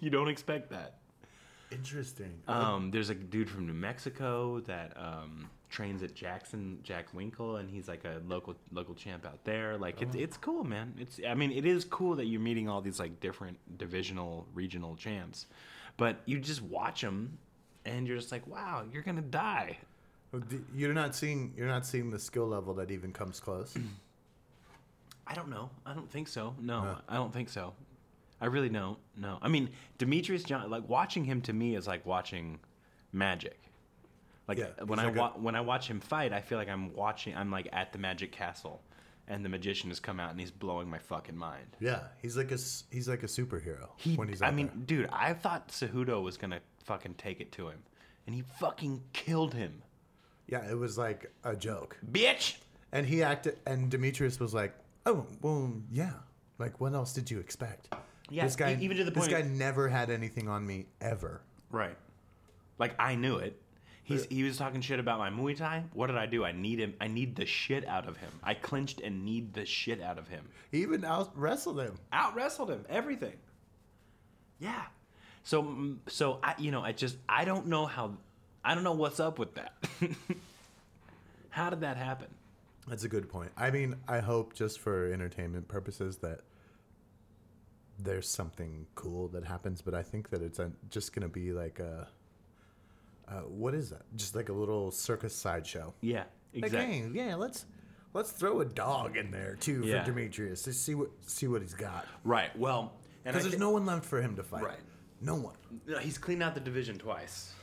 you 0.00 0.10
don't 0.10 0.28
expect 0.28 0.70
that. 0.70 0.94
Interesting. 1.70 2.32
Um, 2.46 2.90
there's 2.90 3.10
a 3.10 3.14
dude 3.14 3.50
from 3.50 3.66
New 3.66 3.72
Mexico 3.72 4.60
that 4.60 4.92
um, 4.96 5.48
trains 5.70 6.02
at 6.04 6.14
Jackson 6.14 6.78
Jack 6.84 7.12
Winkle, 7.12 7.56
and 7.56 7.68
he's 7.68 7.88
like 7.88 8.04
a 8.04 8.20
local 8.28 8.54
local 8.72 8.94
champ 8.94 9.26
out 9.26 9.44
there. 9.44 9.76
Like 9.76 10.00
it's 10.00 10.14
it's 10.14 10.36
cool, 10.36 10.62
man. 10.62 10.94
It's 10.98 11.18
I 11.26 11.34
mean 11.34 11.50
it 11.50 11.66
is 11.66 11.84
cool 11.84 12.14
that 12.16 12.26
you're 12.26 12.40
meeting 12.40 12.68
all 12.68 12.80
these 12.80 13.00
like 13.00 13.18
different 13.18 13.58
divisional 13.78 14.46
regional 14.54 14.94
champs, 14.94 15.46
but 15.96 16.18
you 16.26 16.38
just 16.38 16.62
watch 16.62 17.00
them, 17.00 17.38
and 17.84 18.06
you're 18.06 18.18
just 18.18 18.30
like, 18.30 18.46
wow, 18.46 18.84
you're 18.92 19.02
gonna 19.02 19.20
die. 19.22 19.78
You're 20.74 20.94
not 20.94 21.14
seeing 21.14 21.54
you're 21.56 21.66
not 21.68 21.86
seeing 21.86 22.10
the 22.10 22.18
skill 22.18 22.46
level 22.46 22.74
that 22.74 22.90
even 22.90 23.12
comes 23.12 23.40
close. 23.40 23.76
I 25.26 25.34
don't 25.34 25.48
know. 25.48 25.70
I 25.86 25.94
don't 25.94 26.10
think 26.10 26.28
so. 26.28 26.54
No, 26.60 26.80
Huh. 26.80 26.94
I 27.08 27.14
don't 27.16 27.32
think 27.32 27.48
so. 27.48 27.74
I 28.40 28.46
really 28.46 28.68
don't. 28.68 28.98
No. 29.16 29.38
I 29.40 29.48
mean, 29.48 29.70
Demetrious 29.98 30.44
John, 30.44 30.68
like 30.70 30.88
watching 30.88 31.24
him 31.24 31.40
to 31.42 31.52
me 31.52 31.76
is 31.76 31.86
like 31.86 32.04
watching 32.04 32.58
magic. 33.12 33.58
Like 34.46 34.58
Yeah, 34.58 34.66
when 34.84 34.98
I 34.98 35.04
like 35.06 35.16
a- 35.16 35.38
when 35.38 35.54
I 35.54 35.60
watch 35.62 35.88
him 35.88 36.00
fight, 36.00 36.32
I 36.32 36.40
feel 36.40 36.58
like 36.58 36.68
I'm 36.68 36.92
watching. 36.94 37.34
I'm 37.34 37.50
like 37.50 37.68
at 37.72 37.92
the 37.92 37.98
magic 37.98 38.32
castle, 38.32 38.82
and 39.28 39.42
the 39.42 39.48
magician 39.48 39.88
has 39.88 40.00
come 40.00 40.20
out 40.20 40.30
and 40.32 40.38
he's 40.40 40.50
blowing 40.50 40.90
my 40.90 40.98
fucking 40.98 41.36
mind. 41.36 41.76
yeah, 41.80 42.00
he's 42.20 42.36
like 42.36 42.50
a 42.52 42.58
he's 42.90 43.08
like 43.08 43.22
a 43.22 43.26
superhero 43.26 43.88
He, 43.96 44.16
when 44.16 44.28
he's 44.28 44.42
I 44.42 44.50
mean, 44.50 44.66
there. 44.74 44.84
dude, 44.98 45.08
I 45.10 45.32
thought 45.32 45.68
Cejudo 45.68 46.22
was 46.22 46.36
gonna 46.36 46.60
fucking 46.84 47.14
take 47.14 47.40
it 47.40 47.52
to 47.52 47.68
him, 47.68 47.82
and 48.26 48.34
he 48.34 48.42
fucking 48.42 49.00
killed 49.14 49.54
him, 49.54 49.82
Yeah, 50.46 50.70
it 50.70 50.76
was 50.76 50.98
like 50.98 51.32
a 51.44 51.56
joke. 51.56 51.96
bitch. 52.12 52.56
And 52.92 53.06
he 53.06 53.22
acted, 53.22 53.58
and 53.66 53.90
Demetrious 53.90 54.38
was 54.38 54.52
like, 54.54 54.72
"Oh, 55.06 55.26
well, 55.42 55.72
yeah. 55.90 56.12
Like, 56.58 56.80
what 56.80 56.94
else 56.94 57.12
did 57.12 57.30
you 57.30 57.38
expect? 57.40 57.92
Yeah, 58.30 58.44
this 58.44 58.56
guy, 58.56 58.74
e- 58.74 58.78
even 58.80 58.96
to 58.96 59.04
the 59.04 59.10
point 59.12 59.26
this 59.30 59.34
point- 59.34 59.48
guy 59.48 59.54
never 59.54 59.88
had 59.88 60.10
anything 60.10 60.48
on 60.48 60.66
me 60.66 60.86
ever. 61.00 61.42
Right. 61.70 61.96
Like 62.78 62.94
I 62.98 63.14
knew 63.14 63.36
it. 63.36 63.60
He's 64.02 64.24
uh, 64.24 64.26
he 64.30 64.42
was 64.42 64.56
talking 64.56 64.80
shit 64.80 64.98
about 65.00 65.18
my 65.18 65.30
Muay 65.30 65.56
Thai. 65.56 65.84
What 65.92 66.08
did 66.08 66.16
I 66.16 66.26
do? 66.26 66.44
I 66.44 66.52
kneed 66.52 66.78
him. 66.78 66.94
I 67.00 67.06
kneed 67.08 67.36
the 67.36 67.46
shit 67.46 67.86
out 67.86 68.06
of 68.06 68.16
him. 68.18 68.30
I 68.42 68.54
clinched 68.54 69.00
and 69.00 69.24
kneed 69.24 69.54
the 69.54 69.64
shit 69.64 70.00
out 70.02 70.18
of 70.18 70.28
him. 70.28 70.44
He 70.70 70.82
even 70.82 71.04
out 71.04 71.32
wrestled 71.38 71.80
him. 71.80 71.98
Out 72.12 72.34
wrestled 72.34 72.70
him. 72.70 72.84
Everything. 72.88 73.34
Yeah. 74.58 74.82
So 75.42 75.96
so 76.08 76.38
I 76.42 76.54
you 76.58 76.70
know 76.70 76.82
I 76.82 76.92
just 76.92 77.16
I 77.28 77.44
don't 77.44 77.66
know 77.66 77.86
how 77.86 78.16
I 78.64 78.74
don't 78.74 78.84
know 78.84 78.92
what's 78.92 79.20
up 79.20 79.38
with 79.38 79.54
that. 79.54 79.74
how 81.50 81.70
did 81.70 81.80
that 81.80 81.96
happen? 81.96 82.28
That's 82.88 83.04
a 83.04 83.08
good 83.08 83.28
point. 83.28 83.50
I 83.56 83.70
mean, 83.70 83.96
I 84.08 84.20
hope 84.20 84.54
just 84.54 84.78
for 84.80 85.10
entertainment 85.12 85.68
purposes 85.68 86.18
that 86.18 86.40
there's 87.98 88.28
something 88.28 88.86
cool 88.94 89.28
that 89.28 89.44
happens, 89.44 89.80
but 89.80 89.94
I 89.94 90.02
think 90.02 90.30
that 90.30 90.42
it's 90.42 90.58
uh 90.60 90.70
just 90.90 91.12
gonna 91.14 91.28
be 91.28 91.52
like 91.52 91.78
a. 91.78 92.08
Uh, 93.26 93.40
what 93.48 93.74
is 93.74 93.88
that? 93.90 94.02
Just 94.16 94.34
like 94.34 94.50
a 94.50 94.52
little 94.52 94.90
circus 94.90 95.34
sideshow. 95.34 95.94
Yeah. 96.02 96.24
Like, 96.54 96.64
Exactly. 96.66 96.94
hey, 96.98 97.08
yeah, 97.14 97.34
let's 97.36 97.64
let's 98.12 98.32
throw 98.32 98.60
a 98.60 98.64
dog 98.66 99.16
in 99.16 99.30
there 99.30 99.56
too 99.58 99.80
for 99.82 99.86
Yeah. 99.88 100.04
Demetrious 100.04 100.62
to 100.64 100.72
see 100.72 100.94
what 100.94 101.10
see 101.26 101.46
what 101.48 101.62
he's 101.62 101.72
got. 101.74 102.06
Right. 102.22 102.54
Well, 102.58 102.92
Because 103.24 103.42
there's 103.42 103.54
thi- 103.54 103.60
no 103.60 103.70
one 103.70 103.86
left 103.86 104.04
for 104.04 104.20
him 104.20 104.36
to 104.36 104.42
fight. 104.42 104.62
Right. 104.64 104.80
No 105.22 105.36
one. 105.36 105.56
He's 106.02 106.18
cleaned 106.18 106.42
out 106.42 106.54
the 106.54 106.60
division 106.60 106.98
twice. 106.98 107.54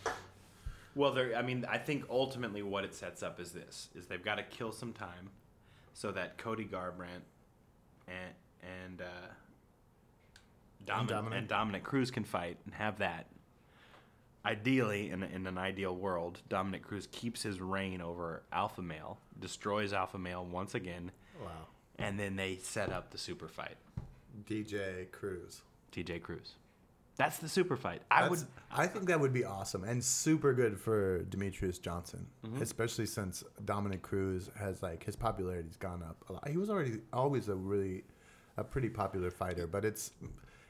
Well, 0.95 1.12
there. 1.13 1.36
I 1.36 1.41
mean, 1.41 1.65
I 1.69 1.77
think 1.77 2.06
ultimately 2.10 2.62
what 2.62 2.84
it 2.84 2.93
sets 2.93 3.23
up 3.23 3.39
is 3.39 3.51
this: 3.51 3.89
is 3.95 4.08
they've 4.08 4.23
got 4.23 4.36
to 4.36 4.43
kill 4.43 4.71
some 4.71 4.93
time, 4.93 5.30
so 5.93 6.12
that 6.12 6.38
Cody 6.38 6.65
Garbrandt 6.65 7.23
and 8.08 8.34
and 8.62 9.01
uh, 9.01 9.06
Dominick, 10.86 11.10
Dominick. 11.15 11.39
and 11.39 11.47
Dominick 11.47 11.84
Cruz 11.84 12.12
can 12.12 12.23
fight 12.23 12.58
and 12.65 12.73
have 12.73 12.99
that. 12.99 13.27
Ideally, 14.43 15.12
in, 15.12 15.21
in 15.21 15.45
an 15.45 15.58
ideal 15.60 15.95
world, 15.95 16.41
Dominick 16.49 16.82
Cruz 16.84 17.08
keeps 17.12 17.43
his 17.43 17.62
reign 17.62 18.01
over 18.01 18.41
Alpha 18.51 18.82
Male, 18.82 19.19
destroys 19.39 19.93
Alpha 19.93 20.17
Male 20.17 20.43
once 20.43 20.73
again, 20.73 21.12
Wow. 21.39 21.49
and 21.99 22.19
then 22.19 22.36
they 22.36 22.58
set 22.58 22.91
up 22.91 23.12
the 23.12 23.19
super 23.19 23.47
fight. 23.47 23.77
DJ 24.49 25.12
Cruz. 25.12 25.62
TJ 25.91 26.23
Cruz. 26.23 26.56
That's 27.21 27.38
the 27.38 27.47
super 27.49 27.77
fight. 27.77 28.01
I 28.10 28.27
would. 28.27 28.39
I 28.71 28.88
think 28.88 29.05
that 29.10 29.19
would 29.19 29.31
be 29.34 29.45
awesome 29.45 29.84
and 29.84 30.03
super 30.03 30.53
good 30.53 30.79
for 30.79 31.23
Demetrious 31.29 31.79
Johnson, 31.79 32.25
Mm-hmm. 32.45 32.62
especially 32.63 33.05
since 33.05 33.43
Dominick 33.63 34.01
Cruz 34.01 34.49
has 34.57 34.81
like 34.81 35.03
his 35.03 35.15
popularity's 35.15 35.77
gone 35.77 36.01
up 36.01 36.17
a 36.29 36.34
lot. 36.34 36.47
He 36.47 36.57
was 36.57 36.69
already 36.71 36.99
always 37.13 37.47
a 37.47 37.53
really 37.55 38.03
a 38.57 38.63
pretty 38.63 38.89
popular 38.89 39.29
fighter, 39.29 39.67
but 39.67 39.86
it's 39.86 40.12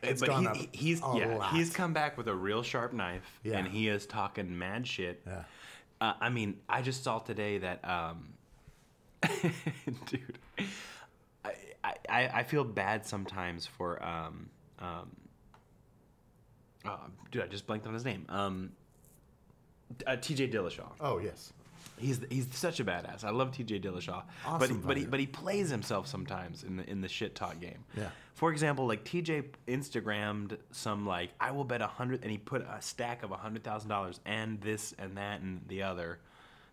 it's 0.01 0.19
but 0.21 0.29
gone 0.29 0.43
he, 0.43 0.49
up 0.49 0.75
he's 0.75 0.99
a 1.01 1.13
yeah, 1.15 1.35
lot. 1.37 1.53
he's 1.53 1.69
come 1.69 1.93
back 1.93 2.17
with 2.17 2.27
a 2.27 2.35
real 2.35 2.63
sharp 2.63 2.91
knife, 2.91 3.39
Yeah. 3.43 3.57
and 3.57 3.67
he 3.67 3.87
is 3.87 4.05
talking 4.05 4.57
mad 4.57 4.85
shit. 4.85 5.21
Yeah. 5.25 5.43
Uh, 6.01 6.13
I 6.19 6.29
mean, 6.29 6.57
I 6.67 6.81
just 6.81 7.03
saw 7.03 7.19
today 7.19 7.59
that, 7.59 7.79
um, 7.87 8.33
dude, 10.07 10.37
I, 11.45 11.93
I 12.09 12.27
I 12.39 12.43
feel 12.43 12.63
bad 12.65 13.05
sometimes 13.05 13.65
for 13.65 14.03
um 14.03 14.49
um. 14.79 15.11
Oh, 16.85 16.99
dude, 17.31 17.43
I 17.43 17.47
just 17.47 17.67
blanked 17.67 17.87
on 17.87 17.93
his 17.93 18.05
name. 18.05 18.25
Um, 18.29 18.71
uh, 20.07 20.15
T.J. 20.15 20.49
Dillashaw. 20.49 20.91
Oh 20.99 21.19
yes, 21.19 21.53
He's 22.01 22.19
he's 22.29 22.47
such 22.55 22.79
a 22.79 22.85
badass. 22.85 23.23
I 23.23 23.29
love 23.29 23.51
T.J. 23.51 23.79
Dillashaw, 23.79 24.23
but 24.43 24.63
Awesome 24.63 24.81
but 24.81 24.97
he 24.97 25.05
but 25.05 25.19
he 25.19 25.27
plays 25.27 25.69
himself 25.69 26.07
sometimes 26.07 26.63
in 26.63 26.77
the 26.77 26.89
in 26.89 27.01
the 27.01 27.07
shit 27.07 27.35
talk 27.35 27.59
game. 27.59 27.83
Yeah. 27.95 28.09
For 28.33 28.51
example, 28.51 28.87
like 28.87 29.03
T.J. 29.03 29.43
Instagrammed 29.67 30.57
some 30.71 31.05
like 31.05 31.29
I 31.39 31.51
will 31.51 31.63
bet 31.63 31.81
a 31.81 31.87
hundred, 31.87 32.23
and 32.23 32.31
he 32.31 32.37
put 32.37 32.61
a 32.61 32.81
stack 32.81 33.23
of 33.23 33.31
a 33.31 33.37
hundred 33.37 33.63
thousand 33.63 33.89
dollars 33.89 34.19
and 34.25 34.59
this 34.61 34.95
and 34.97 35.15
that 35.17 35.41
and 35.41 35.61
the 35.67 35.83
other, 35.83 36.19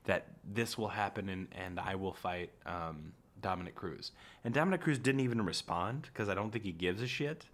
that 0.04 0.28
this 0.50 0.78
will 0.78 0.88
happen 0.88 1.28
and 1.28 1.48
and 1.52 1.78
I 1.78 1.94
will 1.96 2.14
fight 2.14 2.50
um, 2.64 3.12
Dominick 3.42 3.74
Cruz. 3.74 4.12
And 4.44 4.54
Dominick 4.54 4.80
Cruz 4.80 4.98
didn't 4.98 5.20
even 5.20 5.44
respond 5.44 6.08
because 6.12 6.28
I 6.30 6.34
don't 6.34 6.50
think 6.50 6.64
he 6.64 6.72
gives 6.72 7.02
a 7.02 7.06
shit. 7.06 7.44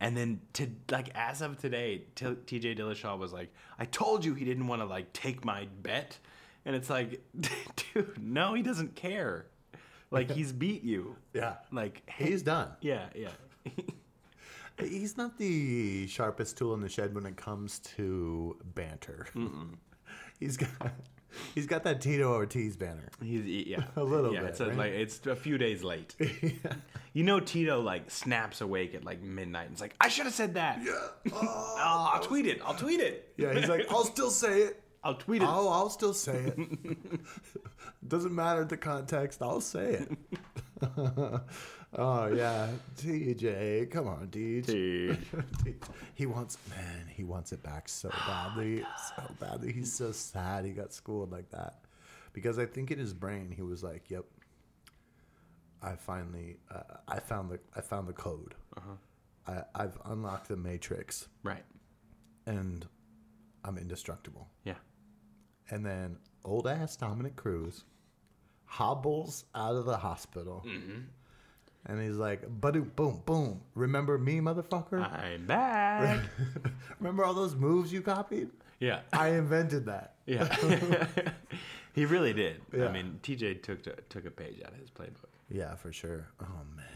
And 0.00 0.16
then 0.16 0.40
to 0.54 0.68
like 0.90 1.10
as 1.14 1.40
of 1.42 1.58
today, 1.58 2.02
T- 2.14 2.36
T.J. 2.46 2.74
Dillashaw 2.76 3.18
was 3.18 3.32
like, 3.32 3.52
"I 3.78 3.84
told 3.86 4.24
you 4.24 4.34
he 4.34 4.44
didn't 4.44 4.66
want 4.66 4.82
to 4.82 4.86
like 4.86 5.12
take 5.12 5.44
my 5.44 5.66
bet," 5.82 6.18
and 6.64 6.76
it's 6.76 6.90
like, 6.90 7.22
dude, 7.94 8.18
no, 8.20 8.54
he 8.54 8.62
doesn't 8.62 8.94
care. 8.94 9.46
Like 10.10 10.30
he's 10.30 10.52
beat 10.64 10.84
you. 10.84 11.16
yeah. 11.34 11.54
Like 11.72 12.02
He's 12.16 12.42
done. 12.42 12.68
Yeah, 12.80 13.06
yeah. 13.14 13.30
He's 14.78 15.16
not 15.16 15.38
the 15.38 16.06
sharpest 16.06 16.58
tool 16.58 16.74
in 16.74 16.80
the 16.80 16.88
shed 16.88 17.14
when 17.14 17.24
it 17.24 17.36
comes 17.36 17.78
to 17.96 18.56
banter. 18.74 19.26
he's 20.38 20.56
got 20.58 20.68
he's 21.54 21.66
got 21.66 21.84
that 21.84 22.00
Tito 22.00 22.32
Ortiz 22.32 22.76
banner. 22.76 23.08
He's 23.22 23.44
yeah, 23.66 23.84
A 23.96 24.02
little 24.04 24.32
yeah, 24.32 24.40
bit, 24.40 24.50
It's 24.50 24.60
a, 24.60 24.66
right? 24.68 24.76
like 24.76 24.92
it's 24.92 25.26
a 25.26 25.36
few 25.36 25.58
days 25.58 25.82
late. 25.82 26.14
yeah. 26.20 26.72
You 27.12 27.24
know, 27.24 27.40
Tito 27.40 27.80
like 27.80 28.10
snaps 28.10 28.60
awake 28.60 28.94
at 28.94 29.04
like 29.04 29.22
midnight. 29.22 29.66
and 29.66 29.72
It's 29.72 29.80
like 29.80 29.94
I 30.00 30.08
should 30.08 30.24
have 30.26 30.34
said 30.34 30.54
that. 30.54 30.80
Yeah. 30.82 30.92
I'll, 30.92 31.32
oh, 31.34 31.74
oh. 31.78 32.10
I'll 32.14 32.22
tweet 32.22 32.46
it. 32.46 32.60
I'll 32.64 32.74
tweet 32.74 33.00
it. 33.00 33.32
Yeah, 33.36 33.54
he's 33.54 33.68
like, 33.68 33.86
I'll 33.90 34.04
still 34.04 34.30
say 34.30 34.62
it. 34.62 34.82
I'll 35.04 35.14
tweet 35.14 35.42
it. 35.42 35.48
I'll, 35.48 35.68
I'll 35.68 35.90
still 35.90 36.14
say 36.14 36.52
it. 36.56 36.98
Doesn't 38.08 38.34
matter 38.34 38.64
the 38.64 38.76
context. 38.76 39.40
I'll 39.40 39.60
say 39.60 40.04
it. 40.04 40.10
Oh 41.94 42.26
yeah, 42.26 42.68
TJ, 42.98 43.90
come 43.90 44.08
on, 44.08 44.28
DJ. 44.28 45.16
he 46.14 46.26
wants, 46.26 46.58
man, 46.68 47.06
he 47.08 47.24
wants 47.24 47.52
it 47.52 47.62
back 47.62 47.88
so 47.88 48.10
badly, 48.26 48.82
so 49.16 49.22
badly. 49.40 49.72
He's 49.72 49.92
so 49.92 50.12
sad 50.12 50.64
he 50.64 50.72
got 50.72 50.92
schooled 50.92 51.32
like 51.32 51.50
that, 51.50 51.84
because 52.32 52.58
I 52.58 52.66
think 52.66 52.90
in 52.90 52.98
his 52.98 53.14
brain 53.14 53.50
he 53.50 53.62
was 53.62 53.82
like, 53.82 54.10
"Yep, 54.10 54.24
I 55.82 55.94
finally, 55.94 56.58
uh, 56.74 56.98
I 57.08 57.20
found 57.20 57.50
the, 57.50 57.60
I 57.74 57.80
found 57.80 58.08
the 58.08 58.12
code. 58.12 58.54
I, 59.46 59.62
I've 59.74 59.96
unlocked 60.04 60.48
the 60.48 60.56
matrix, 60.56 61.28
right. 61.44 61.64
and 62.46 62.86
I'm 63.64 63.78
indestructible." 63.78 64.48
Yeah. 64.64 64.74
And 65.70 65.84
then 65.84 66.18
old 66.44 66.66
ass 66.66 66.96
Dominick 66.96 67.36
Cruz 67.36 67.84
hobbles 68.64 69.44
out 69.54 69.76
of 69.76 69.84
the 69.84 69.96
hospital. 69.96 70.64
And 71.88 72.02
he's 72.02 72.16
like, 72.16 72.48
boom, 72.48 72.90
boom, 72.96 73.22
boom. 73.24 73.60
Remember 73.74 74.18
me, 74.18 74.40
motherfucker? 74.40 75.00
I'm 75.00 75.46
back. 75.46 76.20
Remember 77.00 77.24
all 77.24 77.34
those 77.34 77.54
moves 77.54 77.92
you 77.92 78.02
copied? 78.02 78.50
yeah. 78.80 79.00
I 79.12 79.28
invented 79.28 79.86
that. 79.86 80.14
Yeah. 80.26 81.06
he 81.94 82.04
really 82.04 82.32
did. 82.32 82.60
I 82.74 82.88
mean, 82.88 83.20
TJ 83.22 83.62
took 83.62 83.82
to, 83.84 83.94
took 84.08 84.26
a 84.26 84.30
page 84.30 84.60
out 84.64 84.72
of 84.72 84.78
his 84.78 84.90
playbook. 84.90 85.30
Yeah, 85.48 85.76
for 85.76 85.92
sure. 85.92 86.28
Oh 86.42 86.60
man. 86.74 86.86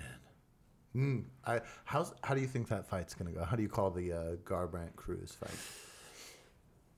Mm, 0.96 1.24
I 1.46 1.60
how's 1.84 2.12
how 2.24 2.34
do 2.34 2.40
you 2.40 2.48
think 2.48 2.68
that 2.68 2.88
fight's 2.88 3.14
gonna 3.14 3.30
go? 3.30 3.44
How 3.44 3.54
do 3.54 3.62
you 3.62 3.68
call 3.68 3.90
the 3.90 4.12
uh, 4.12 4.36
Garbrandt 4.44 4.96
Cruz 4.96 5.32
fight? 5.38 5.56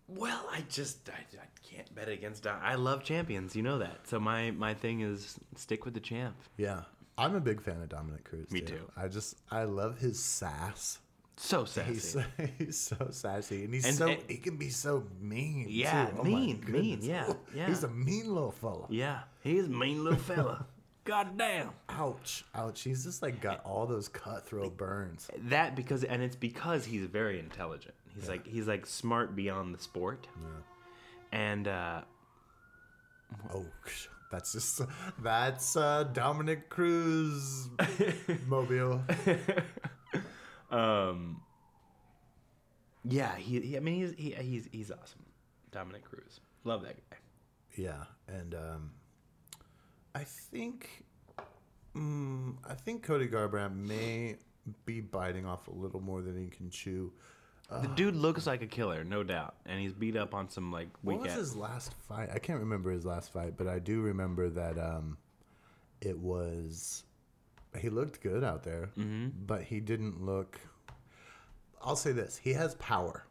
Well, 0.08 0.48
I 0.50 0.64
just 0.70 1.10
I, 1.10 1.36
I 1.36 1.46
can't 1.62 1.94
bet 1.94 2.08
against. 2.08 2.46
I 2.46 2.74
love 2.74 3.04
champions, 3.04 3.54
you 3.54 3.62
know 3.62 3.78
that. 3.78 4.08
So 4.08 4.18
my 4.18 4.50
my 4.50 4.72
thing 4.72 5.00
is 5.00 5.38
stick 5.56 5.84
with 5.84 5.92
the 5.92 6.00
champ. 6.00 6.36
Yeah, 6.56 6.82
I'm 7.18 7.34
a 7.34 7.40
big 7.40 7.60
fan 7.62 7.80
of 7.82 7.88
Dominick 7.88 8.24
Cruz. 8.24 8.50
Me 8.50 8.60
too. 8.60 8.90
I 8.96 9.08
just 9.08 9.36
I 9.50 9.64
love 9.64 9.98
his 9.98 10.18
sass. 10.18 10.98
So 11.36 11.64
sassy. 11.64 11.92
He's 11.92 12.16
he's 12.58 12.78
so 12.78 13.08
sassy, 13.10 13.64
and 13.64 13.74
he's 13.74 13.84
And- 13.86 13.96
so 13.96 14.08
and- 14.08 14.22
he 14.28 14.36
can 14.36 14.56
be 14.56 14.68
so 14.68 15.04
mean. 15.20 15.66
Yeah, 15.68 16.06
too. 16.06 16.16
Oh 16.18 16.22
mean, 16.24 16.34
mean, 16.34 16.60
goodness. 16.60 17.04
yeah, 17.04 17.32
yeah. 17.54 17.66
He's 17.66 17.82
a 17.84 17.88
mean 17.88 18.32
little 18.32 18.50
fella. 18.52 18.86
yeah, 18.90 19.20
he's 19.42 19.64
a 19.66 19.68
mean 19.68 20.04
little 20.04 20.18
fella. 20.18 20.66
God 21.04 21.36
damn. 21.36 21.70
Ouch, 21.88 22.44
ouch. 22.54 22.82
He's 22.82 23.02
just 23.02 23.22
like 23.22 23.40
got 23.40 23.64
all 23.64 23.86
those 23.86 24.06
cutthroat 24.08 24.76
burns. 24.76 25.28
That 25.48 25.74
because 25.74 26.04
and 26.04 26.22
it's 26.22 26.36
because 26.36 26.84
he's 26.84 27.06
very 27.06 27.40
intelligent. 27.40 27.94
He's 28.14 28.28
like 28.28 28.46
he's 28.46 28.68
like 28.68 28.86
smart 28.86 29.34
beyond 29.34 29.74
the 29.74 29.82
sport. 29.82 30.28
Yeah. 30.40 31.38
And 31.38 31.66
uh, 31.66 32.02
Oh, 33.52 33.64
that's 34.32 34.52
just 34.52 34.80
that's 35.22 35.76
uh, 35.76 36.04
Dominick 36.04 36.70
Cruz 36.70 37.68
mobile. 38.48 39.02
um, 40.70 41.42
yeah, 43.04 43.36
he, 43.36 43.60
he 43.60 43.76
I 43.76 43.80
mean 43.80 43.94
he's 43.96 44.14
he, 44.16 44.30
he's 44.42 44.68
he's 44.72 44.90
awesome. 44.90 45.26
Dominick 45.70 46.04
Cruz, 46.04 46.40
love 46.64 46.82
that 46.82 46.96
guy. 47.10 47.18
Yeah, 47.76 48.04
and 48.26 48.54
um, 48.54 48.90
I 50.14 50.24
think 50.24 51.04
mm, 51.94 52.54
I 52.66 52.74
think 52.74 53.02
Cody 53.02 53.28
Garbrandt 53.28 53.76
may 53.76 54.36
be 54.86 55.02
biting 55.02 55.44
off 55.44 55.68
a 55.68 55.72
little 55.72 56.00
more 56.00 56.22
than 56.22 56.38
he 56.38 56.48
can 56.48 56.70
chew. 56.70 57.12
The 57.80 57.88
dude 57.88 58.14
looks 58.16 58.46
like 58.46 58.62
a 58.62 58.66
killer, 58.66 59.04
no 59.04 59.22
doubt, 59.22 59.54
and 59.66 59.80
he's 59.80 59.92
beat 59.92 60.16
up 60.16 60.34
on 60.34 60.48
some 60.50 60.70
like 60.70 60.88
What 61.02 61.14
was 61.16 61.22
weekend. 61.22 61.38
his 61.40 61.56
last 61.56 61.94
fight? 62.08 62.28
I 62.34 62.38
can't 62.38 62.60
remember 62.60 62.90
his 62.90 63.06
last 63.06 63.32
fight, 63.32 63.54
but 63.56 63.66
I 63.66 63.78
do 63.78 64.00
remember 64.02 64.48
that 64.50 64.78
um, 64.78 65.16
it 66.00 66.18
was 66.18 67.04
he 67.78 67.88
looked 67.88 68.20
good 68.20 68.44
out 68.44 68.62
there, 68.62 68.90
Mm-hmm. 68.98 69.28
but 69.46 69.62
he 69.62 69.80
didn't 69.80 70.22
look. 70.24 70.60
I'll 71.82 71.96
say 71.96 72.12
this: 72.12 72.36
he 72.42 72.52
has 72.52 72.74
power. 72.76 73.24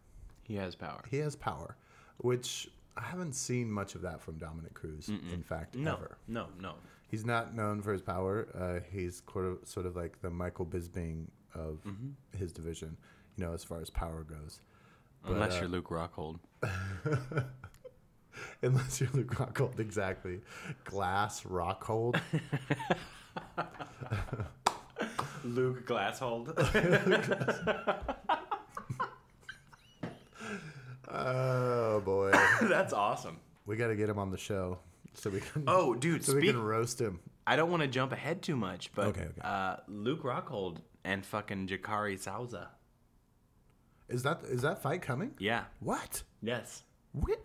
He 0.44 0.56
has 0.56 0.76
power. 0.76 1.04
He 1.10 1.18
has 1.18 1.36
power, 1.36 1.78
which 2.18 2.68
I 2.98 3.02
haven't 3.04 3.34
seen 3.34 3.72
much 3.72 3.96
of 3.96 4.02
that 4.02 4.22
from 4.22 4.38
Dominick 4.38 4.74
Cruz. 4.74 5.08
In 5.10 5.44
fact, 5.44 5.76
No, 5.76 5.94
ever. 5.94 6.18
no, 6.28 6.48
no. 6.60 6.74
He's 7.10 7.26
not 7.26 7.54
known 7.56 7.82
for 7.82 7.94
his 7.94 8.02
power. 8.02 8.48
Uh, 8.54 8.80
he's 8.92 9.22
sort 9.32 9.46
of, 9.46 9.60
sort 9.66 9.86
of 9.86 9.96
like 9.96 10.22
the 10.22 10.30
Michael 10.30 10.66
Bisping 10.66 11.28
of 11.54 11.80
Mm-hmm. 11.86 12.38
his 12.38 12.52
division, 12.52 12.98
you 13.38 13.46
know, 13.46 13.54
as 13.54 13.64
far 13.64 13.82
as 13.82 13.90
power 13.90 14.24
goes. 14.24 14.60
But, 15.24 15.32
Unless 15.34 15.56
uh, 15.56 15.60
you're 15.62 15.70
Luke 15.70 15.90
Rockhold. 15.90 16.40
Unless 18.62 19.02
you're 19.02 19.10
Luke 19.14 19.34
Rockhold, 19.36 19.80
exactly. 19.80 20.42
Glass 20.84 21.44
Rockhold. 21.44 22.20
Luke 25.44 25.86
Glasshold. 25.88 26.54
oh 31.10 32.00
boy, 32.02 32.32
That's 32.62 32.94
awesome. 32.94 33.40
we 33.66 33.76
got 33.76 33.88
to 33.88 33.96
get 33.96 34.10
him 34.10 34.20
on 34.20 34.32
the 34.32 34.38
show 34.38 34.80
so 35.14 35.30
we 35.30 35.40
can. 35.40 35.64
Oh, 35.68 35.94
dude, 35.96 36.24
so 36.24 36.36
we 36.36 36.48
can 36.48 36.62
roast 36.62 37.00
him. 37.02 37.20
I 37.46 37.56
don't 37.56 37.72
want 37.72 37.82
to 37.82 37.88
jump 37.88 38.12
ahead 38.12 38.42
too 38.42 38.56
much, 38.56 38.92
but 38.94 39.08
Okay, 39.08 39.22
okay. 39.22 39.42
Uh, 39.42 39.78
Luke 39.88 40.24
Rockhold 40.24 40.78
and 41.04 41.26
fucking 41.26 41.68
Jacare 41.68 42.16
Souza. 42.18 42.70
Is 44.12 44.24
that 44.24 44.42
is 44.44 44.62
that 44.62 44.82
fight 44.82 45.02
coming? 45.02 45.32
Yeah. 45.40 45.64
What? 45.80 46.24
Yes. 46.42 46.84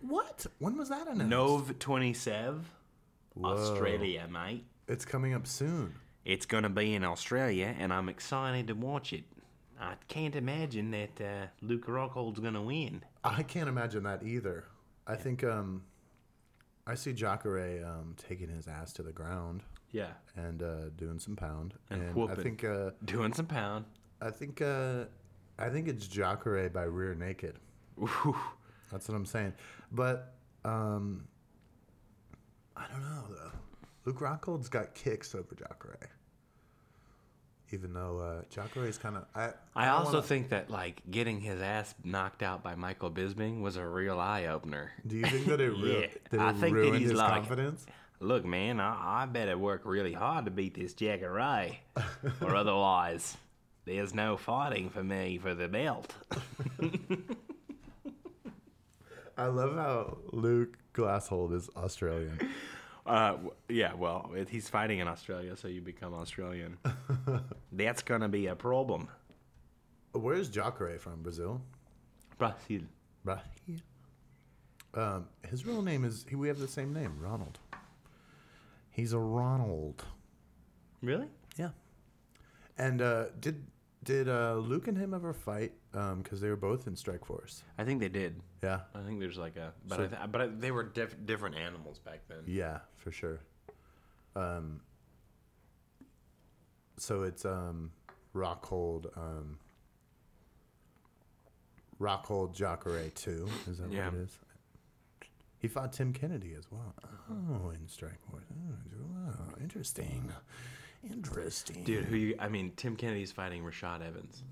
What? 0.01 0.45
When 0.59 0.77
was 0.77 0.89
that 0.89 1.07
announced? 1.07 1.25
Nov 1.29 1.79
27, 1.79 2.63
Australia, 3.43 4.27
mate. 4.31 4.65
It's 4.87 5.05
coming 5.05 5.33
up 5.33 5.45
soon. 5.45 5.93
It's 6.25 6.45
going 6.45 6.63
to 6.63 6.69
be 6.69 6.93
in 6.95 7.03
Australia, 7.03 7.73
and 7.77 7.91
I'm 7.93 8.09
excited 8.09 8.67
to 8.67 8.73
watch 8.73 9.13
it. 9.13 9.23
I 9.79 9.93
can't 10.07 10.35
imagine 10.35 10.91
that 10.91 11.21
uh, 11.21 11.47
Luke 11.61 11.87
Rockhold's 11.87 12.39
going 12.39 12.53
to 12.55 12.61
win. 12.61 13.03
I 13.23 13.43
can't 13.43 13.69
imagine 13.69 14.03
that 14.03 14.23
either. 14.23 14.65
I 15.05 15.15
think 15.15 15.43
um, 15.43 15.83
I 16.85 16.95
see 16.95 17.13
Jacare 17.13 17.85
um 17.85 18.15
taking 18.17 18.49
his 18.49 18.67
ass 18.67 18.91
to 18.93 19.03
the 19.03 19.11
ground 19.11 19.63
Yeah. 19.91 20.13
and 20.35 20.63
uh, 20.63 20.89
doing 20.95 21.19
some 21.19 21.35
pound. 21.35 21.75
And 21.89 22.01
I 22.01 22.11
whooping. 22.13 22.43
think 22.43 22.63
uh, 22.63 22.91
Doing 23.05 23.33
some 23.33 23.45
pound. 23.45 23.85
I 24.21 24.31
think 24.31 24.61
uh, 24.61 25.05
I 25.59 25.69
think 25.69 25.87
it's 25.87 26.07
Jacare 26.07 26.69
by 26.69 26.83
Rear 26.83 27.15
Naked. 27.15 27.55
Ooh. 28.01 28.35
That's 28.91 29.07
what 29.09 29.15
I'm 29.15 29.25
saying. 29.25 29.53
But 29.91 30.33
um, 30.63 31.23
I 32.75 32.85
don't 32.91 33.01
know 33.01 33.23
though. 33.29 33.51
Luke 34.05 34.21
Rockhold's 34.21 34.69
got 34.69 34.93
kicks 34.93 35.35
over 35.35 35.55
Jacare. 35.55 36.09
Even 37.71 37.91
though 37.93 38.19
uh, 38.19 38.41
Jacare's 38.49 38.97
kind 38.97 39.17
of 39.17 39.25
I. 39.35 39.49
I 39.75 39.85
don't 39.85 39.95
also 39.95 40.13
wanna- 40.13 40.21
think 40.27 40.49
that 40.49 40.69
like 40.69 41.01
getting 41.11 41.41
his 41.41 41.61
ass 41.61 41.93
knocked 42.03 42.41
out 42.41 42.63
by 42.63 42.75
Michael 42.75 43.11
Bisping 43.11 43.61
was 43.61 43.75
a 43.75 43.85
real 43.85 44.19
eye 44.19 44.45
opener. 44.45 44.91
Do 45.05 45.17
you 45.17 45.25
think 45.25 45.45
that 45.47 45.59
it, 45.59 45.71
ru- 45.71 45.99
Yeah, 46.01 46.07
that 46.29 46.35
it 46.35 46.39
I 46.39 46.53
think 46.53 46.75
that 46.75 46.81
ruined 46.81 46.97
he's 46.99 47.09
his 47.09 47.17
like- 47.19 47.33
confidence? 47.33 47.85
Look, 48.19 48.45
man, 48.45 48.79
I, 48.79 49.23
I 49.23 49.25
better 49.27 49.57
work 49.59 49.81
really 49.85 50.13
hard 50.13 50.45
to 50.45 50.51
beat 50.51 50.73
this 50.73 50.93
Jacare, 50.95 51.77
or 52.41 52.55
otherwise, 52.55 53.37
there's 53.87 54.13
no 54.13 54.37
fighting 54.37 54.89
for 54.89 55.03
me 55.03 55.37
for 55.37 55.55
the 55.55 55.67
belt. 55.67 56.13
I 59.37 59.45
love 59.47 59.75
how 59.75 60.17
Luke 60.31 60.77
Glasshold 60.93 61.53
is 61.53 61.69
Australian. 61.75 62.39
Uh, 63.05 63.31
w- 63.33 63.51
yeah, 63.69 63.93
well, 63.93 64.31
if 64.35 64.49
he's 64.49 64.67
fighting 64.67 64.99
in 64.99 65.07
Australia, 65.07 65.55
so 65.55 65.67
you 65.67 65.79
become 65.81 66.13
Australian. 66.13 66.77
That's 67.71 68.01
gonna 68.01 68.29
be 68.29 68.47
a 68.47 68.55
problem. 68.55 69.07
Where's 70.13 70.49
Jacare 70.49 70.97
from? 70.99 71.21
Brazil? 71.21 71.61
Brazil. 72.37 72.81
Brazil. 73.23 73.43
Um, 74.95 75.27
his 75.47 75.65
real 75.65 75.81
name 75.83 76.03
is. 76.03 76.25
he- 76.27 76.35
We 76.35 76.47
have 76.47 76.57
the 76.59 76.67
same 76.67 76.91
name, 76.93 77.17
Ronald. 77.19 77.59
He's 78.89 79.13
a 79.13 79.19
Ronald. 79.19 80.03
Really? 81.03 81.27
Yeah. 81.57 81.69
And 82.79 83.01
uh, 83.03 83.25
did 83.39 83.63
did 84.07 84.29
uh, 84.29 84.55
Luke 84.55 84.87
and 84.87 84.97
him 84.97 85.13
ever 85.13 85.33
fight? 85.33 85.73
Because 85.91 86.39
they 86.39 86.49
were 86.49 86.55
both 86.55 86.87
in 86.87 86.95
Strike 86.95 87.25
Force. 87.25 87.63
I 87.77 87.83
think 87.83 87.99
they 87.99 88.07
did. 88.07 88.39
Yeah. 88.63 88.79
I 88.95 89.01
think 89.01 89.19
there's 89.19 89.37
like 89.37 89.57
a, 89.57 89.73
but 89.85 89.97
So- 89.97 90.03
I 90.05 90.07
th- 90.07 90.31
but 90.31 90.41
I, 90.41 90.47
they 90.47 90.71
were 90.71 90.83
diff- 90.83 91.17
different 91.25 91.55
animals 91.57 91.99
back 91.99 92.21
then. 92.29 92.39
Yeah, 92.47 92.79
for 92.95 93.11
sure. 93.11 93.41
Um. 94.35 94.79
So 96.97 97.23
it's 97.23 97.43
um, 97.45 97.91
Rockhold. 98.33 99.15
Um, 99.17 99.59
Rockhold 101.99 102.53
Jacare 102.55 103.09
two. 103.13 103.47
Is 103.69 103.79
that 103.79 103.91
Yeah. 103.91 104.05
what 104.05 104.13
it 104.15 104.21
is? 104.21 104.39
He 105.59 105.67
fought 105.67 105.91
Tim 105.91 106.13
Kennedy 106.13 106.53
as 106.57 106.71
well. 106.71 106.93
Oh, 107.29 107.71
in 107.71 107.87
Strike 107.87 108.19
Force. 108.29 108.45
Oh, 109.29 109.55
interesting. 109.59 110.31
Interesting. 111.11 111.83
Dude, 111.83 112.05
who 112.05 112.15
you? 112.15 112.35
I 112.39 112.47
mean, 112.49 112.71
Tim 112.75 112.95
Kennedy's 112.95 113.31
fighting 113.31 113.63
Rashad 113.63 114.05
Evans. 114.05 114.43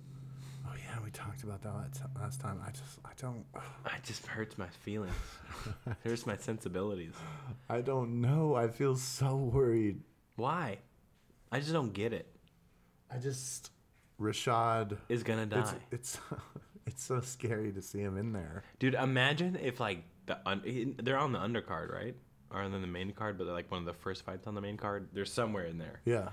Oh 0.68 0.74
yeah, 0.78 0.98
we 1.04 1.12
talked 1.12 1.44
about 1.44 1.62
that 1.64 1.74
last- 2.20 2.42
time. 2.42 2.60
I 2.66 2.72
just, 2.72 3.00
I 3.06 3.12
don't, 3.20 3.46
I 3.86 3.98
just 4.04 4.26
hurts 4.26 4.58
my 4.58 4.68
feelings. 4.68 5.14
hurts 6.04 6.26
my 6.26 6.38
sensibilities. 6.38 7.14
I 7.70 7.82
don't 7.82 8.22
know. 8.22 8.56
I 8.56 8.68
feel 8.68 8.96
so 8.96 9.36
worried. 9.36 10.02
Why? 10.36 10.80
I 11.52 11.60
just 11.60 11.72
don't 11.74 11.94
get 11.94 12.14
it. 12.14 12.28
I 13.12 13.18
just, 13.20 13.72
Rashad. 14.20 14.98
Is 15.10 15.24
gonna 15.24 15.46
die. 15.46 15.60
It's, 15.60 15.74
it's, 15.92 16.20
it's 16.88 17.04
so 17.04 17.22
scary 17.22 17.72
to 17.74 17.82
see 17.82 18.00
him 18.00 18.18
in 18.18 18.34
there. 18.34 18.64
Dude, 18.80 18.96
imagine 18.96 19.58
if 19.62 19.80
like 19.80 20.04
the 20.26 20.40
un- 20.46 20.96
they're 21.02 21.18
on 21.18 21.32
the 21.32 21.40
undercard, 21.40 21.92
right? 21.94 22.16
Or 22.56 22.62
on 22.62 22.72
the 22.72 22.88
main 22.88 23.12
card, 23.12 23.38
but 23.38 23.44
they're 23.44 23.54
like 23.54 23.70
one 23.70 23.82
of 23.82 23.86
the 23.86 23.94
first 23.94 24.24
fights 24.24 24.48
on 24.48 24.56
the 24.56 24.62
main 24.62 24.78
card. 24.78 25.10
They're 25.12 25.26
somewhere 25.26 25.66
in 25.66 25.78
there. 25.78 26.00
Yeah. 26.06 26.30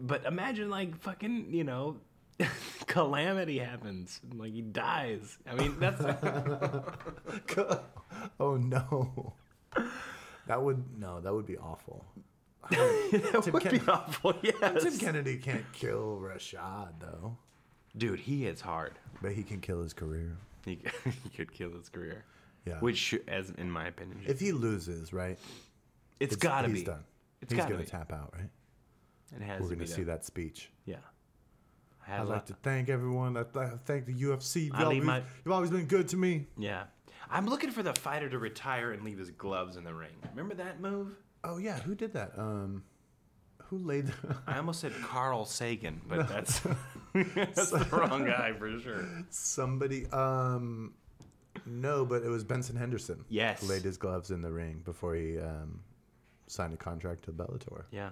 But 0.00 0.24
imagine 0.24 0.70
like 0.70 0.96
fucking, 0.96 1.52
you 1.52 1.64
know, 1.64 1.98
calamity 2.86 3.58
happens, 3.58 4.20
like 4.34 4.54
he 4.54 4.62
dies. 4.62 5.36
I 5.46 5.54
mean, 5.54 5.76
that's 5.78 6.00
oh 8.40 8.56
no. 8.56 9.34
That 10.46 10.62
would 10.62 10.82
no. 10.98 11.20
That 11.20 11.34
would 11.34 11.46
be 11.46 11.58
awful. 11.58 12.04
that 12.70 13.50
would 13.52 13.70
be 13.70 13.80
awful. 13.86 14.34
Yes, 14.42 14.82
Tim 14.82 14.98
Kennedy 14.98 15.36
can't 15.36 15.70
kill 15.72 16.18
Rashad 16.20 16.94
though, 17.00 17.36
dude, 17.96 18.20
he 18.20 18.44
hits 18.44 18.60
hard. 18.62 18.94
but 19.22 19.32
he 19.32 19.42
can 19.42 19.60
kill 19.60 19.82
his 19.82 19.92
career. 19.92 20.36
He, 20.64 20.80
he 21.22 21.28
could 21.36 21.52
kill 21.52 21.72
his 21.72 21.88
career. 21.88 22.24
Yeah. 22.64 22.80
Which, 22.80 23.14
as 23.28 23.50
in 23.50 23.70
my 23.70 23.86
opinion, 23.86 24.18
if 24.26 24.40
he 24.40 24.50
loses, 24.50 25.12
right? 25.12 25.38
It's 26.20 26.34
it's- 26.34 26.36
gotta 26.36 26.68
he's 26.68 26.80
be 26.80 26.84
done. 26.86 27.04
It's 27.42 27.52
he's 27.52 27.62
gonna 27.64 27.76
be. 27.76 27.84
tap 27.84 28.12
out, 28.12 28.32
right? 28.34 28.50
It 29.36 29.42
has 29.42 29.60
We're 29.60 29.68
to 29.70 29.74
gonna 29.76 29.86
be 29.86 29.92
see 29.92 30.02
that 30.04 30.24
speech. 30.24 30.70
Yeah. 30.84 30.96
I 32.08 32.18
I'd 32.18 32.22
like 32.28 32.46
to 32.46 32.54
thank 32.62 32.88
everyone. 32.88 33.36
I'd 33.36 33.54
like 33.54 33.84
thank 33.84 34.06
the 34.06 34.14
UFC. 34.14 34.66
You've 34.66 34.74
always, 34.76 35.02
my- 35.02 35.22
you've 35.44 35.52
always 35.52 35.70
been 35.70 35.86
good 35.86 36.08
to 36.08 36.16
me. 36.16 36.46
Yeah. 36.56 36.84
I'm 37.28 37.46
looking 37.46 37.70
for 37.72 37.82
the 37.82 37.92
fighter 37.94 38.28
to 38.28 38.38
retire 38.38 38.92
and 38.92 39.02
leave 39.02 39.18
his 39.18 39.30
gloves 39.32 39.76
in 39.76 39.82
the 39.84 39.92
ring. 39.92 40.12
Remember 40.30 40.54
that 40.54 40.80
move? 40.80 41.16
Oh 41.42 41.58
yeah, 41.58 41.78
who 41.80 41.94
did 41.96 42.12
that? 42.12 42.38
Um, 42.38 42.84
who 43.64 43.78
laid? 43.78 44.12
I 44.46 44.58
almost 44.58 44.80
said 44.80 44.92
Carl 45.02 45.44
Sagan, 45.44 46.00
but 46.08 46.28
that's 46.28 46.60
that's 47.34 47.70
the 47.70 47.86
wrong 47.90 48.24
guy 48.24 48.52
for 48.52 48.78
sure. 48.78 49.04
Somebody. 49.30 50.06
Um, 50.10 50.94
no, 51.64 52.04
but 52.06 52.22
it 52.22 52.28
was 52.28 52.44
Benson 52.44 52.76
Henderson. 52.76 53.24
Yes. 53.28 53.60
who 53.60 53.66
laid 53.68 53.82
his 53.82 53.96
gloves 53.96 54.30
in 54.30 54.40
the 54.42 54.52
ring 54.52 54.82
before 54.84 55.16
he 55.16 55.38
um, 55.40 55.80
signed 56.46 56.74
a 56.74 56.76
contract 56.76 57.24
to 57.24 57.32
Bellator. 57.32 57.84
Yeah. 57.90 58.10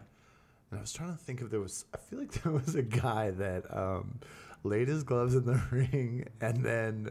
And 0.70 0.78
I 0.78 0.80
was 0.80 0.93
trying 0.93 1.12
to 1.12 1.18
think 1.18 1.41
if 1.41 1.51
there 1.51 1.61
was. 1.61 1.85
I 1.95 1.99
feel 1.99 2.18
like 2.18 2.32
there 2.43 2.53
was 2.53 2.74
a 2.74 2.82
guy 2.82 3.30
that 3.32 3.64
um, 3.76 4.20
laid 4.62 4.89
his 4.89 5.03
gloves 5.05 5.35
in 5.35 5.45
the 5.45 5.61
ring, 5.70 6.26
and 6.41 6.64
then 6.64 7.11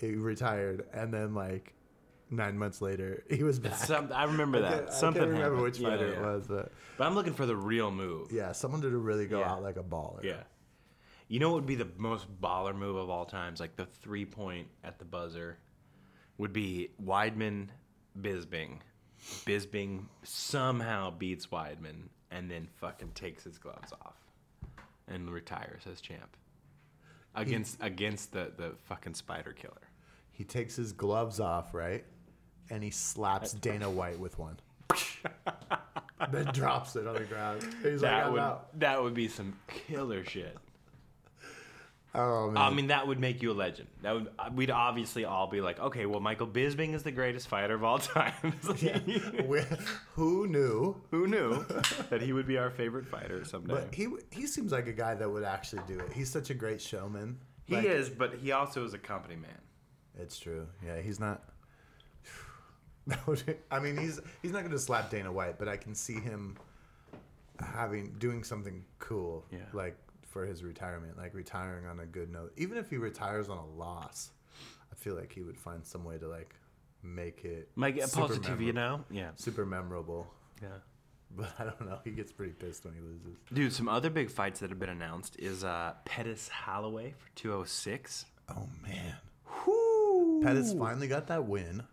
he 0.00 0.14
retired, 0.14 0.86
and 0.92 1.12
then 1.12 1.34
like 1.34 1.74
nine 2.30 2.56
months 2.56 2.80
later, 2.80 3.22
he 3.30 3.42
was 3.42 3.58
back. 3.58 3.74
Some, 3.74 4.10
I 4.14 4.24
remember 4.24 4.58
I 4.58 4.62
that. 4.62 4.88
I 4.88 4.92
Something 4.92 5.22
can't 5.24 5.32
remember 5.32 5.56
happened. 5.56 5.62
which 5.62 5.78
fighter 5.78 6.08
yeah. 6.08 6.14
it 6.14 6.20
was, 6.22 6.46
but 6.48 6.72
But 6.96 7.06
I'm 7.06 7.14
looking 7.14 7.34
for 7.34 7.44
the 7.44 7.54
real 7.56 7.90
move. 7.90 8.32
yeah, 8.32 8.52
someone 8.52 8.80
did 8.80 8.94
a 8.94 8.96
really 8.96 9.26
go 9.26 9.40
Yeah. 9.40 9.52
out 9.52 9.62
like 9.62 9.76
a 9.76 9.82
baller. 9.82 10.22
Yeah. 10.24 10.42
You 11.28 11.38
know 11.40 11.48
what 11.50 11.56
would 11.56 11.66
be 11.66 11.74
the 11.76 11.88
most 11.98 12.26
baller 12.40 12.74
move 12.74 12.96
of 12.96 13.10
all 13.10 13.24
times? 13.26 13.60
Like 13.60 13.76
the 13.76 13.84
three 13.86 14.24
point 14.24 14.68
at 14.84 14.98
the 14.98 15.04
buzzer 15.04 15.58
would 16.38 16.52
be 16.54 16.90
Weidman, 17.02 17.68
Bisping. 18.20 18.78
Bisping 19.46 20.04
somehow 20.24 21.10
beats 21.10 21.46
Weidman 21.46 22.08
and 22.30 22.50
then 22.50 22.68
fucking 22.80 23.12
takes 23.14 23.44
his 23.44 23.58
gloves 23.58 23.92
off 24.04 24.16
and 25.08 25.30
retires 25.30 25.82
as 25.90 26.00
champ 26.00 26.36
against 27.34 27.76
against 27.80 28.32
the 28.32 28.52
the 28.56 28.72
fucking 28.84 29.14
spider 29.14 29.52
killer. 29.52 29.88
He 30.32 30.44
takes 30.44 30.74
his 30.76 30.92
gloves 30.92 31.40
off, 31.40 31.72
right? 31.74 32.04
And 32.70 32.82
he 32.82 32.90
slaps 32.90 33.52
Dana 33.52 33.88
White 33.90 34.18
with 34.18 34.38
one. 34.38 34.58
then 36.30 36.46
drops 36.52 36.96
it 36.96 37.06
on 37.06 37.14
the 37.14 37.24
ground. 37.24 37.62
He's 37.82 38.02
like, 38.02 38.10
That 38.10 38.26
I'm 38.26 38.32
would 38.32 38.40
out. 38.40 38.78
that 38.80 39.02
would 39.02 39.14
be 39.14 39.28
some 39.28 39.54
killer 39.68 40.24
shit. 40.24 40.56
Oh 42.14 42.50
man. 42.50 42.62
I 42.62 42.68
mean, 42.74 42.88
that 42.88 43.06
would 43.06 43.18
make 43.18 43.40
you 43.40 43.52
a 43.52 43.54
legend. 43.54 43.88
That 44.02 44.12
would 44.12 44.28
uh, 44.38 44.50
we'd 44.54 44.70
obviously 44.70 45.24
all 45.24 45.46
be 45.46 45.62
like, 45.62 45.80
okay, 45.80 46.04
well, 46.04 46.20
Michael 46.20 46.46
Bisping 46.46 46.92
is 46.94 47.02
the 47.02 47.10
greatest 47.10 47.48
fighter 47.48 47.74
of 47.74 47.84
all 47.84 47.98
time. 47.98 48.34
We- 49.48 49.62
who 50.14 50.46
knew? 50.46 51.00
Who 51.10 51.26
knew 51.26 51.64
that 52.10 52.20
he 52.20 52.32
would 52.34 52.46
be 52.46 52.58
our 52.58 52.70
favorite 52.70 53.06
fighter 53.06 53.44
someday? 53.46 53.74
But 53.74 53.94
he 53.94 54.08
he 54.30 54.46
seems 54.46 54.72
like 54.72 54.86
a 54.88 54.92
guy 54.92 55.14
that 55.14 55.30
would 55.30 55.44
actually 55.44 55.82
do 55.88 55.98
it. 56.00 56.12
He's 56.12 56.30
such 56.30 56.50
a 56.50 56.54
great 56.54 56.82
showman. 56.82 57.38
he 57.64 57.76
Like, 57.76 57.84
is, 57.86 58.10
but 58.10 58.34
he 58.34 58.52
also 58.52 58.84
is 58.84 58.92
a 58.92 58.98
company 58.98 59.36
man. 59.36 59.60
It's 60.18 60.38
true. 60.38 60.66
Yeah, 60.84 61.00
he's 61.00 61.18
not. 61.18 61.42
I 63.70 63.80
mean, 63.80 63.96
he's 63.96 64.20
he's 64.42 64.52
not 64.52 64.60
going 64.60 64.72
to 64.72 64.78
slap 64.78 65.10
Dana 65.10 65.32
White, 65.32 65.58
but 65.58 65.66
I 65.68 65.76
can 65.76 65.94
see 65.94 66.20
him 66.20 66.56
having 67.58 68.12
doing 68.18 68.44
something 68.44 68.84
cool, 68.98 69.44
Yeah. 69.50 69.58
like 69.72 69.96
for 70.32 70.46
his 70.46 70.64
retirement, 70.64 71.16
like 71.18 71.34
retiring 71.34 71.86
on 71.86 72.00
a 72.00 72.06
good 72.06 72.32
note. 72.32 72.52
Even 72.56 72.78
if 72.78 72.88
he 72.90 72.96
retires 72.96 73.48
on 73.48 73.58
a 73.58 73.66
loss, 73.66 74.30
I 74.90 74.94
feel 74.96 75.14
like 75.14 75.32
he 75.32 75.42
would 75.42 75.58
find 75.58 75.84
some 75.84 76.04
way 76.04 76.18
to 76.18 76.26
like 76.26 76.54
make 77.02 77.44
it 77.44 77.68
Like 77.76 77.98
a 77.98 78.06
super 78.08 78.22
positive, 78.28 78.42
memorable- 78.44 78.64
you 78.66 78.72
know? 78.72 79.04
Yeah. 79.10 79.30
super 79.36 79.66
memorable. 79.66 80.26
Yeah. 80.62 80.68
But 81.34 81.50
I 81.58 81.64
don't 81.64 81.86
know. 81.86 81.98
He 82.04 82.10
gets 82.10 82.30
pretty 82.30 82.52
pissed 82.52 82.84
when 82.84 82.92
he 82.92 83.00
loses. 83.00 83.38
Dude, 83.50 83.72
some 83.72 83.88
other 83.88 84.10
big 84.10 84.30
fights 84.30 84.60
that 84.60 84.68
have 84.68 84.78
been 84.78 84.90
announced 84.90 85.34
is 85.38 85.64
uh, 85.64 85.94
Pettis 86.04 86.46
Holloway 86.50 87.14
for 87.16 87.30
206. 87.36 88.26
Oh 88.50 88.68
man, 88.82 89.14
Whoo! 89.66 90.42
Pettis 90.42 90.74
finally 90.74 91.08
got 91.08 91.28
that 91.28 91.46
win. 91.46 91.84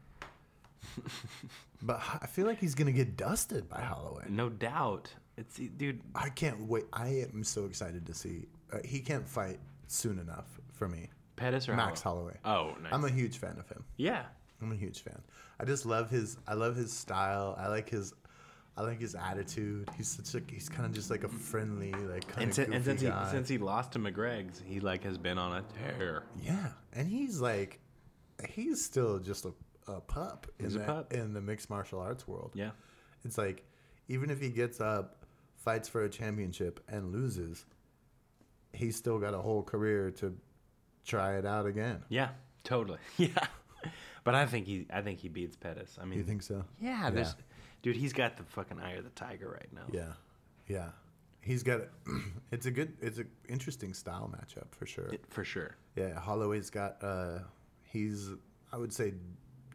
but 1.81 2.01
I 2.21 2.27
feel 2.27 2.45
like 2.45 2.59
he's 2.59 2.75
gonna 2.75 2.91
get 2.91 3.15
dusted 3.15 3.69
by 3.69 3.79
Holloway. 3.81 4.25
No 4.27 4.49
doubt. 4.49 5.13
It's 5.39 5.55
dude. 5.77 6.01
I 6.15 6.29
can't 6.29 6.61
wait. 6.67 6.85
I 6.93 7.25
am 7.33 7.43
so 7.43 7.65
excited 7.65 8.05
to 8.05 8.13
see. 8.13 8.45
Uh, 8.73 8.77
he 8.85 8.99
can't 8.99 9.27
fight 9.27 9.59
soon 9.87 10.19
enough 10.19 10.45
for 10.73 10.87
me. 10.87 11.09
Pettis 11.35 11.69
or 11.69 11.75
Max 11.75 12.01
Holloway? 12.01 12.37
Holloway. 12.43 12.73
Oh, 12.77 12.81
nice. 12.81 12.91
I'm 12.93 13.05
a 13.05 13.09
huge 13.09 13.37
fan 13.37 13.55
of 13.57 13.67
him. 13.69 13.83
yeah. 13.97 14.23
I'm 14.61 14.73
a 14.73 14.75
huge 14.75 14.99
fan. 15.03 15.21
I 15.57 15.63
just 15.63 15.85
love 15.85 16.09
his. 16.09 16.35
I 16.45 16.53
love 16.53 16.75
his 16.75 16.91
style. 16.91 17.55
I 17.57 17.67
like 17.69 17.89
his. 17.89 18.13
I 18.75 18.81
like 18.81 18.99
his 18.99 19.15
attitude. 19.15 19.89
He's 19.95 20.09
such 20.09 20.35
a. 20.35 20.43
He's 20.53 20.67
kind 20.67 20.85
of 20.85 20.91
just 20.91 21.09
like 21.09 21.23
a 21.23 21.29
friendly, 21.29 21.93
like 21.93 22.27
kind 22.27 22.49
And, 22.49 22.59
of 22.59 22.73
and 22.73 22.83
since 22.83 23.01
he 23.01 23.09
since 23.31 23.47
he 23.47 23.57
lost 23.57 23.93
to 23.93 23.99
McGreg's, 23.99 24.61
he 24.65 24.81
like 24.81 25.03
has 25.05 25.17
been 25.17 25.37
on 25.37 25.55
a 25.57 25.63
tear. 25.97 26.23
yeah, 26.43 26.67
and 26.91 27.07
he's 27.07 27.39
like, 27.39 27.79
he's 28.49 28.83
still 28.83 29.19
just 29.19 29.45
a, 29.45 29.53
a 29.87 30.01
pup 30.01 30.47
in 30.59 30.65
He's 30.65 30.75
a 30.75 30.79
that- 30.79 30.87
pup. 30.87 31.13
in 31.13 31.31
the 31.33 31.41
mixed 31.41 31.69
martial 31.69 32.01
arts 32.01 32.27
world. 32.27 32.51
Yeah. 32.53 32.71
It's 33.23 33.37
like, 33.37 33.63
even 34.09 34.29
if 34.29 34.41
he 34.41 34.49
gets 34.49 34.81
up, 34.81 35.18
fights 35.59 35.87
for 35.87 36.03
a 36.03 36.09
championship, 36.09 36.79
and 36.87 37.11
loses, 37.11 37.65
he's 38.73 38.95
still 38.95 39.19
got 39.19 39.33
a 39.33 39.37
whole 39.39 39.63
career 39.63 40.11
to 40.11 40.35
try 41.05 41.37
it 41.37 41.45
out 41.45 41.65
again. 41.65 42.03
Yeah. 42.09 42.29
Totally. 42.63 42.99
Yeah. 43.17 43.29
But 44.25 44.35
I 44.35 44.45
think 44.45 44.67
he 44.67 44.85
I 44.93 45.01
think 45.01 45.19
he 45.19 45.29
beats 45.29 45.55
Pettis. 45.55 45.97
I 45.99 46.05
mean, 46.05 46.19
You 46.19 46.25
think 46.25 46.43
so? 46.43 46.65
Yeah, 46.81 47.09
there's 47.09 47.35
dude, 47.81 47.95
he's 47.95 48.11
got 48.13 48.35
the 48.35 48.43
fucking 48.43 48.77
eye 48.79 48.93
of 48.95 49.05
the 49.05 49.09
tiger 49.11 49.49
right 49.49 49.71
now. 49.73 49.85
Yeah, 49.91 50.13
yeah. 50.67 50.89
He's 51.41 51.63
got. 51.63 51.81
It's 52.51 52.65
a 52.65 52.71
good. 52.71 52.93
It's 53.01 53.17
an 53.19 53.29
interesting 53.47 53.93
style 53.93 54.29
matchup 54.35 54.67
for 54.75 54.85
sure. 54.85 55.05
It- 55.13 55.23
for 55.29 55.45
sure. 55.45 55.77
Yeah, 55.95 56.19
Holloway's 56.19 56.69
got. 56.69 57.01
uh 57.01 57.39
He's. 57.83 58.29
I 58.73 58.77
would 58.77 58.91
say, 58.93 59.13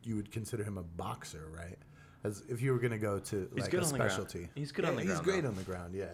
you 0.04 0.14
would 0.16 0.30
consider 0.30 0.62
him 0.62 0.76
a 0.76 0.82
boxer, 0.82 1.48
right? 1.56 1.78
As 2.24 2.42
if 2.48 2.60
you 2.62 2.72
were 2.72 2.78
gonna 2.78 2.98
go 2.98 3.18
to 3.18 3.48
He's 3.54 3.64
like 3.64 3.74
a 3.74 3.76
on 3.80 3.82
the 3.84 3.96
ground. 3.98 4.10
specialty. 4.10 4.48
He's 4.54 4.72
good 4.72 4.84
Yeah, 4.84 4.90
on 4.90 4.96
the 4.96 5.02
He's 5.02 5.10
ground, 5.10 5.24
He's 5.26 5.32
great 5.32 5.42
though. 5.42 5.48
on 5.50 5.56
the 5.56 5.62
ground. 5.62 5.94
Yeah, 5.94 6.06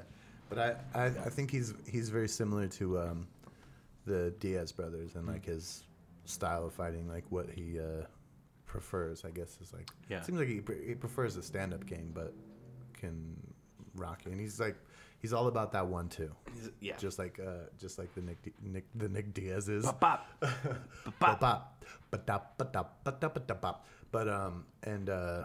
but 0.49 0.59
I, 0.59 0.75
I, 0.95 1.05
I 1.07 1.29
think 1.31 1.51
he's 1.51 1.73
he's 1.89 2.09
very 2.11 2.29
similar 2.29 2.67
to 2.69 2.99
um, 3.01 3.29
the 4.07 4.33
Diaz 4.41 4.73
brothers 4.73 5.15
and 5.15 5.27
like 5.29 5.45
his 5.45 5.85
style 6.25 6.67
of 6.67 6.73
fighting, 6.73 7.09
like 7.09 7.25
what 7.31 7.49
he 7.49 7.79
uh, 7.79 8.05
prefers. 8.67 9.25
I 9.25 9.31
guess 9.31 9.57
is 9.63 9.73
like. 9.73 9.89
Yeah. 10.09 10.23
Seems 10.23 10.39
like 10.39 10.49
he, 10.49 10.61
pre- 10.61 10.87
he 10.89 10.95
prefers 10.95 11.35
the 11.37 11.43
stand 11.43 11.73
up 11.73 11.87
game, 11.87 12.11
but 12.13 12.35
can 12.95 13.37
rock 13.95 14.23
it. 14.27 14.33
And 14.33 14.41
he's 14.41 14.59
like 14.59 14.77
he's 15.21 15.33
all 15.33 15.47
about 15.47 15.71
that 15.73 15.87
one 15.87 16.09
too. 16.09 16.31
Yeah. 16.81 16.97
Just 16.97 17.19
like 17.21 17.39
uh, 17.39 17.67
just 17.79 17.99
like 17.99 18.13
the 18.15 18.21
Nick, 18.23 18.43
Di- 18.43 18.53
Nick 18.63 18.87
the 18.97 19.09
Nick 19.09 19.33
Diaz 19.33 19.69
is. 19.69 19.85
Bop, 19.85 20.01
bop. 20.01 20.27
Bop, 20.41 20.51
bop. 21.21 21.41
Ba-bop, 21.41 21.85
ba-dop, 22.11 22.59
ba-dop, 22.59 23.05
ba-dop, 23.05 23.35
ba-dop-bop. 23.35 23.87
But 24.11 24.29
um 24.29 24.65
and 24.83 25.09
uh 25.09 25.45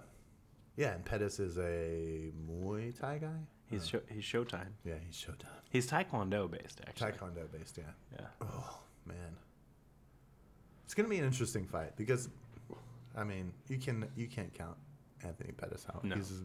yeah, 0.76 0.94
and 0.94 1.06
Pettis 1.06 1.40
is 1.40 1.58
a 1.58 2.32
Muay 2.50 2.98
Thai 3.00 3.20
guy. 3.20 3.28
He's 3.68 3.88
show, 3.88 4.00
he's 4.10 4.24
Showtime. 4.24 4.74
Yeah, 4.84 4.96
he's 5.06 5.16
Showtime. 5.16 5.48
He's 5.70 5.90
Taekwondo 5.90 6.50
based 6.50 6.82
actually. 6.88 7.12
Taekwondo 7.12 7.52
based, 7.52 7.78
yeah. 7.78 7.84
Yeah. 8.20 8.28
Oh 8.42 8.80
man, 9.06 9.38
it's 10.84 10.94
gonna 10.94 11.10
be 11.10 11.18
an 11.18 11.26
interesting 11.26 11.66
fight 11.66 11.96
because, 11.96 12.30
I 13.16 13.24
mean, 13.24 13.54
you 13.68 13.78
can 13.78 14.08
you 14.16 14.28
can't 14.28 14.54
count 14.54 14.78
Anthony 15.24 15.52
Pettis 15.52 15.86
out. 15.94 16.04
No. 16.04 16.16
He's 16.16 16.44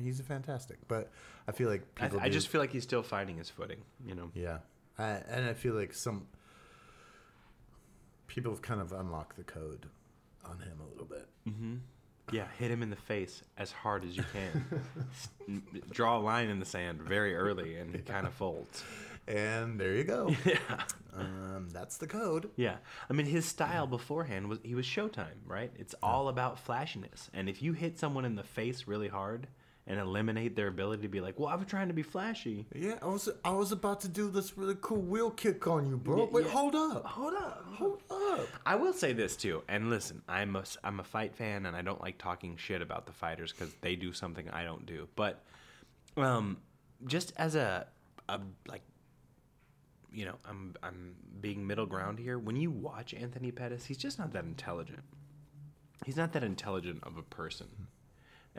he's 0.00 0.20
fantastic, 0.20 0.78
but 0.88 1.10
I 1.46 1.52
feel 1.52 1.68
like 1.68 1.82
I, 1.98 2.04
people 2.04 2.20
I 2.20 2.28
just 2.28 2.48
feel 2.48 2.60
like 2.60 2.72
he's 2.72 2.84
still 2.84 3.02
finding 3.02 3.36
his 3.36 3.50
footing. 3.50 3.82
You 4.04 4.14
know. 4.14 4.30
Yeah, 4.34 4.58
I, 4.98 5.20
and 5.28 5.44
I 5.44 5.52
feel 5.54 5.74
like 5.74 5.92
some 5.92 6.26
people 8.28 8.52
have 8.52 8.62
kind 8.62 8.80
of 8.80 8.92
unlocked 8.92 9.36
the 9.36 9.44
code 9.44 9.86
on 10.44 10.58
him 10.60 10.80
a 10.80 10.88
little 10.88 11.04
bit. 11.04 11.28
Mm-hmm. 11.48 11.76
Yeah, 12.32 12.46
hit 12.58 12.70
him 12.70 12.82
in 12.82 12.90
the 12.90 12.96
face 12.96 13.42
as 13.58 13.72
hard 13.72 14.04
as 14.04 14.16
you 14.16 14.24
can. 14.32 15.62
Draw 15.90 16.18
a 16.18 16.20
line 16.20 16.48
in 16.48 16.58
the 16.60 16.66
sand 16.66 17.02
very 17.02 17.34
early, 17.34 17.76
and 17.76 17.94
he 17.94 18.02
kind 18.02 18.26
of 18.26 18.32
folds. 18.34 18.84
And 19.28 19.78
there 19.78 19.94
you 19.94 20.04
go. 20.04 20.34
Yeah. 20.44 20.56
um, 21.16 21.68
that's 21.72 21.96
the 21.98 22.06
code. 22.06 22.50
Yeah, 22.56 22.76
I 23.08 23.12
mean 23.12 23.26
his 23.26 23.44
style 23.44 23.86
beforehand 23.86 24.48
was 24.48 24.58
he 24.62 24.74
was 24.74 24.86
Showtime, 24.86 25.38
right? 25.46 25.70
It's 25.76 25.94
all 26.02 26.28
about 26.28 26.58
flashiness, 26.58 27.30
and 27.34 27.48
if 27.48 27.62
you 27.62 27.72
hit 27.72 27.98
someone 27.98 28.24
in 28.24 28.36
the 28.36 28.42
face 28.44 28.86
really 28.86 29.08
hard 29.08 29.48
and 29.86 29.98
eliminate 29.98 30.54
their 30.54 30.68
ability 30.68 31.02
to 31.02 31.08
be 31.08 31.20
like, 31.20 31.38
"Well, 31.38 31.48
I 31.48 31.54
was 31.56 31.66
trying 31.66 31.88
to 31.88 31.94
be 31.94 32.02
flashy," 32.02 32.66
Yeah, 32.74 32.98
I 33.02 33.06
was 33.06 33.28
I 33.44 33.50
was 33.50 33.72
about 33.72 34.00
to 34.02 34.08
do 34.08 34.30
this 34.30 34.56
really 34.56 34.76
cool 34.80 35.00
wheel 35.00 35.30
kick 35.30 35.66
on 35.66 35.86
you, 35.88 35.96
bro. 35.96 36.18
Yeah, 36.24 36.30
Wait, 36.30 36.44
yeah. 36.46 36.50
hold 36.52 36.74
up, 36.74 37.04
hold 37.06 37.34
up, 37.34 37.64
hold 37.72 38.02
up. 38.10 38.46
I 38.64 38.76
will 38.76 38.92
say 38.92 39.12
this 39.12 39.36
too, 39.36 39.62
and 39.68 39.90
listen, 39.90 40.22
I'm 40.28 40.54
a 40.56 40.64
I'm 40.84 41.00
a 41.00 41.04
fight 41.04 41.34
fan, 41.34 41.66
and 41.66 41.74
I 41.76 41.82
don't 41.82 42.00
like 42.00 42.18
talking 42.18 42.56
shit 42.56 42.82
about 42.82 43.06
the 43.06 43.12
fighters 43.12 43.52
because 43.52 43.74
they 43.80 43.96
do 43.96 44.12
something 44.12 44.48
I 44.50 44.64
don't 44.64 44.86
do. 44.86 45.08
But, 45.16 45.42
um, 46.16 46.58
just 47.06 47.32
as 47.36 47.54
a 47.54 47.86
a 48.28 48.40
like, 48.68 48.82
you 50.12 50.24
know, 50.24 50.36
I'm 50.44 50.74
I'm 50.82 51.14
being 51.40 51.66
middle 51.66 51.86
ground 51.86 52.18
here. 52.18 52.38
When 52.38 52.54
you 52.56 52.70
watch 52.70 53.14
Anthony 53.14 53.50
Pettis, 53.50 53.86
he's 53.86 53.98
just 53.98 54.18
not 54.18 54.32
that 54.34 54.44
intelligent. 54.44 55.02
He's 56.06 56.16
not 56.16 56.32
that 56.32 56.44
intelligent 56.44 57.02
of 57.02 57.16
a 57.16 57.22
person. 57.22 57.88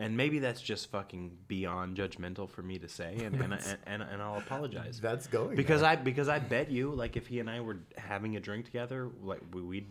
And 0.02 0.18
maybe 0.18 0.40
that's 0.40 0.62
just 0.62 0.90
fucking 0.90 1.38
beyond 1.48 1.96
judgmental 1.96 2.50
for 2.50 2.62
me 2.64 2.80
to 2.80 2.88
say, 2.90 3.18
and 3.24 3.36
and, 3.36 3.54
and, 3.54 3.78
and, 3.86 4.02
and 4.02 4.22
I'll 4.22 4.38
apologize 4.40 5.00
That's 5.00 5.28
going 5.28 5.56
because 5.56 5.82
there. 5.82 5.92
I 5.92 5.96
because 5.96 6.28
I 6.28 6.40
bet 6.40 6.72
you 6.72 6.92
like 6.92 7.16
if 7.18 7.28
he 7.28 7.40
and 7.40 7.50
I 7.50 7.60
were 7.62 7.78
having 7.98 8.36
a 8.36 8.40
drink 8.40 8.66
together, 8.66 9.10
like 9.24 9.42
we- 9.54 9.62
we'd 9.62 9.88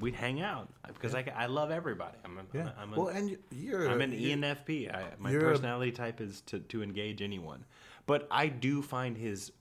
we'd 0.00 0.14
hang 0.14 0.40
out 0.40 0.68
because 0.88 1.14
I, 1.14 1.24
I 1.36 1.46
love 1.46 1.70
everybody. 1.70 2.16
I'm 2.24 2.38
a, 2.38 2.42
yeah. 2.54 2.70
I'm, 2.80 2.92
a, 2.94 2.98
well, 2.98 3.08
and 3.08 3.36
you're 3.50 3.88
I'm 3.88 4.00
an 4.00 4.12
you're- 4.12 4.34
ENFP. 4.34 4.92
I, 4.92 5.04
my 5.18 5.30
personality 5.32 5.92
type 5.92 6.20
is 6.20 6.40
to 6.46 6.58
to 6.60 6.82
engage 6.82 7.20
anyone, 7.20 7.64
but 8.06 8.26
I 8.30 8.48
do 8.48 8.80
find 8.82 9.16
his 9.18 9.52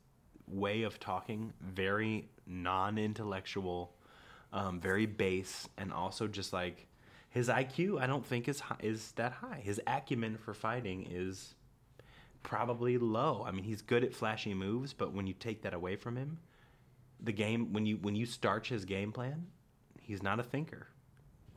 way 0.48 0.84
of 0.84 1.00
talking 1.00 1.54
very 1.62 2.30
non-intellectual, 2.48 3.94
um, 4.54 4.80
very 4.80 5.06
base, 5.06 5.68
and 5.78 5.92
also 5.94 6.28
just 6.28 6.54
like 6.54 6.88
his 7.32 7.48
IQ. 7.48 8.00
I 8.00 8.06
don't 8.06 8.26
think 8.26 8.48
is 8.48 8.60
hi- 8.60 8.76
is 8.82 9.14
that 9.14 9.32
high. 9.32 9.62
His 9.64 9.82
acumen 9.88 10.38
for 10.38 10.54
fighting 10.54 11.08
is 11.10 11.56
probably 12.44 12.98
low. 12.98 13.44
I 13.48 13.52
mean, 13.52 13.64
he's 13.64 13.82
good 13.82 14.04
at 14.04 14.14
flashy 14.14 14.54
moves, 14.54 14.94
but 14.94 15.14
when 15.14 15.26
you 15.26 15.34
take 15.34 15.64
that 15.64 15.74
away 15.74 15.96
from 15.96 16.16
him, 16.18 16.38
the 17.20 17.32
game 17.32 17.74
when 17.74 17.86
you 17.86 17.98
when 17.98 18.16
you 18.16 18.26
starch 18.26 18.70
his 18.70 18.86
game 18.86 19.12
plan, 19.12 19.48
he's 20.02 20.22
not 20.22 20.40
a 20.40 20.44
thinker. 20.44 20.88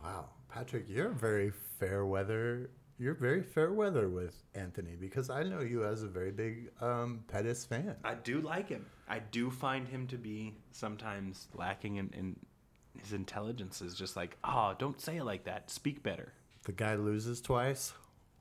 Wow, 0.03 0.27
Patrick, 0.49 0.87
you're 0.89 1.11
very 1.11 1.51
fair 1.51 2.07
weather. 2.07 2.71
You're 2.97 3.15
very 3.15 3.43
fair 3.43 3.73
weather 3.73 4.09
with 4.09 4.45
Anthony 4.55 4.95
because 4.95 5.29
I 5.29 5.43
know 5.43 5.61
you 5.61 5.85
as 5.85 6.05
a 6.05 6.07
very 6.07 6.31
big 6.31 6.71
um, 6.81 7.25
Pettis 7.27 7.65
fan. 7.65 7.97
I 8.05 8.15
do 8.15 8.41
like 8.41 8.69
him. 8.69 8.87
I 9.09 9.19
do 9.19 9.51
find 9.51 9.89
him 9.89 10.07
to 10.07 10.17
be 10.17 10.55
sometimes 10.71 11.49
lacking 11.55 11.97
in, 11.97 12.11
in 12.17 12.37
his 13.01 13.13
intelligence. 13.13 13.81
Is 13.83 13.95
just 13.95 14.17
like, 14.17 14.37
oh, 14.45 14.75
don't 14.79 15.01
say 15.01 15.17
it 15.17 15.25
like 15.25 15.45
that. 15.45 15.71
Speak 15.71 16.03
better. 16.03 16.33
The 16.65 16.73
guy 16.73 16.95
loses 16.95 17.41
twice, 17.41 17.93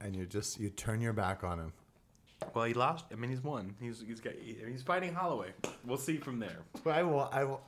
and 0.02 0.16
you 0.16 0.26
just 0.26 0.60
you 0.60 0.70
turn 0.70 1.02
your 1.02 1.14
back 1.14 1.44
on 1.44 1.60
him. 1.60 1.74
Well, 2.54 2.66
he 2.66 2.74
lost. 2.74 3.06
I 3.12 3.16
mean, 3.16 3.30
he's 3.30 3.44
won. 3.44 3.76
He's 3.80 4.02
he's 4.06 4.20
got 4.20 4.34
he's 4.34 4.82
fighting 4.84 5.14
Holloway. 5.14 5.52
We'll 5.86 5.98
see 5.98 6.18
from 6.18 6.40
there. 6.40 6.60
I 6.86 7.04
will. 7.04 7.30
I 7.32 7.44
will. 7.44 7.62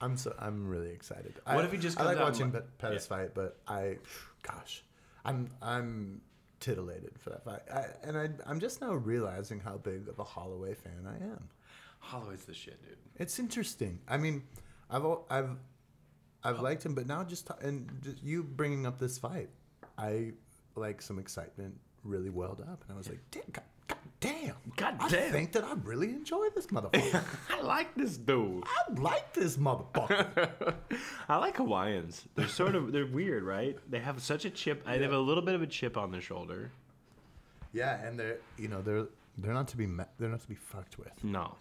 I'm 0.00 0.16
so. 0.16 0.34
I'm 0.38 0.66
really 0.66 0.90
excited. 0.90 1.34
What 1.44 1.58
I, 1.58 1.64
if 1.64 1.72
he 1.72 1.78
just 1.78 1.98
I 1.98 2.02
comes 2.04 2.14
like 2.16 2.22
out 2.22 2.30
watching 2.32 2.42
and- 2.44 2.52
Pet- 2.52 2.78
Pettis 2.78 3.06
fight, 3.06 3.34
but 3.34 3.58
I, 3.68 3.98
gosh, 4.42 4.82
I'm 5.24 5.48
I'm 5.62 6.20
titillated 6.58 7.12
for 7.18 7.30
that 7.30 7.44
fight, 7.44 7.60
I, 7.72 7.84
and 8.02 8.16
I 8.18 8.28
I'm 8.46 8.58
just 8.60 8.80
now 8.80 8.94
realizing 8.94 9.60
how 9.60 9.76
big 9.76 10.08
of 10.08 10.18
a 10.18 10.24
Holloway 10.24 10.74
fan 10.74 11.06
I 11.06 11.22
am. 11.24 11.48
Holloway's 12.00 12.44
the 12.44 12.54
shit, 12.54 12.82
dude. 12.82 12.96
It's 13.16 13.38
interesting. 13.38 13.98
I 14.08 14.16
mean, 14.16 14.42
I've 14.90 15.04
al- 15.04 15.26
I've 15.30 15.50
I've 16.46 16.60
liked 16.60 16.84
him, 16.86 16.94
but 16.94 17.06
now 17.06 17.24
just 17.24 17.46
ta- 17.46 17.56
and 17.60 17.90
just 18.02 18.22
you 18.22 18.42
bringing 18.42 18.86
up 18.86 18.98
this 18.98 19.18
fight, 19.18 19.48
I 19.98 20.32
like 20.74 21.02
some 21.02 21.18
excitement 21.18 21.74
really 22.04 22.30
welled 22.30 22.60
up, 22.60 22.82
and 22.86 22.94
I 22.94 22.96
was 22.96 23.08
like, 23.08 23.20
damn, 23.30 23.42
God, 23.52 23.64
God 23.88 23.98
damn, 24.20 24.54
God 24.76 24.96
I 25.00 25.08
damn. 25.08 25.32
think 25.32 25.52
that 25.52 25.64
I 25.64 25.72
really 25.84 26.10
enjoy 26.10 26.48
this 26.54 26.66
motherfucker. 26.74 27.24
I 27.50 27.60
like 27.62 27.94
this 27.94 28.16
dude. 28.16 28.64
I 28.66 28.92
like 29.00 29.32
this 29.34 29.56
motherfucker. 29.56 30.74
I 31.28 31.36
like 31.38 31.56
Hawaiians. 31.56 32.24
They're 32.34 32.46
sort 32.48 32.74
of 32.76 32.92
they're 32.92 33.06
weird, 33.06 33.42
right? 33.42 33.76
They 33.90 33.98
have 34.00 34.20
such 34.22 34.44
a 34.44 34.50
chip. 34.50 34.84
They 34.86 34.98
have 35.02 35.12
a 35.12 35.18
little 35.18 35.42
bit 35.42 35.54
of 35.54 35.62
a 35.62 35.66
chip 35.66 35.96
on 35.96 36.10
their 36.12 36.20
shoulder. 36.20 36.70
yeah, 37.72 38.04
and 38.06 38.18
they're 38.18 38.38
you 38.56 38.68
know 38.68 38.82
they're 38.82 39.06
they're 39.38 39.52
not 39.54 39.68
to 39.68 39.76
be 39.76 39.86
me- 39.86 40.04
they're 40.18 40.30
not 40.30 40.40
to 40.42 40.48
be 40.48 40.54
fucked 40.54 40.98
with. 40.98 41.12
No, 41.24 41.56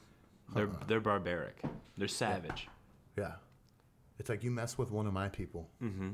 they're 0.53 0.67
uh-uh. 0.67 0.85
they're 0.87 0.99
barbaric. 1.01 1.57
They're 1.97 2.07
savage. 2.07 2.67
Yeah, 3.17 3.33
it's 4.19 4.29
like 4.29 4.43
you 4.43 4.51
mess 4.51 4.77
with 4.77 4.91
one 4.91 5.07
of 5.07 5.13
my 5.13 5.29
people, 5.29 5.69
mm-hmm. 5.81 6.11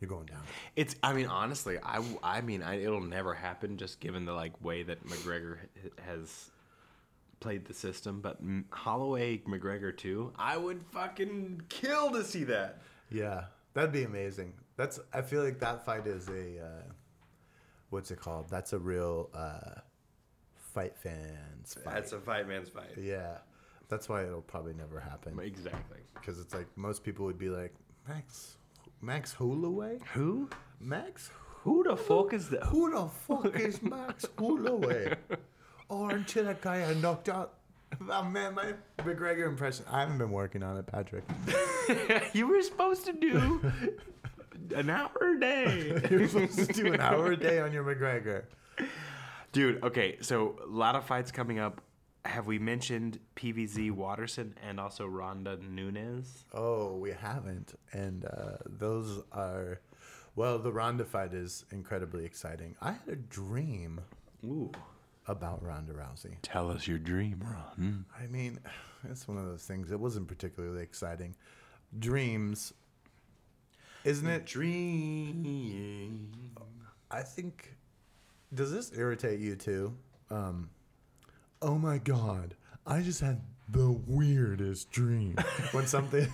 you're 0.00 0.08
going 0.08 0.26
down. 0.26 0.42
It's. 0.76 0.94
I 1.02 1.12
mean, 1.12 1.26
honestly, 1.26 1.78
I. 1.82 2.02
I 2.22 2.40
mean, 2.40 2.62
I, 2.62 2.82
it'll 2.82 3.00
never 3.00 3.34
happen, 3.34 3.76
just 3.76 4.00
given 4.00 4.24
the 4.24 4.32
like 4.32 4.62
way 4.62 4.82
that 4.84 5.04
McGregor 5.06 5.58
has 6.04 6.50
played 7.40 7.66
the 7.66 7.74
system. 7.74 8.20
But 8.20 8.38
Holloway 8.70 9.38
McGregor 9.38 9.96
too. 9.96 10.32
I 10.38 10.56
would 10.56 10.82
fucking 10.92 11.62
kill 11.68 12.10
to 12.12 12.24
see 12.24 12.44
that. 12.44 12.78
Yeah, 13.10 13.44
that'd 13.74 13.92
be 13.92 14.04
amazing. 14.04 14.52
That's 14.76 15.00
I 15.12 15.22
feel 15.22 15.42
like 15.42 15.58
that 15.60 15.84
fight 15.84 16.06
is 16.06 16.28
a 16.28 16.64
uh, 16.64 16.92
what's 17.90 18.10
it 18.10 18.20
called? 18.20 18.48
That's 18.48 18.72
a 18.72 18.78
real 18.78 19.30
uh, 19.34 19.80
fight 20.54 20.96
fans 20.96 21.74
fight. 21.74 21.94
That's 21.94 22.12
a 22.12 22.20
fight 22.20 22.48
man's 22.48 22.68
fight. 22.68 22.90
yeah, 22.96 23.38
that's 23.88 24.08
why 24.08 24.24
it'll 24.24 24.42
probably 24.42 24.74
never 24.74 25.00
happen 25.00 25.38
Exactly. 25.40 25.98
because 26.14 26.38
it's 26.38 26.54
like 26.54 26.66
most 26.76 27.02
people 27.04 27.24
would 27.26 27.38
be 27.38 27.48
like 27.48 27.74
Max 28.06 28.56
Max 29.00 29.32
Holloway, 29.32 29.98
Who? 30.14 30.48
Max. 30.80 31.30
Who 31.62 31.84
the 31.84 31.96
fuck 31.96 32.32
is 32.32 32.48
that? 32.50 32.64
Who 32.64 32.90
the 32.90 33.06
fuck 33.08 33.58
is 33.58 33.82
Max 33.82 34.26
Holloway? 34.38 35.14
Oh, 35.90 36.04
aren't 36.04 36.34
you 36.34 36.42
that 36.42 36.60
guy 36.60 36.82
I 36.84 36.92
knocked 36.92 37.30
out? 37.30 37.54
Oh, 38.10 38.22
man, 38.22 38.54
my 38.54 38.74
McGregor 38.98 39.48
impression. 39.48 39.86
I 39.90 40.00
haven't 40.00 40.18
been 40.18 40.30
working 40.30 40.62
on 40.62 40.76
it, 40.76 40.86
Patrick. 40.86 41.24
you 42.34 42.46
were 42.46 42.60
supposed 42.60 43.06
to 43.06 43.14
do 43.14 43.58
an 44.76 44.90
hour 44.90 45.10
a 45.36 45.40
day. 45.40 45.98
You're 46.10 46.28
supposed 46.28 46.58
to 46.58 46.66
do 46.74 46.92
an 46.92 47.00
hour 47.00 47.32
a 47.32 47.36
day 47.38 47.60
on 47.60 47.72
your 47.72 47.84
McGregor. 47.84 48.44
Dude, 49.52 49.82
okay, 49.82 50.18
so 50.20 50.56
a 50.62 50.66
lot 50.70 50.94
of 50.94 51.06
fights 51.06 51.32
coming 51.32 51.58
up. 51.58 51.80
Have 52.28 52.46
we 52.46 52.58
mentioned 52.58 53.20
PVZ 53.36 53.90
Waterson 53.90 54.54
and 54.62 54.78
also 54.78 55.06
Ronda 55.06 55.56
Nunes? 55.66 56.44
Oh, 56.52 56.98
we 56.98 57.10
haven't. 57.10 57.72
And 57.94 58.26
uh, 58.26 58.58
those 58.66 59.22
are, 59.32 59.80
well, 60.36 60.58
the 60.58 60.70
Ronda 60.70 61.06
fight 61.06 61.32
is 61.32 61.64
incredibly 61.72 62.26
exciting. 62.26 62.76
I 62.82 62.92
had 62.92 63.08
a 63.08 63.16
dream 63.16 64.02
Ooh. 64.44 64.70
about 65.26 65.64
Ronda 65.64 65.94
Rousey. 65.94 66.36
Tell 66.42 66.70
us 66.70 66.86
your 66.86 66.98
dream, 66.98 67.42
Ron. 67.42 68.04
I 68.22 68.26
mean, 68.26 68.58
it's 69.10 69.26
one 69.26 69.38
of 69.38 69.46
those 69.46 69.64
things. 69.64 69.90
It 69.90 69.98
wasn't 69.98 70.28
particularly 70.28 70.82
exciting. 70.82 71.34
Dreams, 71.98 72.74
isn't 74.04 74.28
it? 74.28 74.44
Dream. 74.44 76.30
I 77.10 77.22
think. 77.22 77.74
Does 78.52 78.70
this 78.70 78.92
irritate 78.94 79.40
you 79.40 79.56
too? 79.56 79.94
Um, 80.30 80.68
oh 81.62 81.76
my 81.78 81.98
god, 81.98 82.54
I 82.86 83.02
just 83.02 83.20
had 83.20 83.40
the 83.68 83.90
weirdest 84.06 84.90
dream. 84.90 85.36
when 85.72 85.86
something, 85.86 86.26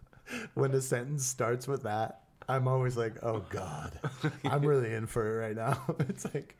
when 0.54 0.72
a 0.72 0.80
sentence 0.80 1.26
starts 1.26 1.66
with 1.66 1.82
that, 1.84 2.22
I'm 2.48 2.68
always 2.68 2.96
like, 2.96 3.22
oh 3.22 3.44
god, 3.50 3.98
I'm 4.44 4.62
really 4.66 4.92
in 4.92 5.06
for 5.06 5.26
it 5.26 5.46
right 5.46 5.56
now. 5.56 5.84
it's 6.00 6.24
like 6.32 6.56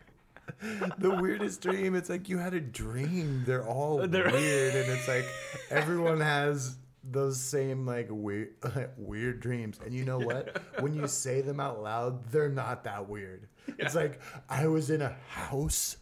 the 0.99 1.11
weirdest 1.11 1.61
dream. 1.61 1.95
It's 1.95 2.09
like 2.11 2.29
you 2.29 2.39
had 2.39 2.55
a 2.55 2.61
dream. 2.61 3.45
They're 3.47 3.67
all 3.67 3.99
They're- 4.07 4.31
weird, 4.31 4.75
and 4.75 4.93
it's 4.93 5.09
like 5.09 5.27
everyone 5.71 6.21
has 6.21 6.77
those 7.09 7.41
same 7.41 7.87
like 7.87 8.09
weird 8.11 8.49
weird 8.97 9.39
dreams. 9.41 9.79
And 9.85 9.95
you 9.95 10.05
know 10.05 10.19
what? 10.19 10.61
When 10.81 10.93
you 10.95 11.07
say 11.07 11.41
them 11.41 11.61
out 11.61 11.81
loud, 11.83 12.31
they're 12.33 12.49
not 12.49 12.83
that 12.85 13.09
weird. 13.09 13.47
It's 13.79 13.95
like 13.95 14.21
I 14.49 14.67
was 14.67 14.91
in 14.91 15.03
a 15.03 15.15
house, 15.29 15.99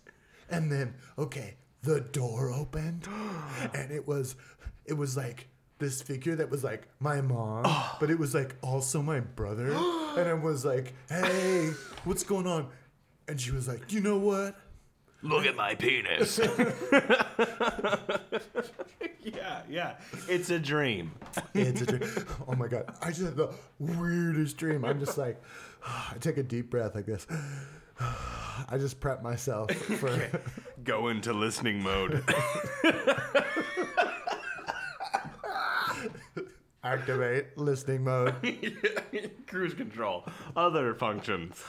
and 0.50 0.70
then 0.72 0.94
okay, 1.18 1.56
the 1.84 2.00
door 2.00 2.50
opened, 2.50 3.06
and 3.74 3.92
it 3.92 4.06
was 4.06 4.36
it 4.84 4.94
was 4.94 5.16
like 5.16 5.48
this 5.78 6.02
figure 6.02 6.34
that 6.36 6.50
was 6.50 6.64
like 6.64 6.88
my 7.00 7.20
mom, 7.20 7.64
but 8.00 8.10
it 8.10 8.18
was 8.18 8.34
like 8.34 8.56
also 8.62 9.02
my 9.02 9.20
brother, 9.20 9.72
and 10.18 10.28
it 10.28 10.40
was 10.40 10.64
like, 10.64 10.94
hey, 11.08 11.70
what's 12.04 12.24
going 12.24 12.46
on? 12.46 12.68
And 13.28 13.40
she 13.40 13.52
was 13.52 13.68
like, 13.68 13.92
you 13.92 14.00
know 14.00 14.18
what? 14.18 14.56
Look 15.22 15.46
at 15.46 15.56
my 15.56 15.74
penis. 15.74 16.38
yeah, 19.22 19.62
yeah. 19.70 19.94
It's 20.28 20.50
a 20.50 20.58
dream. 20.58 21.12
It's 21.54 21.80
a 21.80 21.86
dream. 21.86 22.10
Oh 22.46 22.54
my 22.54 22.68
god! 22.68 22.94
I 23.00 23.08
just 23.08 23.22
had 23.22 23.36
the 23.36 23.48
weirdest 23.78 24.58
dream. 24.58 24.84
I'm 24.84 25.00
just 25.00 25.16
like, 25.16 25.42
I 25.86 26.16
take 26.20 26.36
a 26.36 26.42
deep 26.42 26.70
breath 26.70 26.94
like 26.94 27.06
this. 27.06 27.26
I 28.00 28.78
just 28.78 29.00
prep 29.00 29.22
myself 29.22 29.70
for. 30.00 30.30
Go 30.82 31.08
into 31.08 31.32
listening 31.32 31.82
mode. 31.82 32.22
activate 36.84 37.56
listening 37.56 38.04
mode. 38.04 38.34
Cruise 39.46 39.74
control. 39.74 40.26
Other 40.56 40.94
functions. 40.94 41.62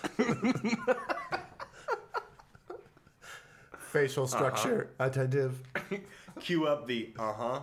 Facial 3.80 4.28
structure 4.28 4.90
attentive. 5.00 5.62
Cue 6.42 6.68
up 6.68 6.86
the 6.88 7.14
uh 7.18 7.62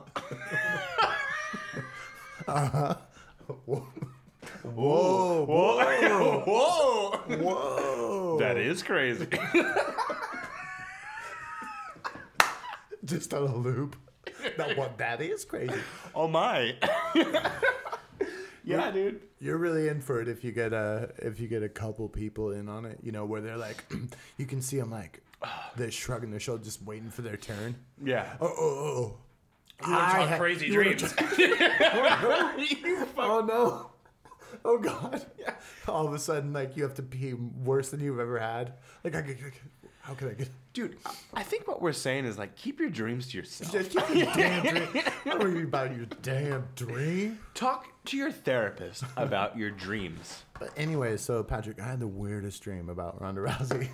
huh. 2.49 2.95
Whoa! 4.63 5.45
Whoa. 5.45 6.43
Whoa. 6.47 7.37
Whoa! 7.37 8.39
That 8.39 8.57
is 8.57 8.83
crazy. 8.83 9.27
just 13.05 13.35
on 13.35 13.43
a 13.43 13.57
loop. 13.57 13.97
That 14.57 14.77
what? 14.77 14.99
That 14.99 15.21
is 15.21 15.45
crazy. 15.45 15.75
oh 16.15 16.29
my. 16.29 16.77
yeah, 18.65 18.91
dude. 18.91 19.21
You're 19.41 19.59
really 19.59 19.89
in 19.89 20.01
for 20.01 20.21
it 20.21 20.29
if 20.29 20.45
you 20.45 20.53
get 20.53 20.73
a 20.73 21.11
if 21.19 21.41
you 21.41 21.49
get 21.49 21.63
a 21.63 21.69
couple 21.69 22.09
people 22.09 22.53
in 22.53 22.69
on 22.69 22.85
it. 22.85 22.99
You 23.03 23.11
know 23.13 23.25
where 23.25 23.41
they're 23.41 23.57
like, 23.57 23.85
you 24.37 24.47
can 24.47 24.63
see 24.63 24.79
them 24.79 24.91
like, 24.91 25.23
they're 25.77 25.91
shrugging 25.91 26.31
their 26.31 26.41
shoulders, 26.41 26.67
just 26.67 26.83
waiting 26.83 27.11
for 27.11 27.23
their 27.23 27.37
turn. 27.37 27.75
Yeah. 28.03 28.35
Oh 28.41 28.47
oh 28.47 28.55
oh! 28.59 29.19
oh. 29.81 29.87
You 29.87 29.93
wanna 29.93 30.05
I 30.05 30.27
talk 30.27 30.39
crazy 30.39 30.71
dreams. 30.71 31.03
oh, 31.19 33.09
oh 33.19 33.45
no! 33.45 33.92
Oh 34.65 34.79
god! 34.79 35.27
Yeah. 35.39 35.55
All 35.89 36.07
of 36.07 36.15
a 36.15 36.19
sudden, 36.19 36.53
like 36.53 36.77
you 36.77 36.85
have 36.85 36.95
to 36.95 37.03
pee 37.03 37.35
worse 37.35 37.91
than 37.91 37.99
you've 38.01 38.21
ever 38.21 38.39
had. 38.39 38.75
Like, 39.03 39.17
I, 39.17 39.19
I, 39.19 39.35
how 40.03 40.15
can 40.15 40.29
I 40.29 40.35
get? 40.35 40.51
Dude, 40.73 40.97
I 41.35 41.43
think 41.43 41.67
what 41.69 41.83
we're 41.83 41.93
saying 41.93 42.25
is 42.25 42.39
like 42.39 42.55
keep 42.57 42.81
your 42.81 42.89
dreams 42.89 43.27
to 43.29 43.39
yourself. 43.39 43.73
Just 43.73 43.91
keep 43.91 44.17
your 44.17 44.27
damn 44.35 44.63
dream. 44.63 45.05
Don't 45.25 45.41
worry 45.43 45.63
about 45.65 45.95
your 45.95 46.07
damn 46.23 46.69
dream. 46.77 47.39
Talk 47.55 47.89
to 48.07 48.17
your 48.17 48.33
therapist 48.33 49.05
about 49.17 49.59
your 49.59 49.71
dreams. 49.71 50.45
But 50.59 50.71
anyway, 50.77 51.17
so 51.17 51.43
Patrick, 51.43 51.81
I 51.81 51.85
had 51.85 52.01
the 52.01 52.07
weirdest 52.09 52.63
dream 52.63 52.89
about 52.89 53.21
Ronda 53.21 53.43
Rousey. 53.43 53.89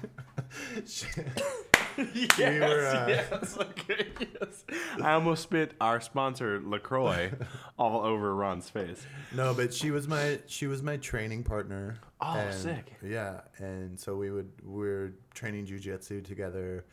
Yes, 2.14 2.38
We 2.38 2.60
were, 2.60 2.86
uh, 2.86 3.06
yes, 3.08 3.58
okay, 3.58 4.06
yes. 4.18 4.64
I 5.02 5.12
almost 5.12 5.42
spit 5.42 5.72
our 5.80 6.00
sponsor 6.00 6.60
Lacroix 6.64 7.32
all 7.78 8.04
over 8.04 8.34
Ron's 8.34 8.68
face. 8.70 9.04
No, 9.34 9.54
but 9.54 9.72
she 9.74 9.90
was 9.90 10.06
my 10.08 10.38
she 10.46 10.66
was 10.66 10.82
my 10.82 10.96
training 10.96 11.44
partner. 11.44 11.98
Oh, 12.20 12.34
and- 12.36 12.54
sick. 12.54 12.94
Yeah, 13.02 13.40
and 13.58 13.98
so 13.98 14.16
we 14.16 14.30
would 14.30 14.50
we 14.64 14.80
were 14.86 15.12
training 15.34 15.66
jujitsu 15.66 16.24
together, 16.24 16.84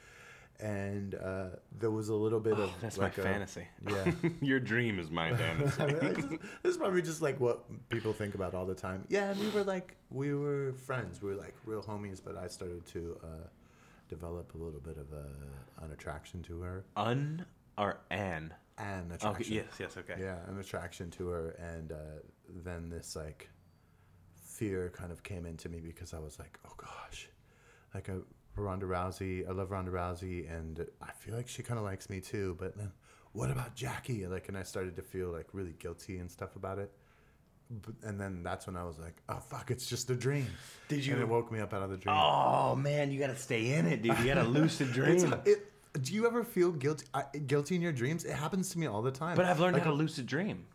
and 0.59 1.15
uh, 1.15 1.47
there 1.79 1.91
was 1.91 2.09
a 2.09 2.15
little 2.15 2.39
bit 2.39 2.53
of 2.53 2.69
Oh, 2.69 2.73
That's 2.81 2.97
like 2.97 3.17
my 3.17 3.23
a- 3.23 3.27
fantasy. 3.27 3.67
Yeah. 3.89 4.11
Your 4.41 4.59
dream 4.59 4.99
is 4.99 5.09
my 5.11 5.35
fantasy. 5.35 5.81
I 5.81 5.85
mean, 5.87 6.15
just- 6.15 6.29
this 6.63 6.71
is 6.71 6.77
probably 6.77 7.01
just 7.01 7.21
like 7.21 7.39
what 7.39 7.63
people 7.89 8.13
think 8.13 8.35
about 8.35 8.53
all 8.53 8.65
the 8.65 8.75
time. 8.75 9.03
Yeah, 9.09 9.31
and 9.31 9.39
we 9.39 9.49
were 9.49 9.63
like 9.63 9.95
we 10.11 10.33
were 10.35 10.73
friends. 10.73 11.21
We 11.21 11.29
were 11.29 11.35
like 11.35 11.55
real 11.65 11.81
homies, 11.81 12.21
but 12.23 12.37
I 12.37 12.47
started 12.47 12.85
to 12.87 13.17
uh, 13.23 13.27
develop 14.07 14.53
a 14.53 14.57
little 14.57 14.79
bit 14.79 14.97
of 14.97 15.07
a, 15.13 15.83
an 15.83 15.91
attraction 15.91 16.41
to 16.43 16.61
her. 16.61 16.85
Un 16.95 17.45
or 17.77 17.99
an? 18.11 18.53
An 18.77 19.05
Okay, 19.07 19.15
attraction. 19.15 19.53
yes, 19.53 19.65
yes, 19.79 19.97
okay. 19.97 20.15
Yeah, 20.19 20.37
an 20.47 20.59
attraction 20.59 21.09
to 21.11 21.27
her, 21.29 21.49
and 21.51 21.91
uh, 21.91 21.95
then 22.63 22.89
this 22.89 23.15
like 23.15 23.49
fear 24.33 24.91
kind 24.95 25.11
of 25.11 25.23
came 25.23 25.45
into 25.45 25.69
me 25.69 25.79
because 25.79 26.13
I 26.13 26.19
was 26.19 26.39
like, 26.39 26.59
oh 26.67 26.73
gosh, 26.77 27.29
like 27.93 28.09
a 28.09 28.19
Ronda 28.55 28.85
Rousey. 28.85 29.47
I 29.47 29.51
love 29.51 29.71
Ronda 29.71 29.91
Rousey, 29.91 30.49
and 30.51 30.85
I 31.01 31.11
feel 31.11 31.35
like 31.35 31.47
she 31.47 31.63
kind 31.63 31.77
of 31.77 31.85
likes 31.85 32.09
me 32.09 32.19
too. 32.21 32.55
But 32.59 32.77
then, 32.77 32.91
what 33.33 33.49
about 33.51 33.75
Jackie? 33.75 34.25
Like, 34.27 34.47
and 34.49 34.57
I 34.57 34.63
started 34.63 34.95
to 34.97 35.01
feel 35.01 35.29
like 35.29 35.47
really 35.53 35.75
guilty 35.79 36.17
and 36.17 36.29
stuff 36.29 36.55
about 36.55 36.79
it. 36.79 36.91
And 38.03 38.19
then 38.19 38.43
that's 38.43 38.67
when 38.67 38.77
I 38.77 38.83
was 38.83 38.99
like, 38.99 39.15
oh 39.29 39.37
fuck, 39.39 39.71
it's 39.71 39.87
just 39.87 40.09
a 40.09 40.15
dream. 40.15 40.47
Did 40.87 40.97
And 40.99 41.05
you- 41.07 41.17
it 41.19 41.27
woke 41.27 41.51
me 41.51 41.59
up 41.59 41.73
out 41.73 41.81
of 41.83 41.89
the 41.89 41.97
dream. 41.97 42.15
Oh 42.17 42.75
man, 42.75 43.11
you 43.11 43.19
gotta 43.19 43.35
stay 43.35 43.73
in 43.73 43.87
it, 43.87 44.01
dude. 44.01 44.17
You 44.19 44.25
gotta 44.25 44.43
lucid 44.47 44.87
It's, 44.95 45.23
dream. 45.23 45.33
it, 45.45 45.71
do 46.01 46.13
you 46.13 46.27
ever 46.27 46.43
feel 46.43 46.71
guilty? 46.71 47.05
I, 47.13 47.23
guilty 47.47 47.75
in 47.75 47.81
your 47.81 47.91
dreams? 47.91 48.23
It 48.23 48.33
happens 48.33 48.69
to 48.69 48.79
me 48.79 48.85
all 48.85 49.01
the 49.01 49.11
time. 49.11 49.35
But 49.35 49.45
I've 49.45 49.59
learned 49.59 49.73
Like, 49.75 49.83
how 49.83 49.89
to 49.91 49.95
lucid 49.95 50.27
dream. 50.27 50.65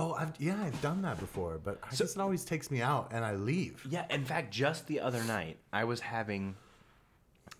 Oh, 0.00 0.12
I've, 0.12 0.32
yeah, 0.38 0.62
I've 0.62 0.80
done 0.80 1.02
that 1.02 1.18
before, 1.18 1.58
but 1.62 1.80
just 1.92 2.14
it 2.16 2.20
always 2.20 2.44
takes 2.44 2.70
me 2.70 2.80
out 2.80 3.10
and 3.12 3.24
I 3.24 3.34
leave. 3.34 3.84
Yeah, 3.90 4.04
in 4.10 4.24
fact, 4.24 4.52
just 4.52 4.86
the 4.86 5.00
other 5.00 5.24
night, 5.24 5.56
I 5.72 5.82
was 5.84 5.98
having 5.98 6.54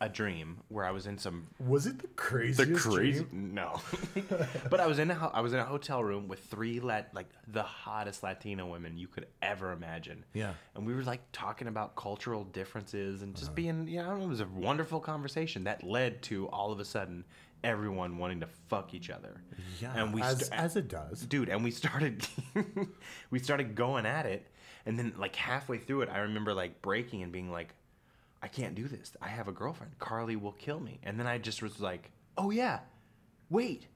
a 0.00 0.08
dream 0.08 0.58
where 0.68 0.84
I 0.84 0.92
was 0.92 1.06
in 1.06 1.18
some 1.18 1.48
Was 1.58 1.86
it 1.86 1.98
the 1.98 2.06
craziest 2.08 2.82
dream? 2.84 3.50
no, 3.54 3.80
but 4.70 4.78
I 4.80 4.86
was 4.86 4.98
in 5.00 5.10
a 5.10 5.14
ho- 5.14 5.30
I 5.34 5.40
was 5.40 5.52
in 5.52 5.58
a 5.58 5.64
hotel 5.64 6.02
room 6.04 6.28
with 6.28 6.40
three 6.44 6.78
lat 6.80 7.10
like 7.14 7.26
the 7.48 7.62
hottest 7.64 8.22
Latino 8.22 8.66
women 8.66 8.96
you 8.96 9.08
could 9.08 9.26
ever 9.42 9.72
imagine. 9.72 10.24
Yeah. 10.34 10.52
and 10.76 10.86
we 10.86 10.94
were 10.94 11.02
like 11.02 11.20
talking 11.32 11.66
about 11.68 11.96
cultural 11.96 12.44
differences 12.44 13.22
and 13.22 13.34
Uh-huh. 13.34 13.40
just 13.40 13.54
being 13.54 13.88
you 13.88 14.02
know 14.02 14.16
it 14.22 14.28
was 14.28 14.40
a 14.40 14.46
wonderful 14.46 15.00
conversation 15.00 15.64
that 15.64 15.82
led 15.82 16.22
to 16.24 16.48
all 16.50 16.70
of 16.70 16.78
a 16.80 16.84
sudden 16.84 17.24
everyone 17.64 18.18
wanting 18.18 18.38
to 18.38 18.46
fuck 18.68 18.94
each 18.94 19.10
other. 19.10 19.42
Yeah, 19.82 19.92
and 19.96 20.14
we 20.14 20.22
as, 20.22 20.38
st- 20.46 20.52
as 20.52 20.76
it 20.76 20.86
does. 20.88 21.22
dude 21.22 21.48
and 21.48 21.64
we 21.64 21.72
started 21.72 22.24
we 23.30 23.38
started 23.40 23.74
going 23.74 24.06
at 24.06 24.26
it 24.26 24.46
and 24.86 24.96
then 24.98 25.12
like 25.18 25.34
halfway 25.34 25.78
through 25.78 26.02
it 26.02 26.08
i 26.08 26.18
remember 26.18 26.54
like 26.54 26.80
breaking 26.82 27.22
and 27.24 27.32
being 27.32 27.50
like 27.50 27.74
i 28.42 28.48
can't 28.48 28.74
do 28.74 28.88
this. 28.88 29.12
I 29.20 29.28
have 29.28 29.48
a 29.48 29.52
girlfriend. 29.52 29.98
Carly 29.98 30.36
will 30.36 30.52
kill 30.52 30.80
me. 30.80 31.00
And 31.02 31.18
then 31.18 31.26
i 31.26 31.38
just 31.38 31.62
was 31.62 31.80
like 31.80 32.10
oh 32.36 32.50
yeah. 32.50 32.80
Wait. 33.50 33.86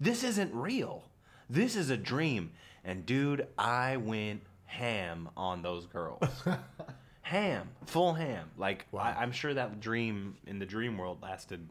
This 0.00 0.24
isn't 0.24 0.54
real. 0.54 1.04
This 1.48 1.76
is 1.76 1.90
a 1.90 1.96
dream. 1.96 2.52
And 2.84 3.06
dude 3.06 3.46
i 3.58 3.96
went 3.96 4.42
ham 4.64 5.28
on 5.36 5.62
those 5.62 5.86
girls. 5.86 6.22
Ham. 7.22 7.68
Full 7.86 8.14
ham. 8.14 8.50
Like 8.56 8.86
I, 8.96 9.12
i'm 9.12 9.32
sure 9.32 9.52
that 9.54 9.80
dream 9.80 10.36
in 10.46 10.58
the 10.58 10.66
dream 10.66 10.96
world 10.96 11.22
lasted 11.22 11.68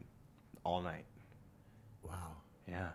all 0.64 0.82
night. 0.82 1.04
Wow. 2.02 2.32
yeah. 2.68 2.88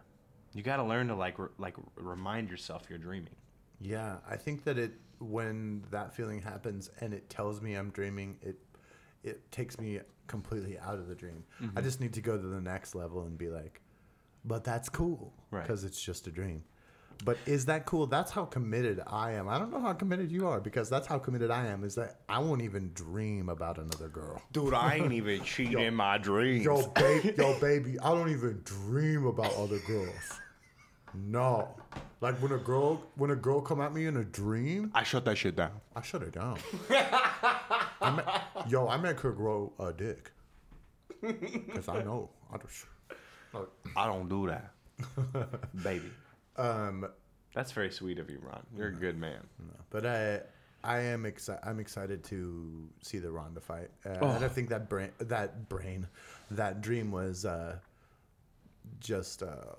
You 0.54 0.64
got 0.64 0.78
to 0.78 0.84
learn 0.84 1.08
to 1.08 1.16
like 1.16 1.40
re- 1.40 1.48
like 1.58 1.76
remind 1.96 2.50
yourself 2.50 2.84
you're 2.90 3.00
dreaming. 3.00 3.36
Yeah, 3.80 4.18
I 4.30 4.36
think 4.36 4.64
that 4.66 4.78
it 4.78 4.94
when 5.20 5.84
that 5.92 6.14
feeling 6.14 6.42
happens 6.42 6.90
and 7.00 7.14
it 7.14 7.30
tells 7.30 7.62
me 7.62 7.76
I'm 7.76 7.90
dreaming, 7.92 8.38
it 8.42 8.58
it 9.24 9.52
takes 9.52 9.80
me 9.80 10.00
completely 10.28 10.78
out 10.80 10.96
of 10.96 11.08
the 11.08 11.16
dream. 11.16 11.44
Mm-hmm. 11.62 11.78
I 11.78 11.82
just 11.82 12.00
need 12.00 12.14
to 12.14 12.22
go 12.22 12.38
to 12.38 12.48
the 12.48 12.62
next 12.62 12.96
level 12.96 13.24
and 13.24 13.38
be 13.38 13.50
like, 13.50 13.82
but 14.46 14.64
that's 14.64 14.90
cool 14.90 15.34
Right. 15.52 15.64
because 15.64 15.84
it's 15.84 16.02
just 16.02 16.28
a 16.28 16.32
dream. 16.32 16.64
But 17.24 17.38
is 17.46 17.66
that 17.66 17.86
cool? 17.86 18.08
That's 18.08 18.32
how 18.32 18.46
committed 18.46 19.00
I 19.06 19.34
am. 19.34 19.48
I 19.48 19.60
don't 19.60 19.72
know 19.72 19.80
how 19.80 19.94
committed 19.94 20.32
you 20.32 20.48
are 20.48 20.60
because 20.60 20.90
that's 20.90 21.06
how 21.06 21.20
committed 21.20 21.52
I 21.52 21.68
am. 21.68 21.84
Is 21.84 21.94
that 21.94 22.22
I 22.28 22.40
won't 22.40 22.64
even 22.64 22.92
dream 22.96 23.50
about 23.50 23.78
another 23.78 24.08
girl. 24.08 24.42
Dude, 24.52 24.74
I 24.74 24.96
ain't 24.96 25.14
even 25.14 25.44
cheating 25.44 25.78
in 25.78 25.94
my 25.94 26.18
dreams. 26.18 26.66
Yo, 26.66 26.88
baby, 26.88 27.36
yo, 27.38 27.60
baby, 27.60 28.00
I 28.00 28.10
don't 28.10 28.32
even 28.32 28.62
dream 28.64 29.28
about 29.28 29.54
other 29.54 29.78
girls. 29.86 30.40
No, 31.14 31.68
like 32.22 32.42
when 32.42 32.54
a 32.54 32.58
girl, 32.58 33.04
when 33.18 33.30
a 33.32 33.36
girl 33.36 33.62
come 33.62 33.82
at 33.82 33.94
me 33.94 34.06
in 34.08 34.18
a 34.18 34.24
dream, 34.24 34.92
I 34.96 35.04
shut 35.04 35.26
that 35.26 35.38
shit 35.38 35.56
down. 35.58 35.74
I 35.96 36.02
shut 36.02 36.22
her 36.22 36.30
down. 36.32 36.58
I 38.02 38.10
ma- 38.10 38.41
yo, 38.68 38.88
I 38.88 38.97
make 38.97 39.20
her 39.22 39.32
grow 39.32 39.72
a 39.80 39.93
dick. 39.93 40.32
Cause 41.74 41.88
I 41.88 42.02
know. 42.04 42.30
I 42.54 42.58
just, 42.58 42.86
I 43.95 44.08
don't 44.08 44.28
do 44.28 44.47
that, 44.47 44.72
baby. 45.84 46.10
um, 46.58 47.08
That's 47.54 47.72
very 47.72 47.91
sweet 47.91 48.18
of 48.20 48.30
you, 48.30 48.39
Ron. 48.41 48.64
You're 48.76 48.88
a 48.88 48.93
good 48.93 49.18
man. 49.18 49.41
but 49.89 50.06
I, 50.06 50.41
I 50.84 50.99
am 51.02 51.26
excited. 51.26 51.62
I'm 51.64 51.80
excited 51.80 52.24
to 52.26 52.89
see 53.02 53.20
the 53.20 53.32
Ronda 53.32 53.60
fight, 53.62 53.89
uh, 54.06 54.18
Oh. 54.22 54.30
and 54.32 54.43
I 54.43 54.47
think 54.47 54.70
that 54.70 54.89
brain, 54.89 55.12
that 55.20 55.70
brain, 55.70 56.08
that 56.49 56.82
dream 56.82 57.12
was 57.12 57.45
uh, 57.45 57.78
just 58.99 59.43
uh, 59.43 59.76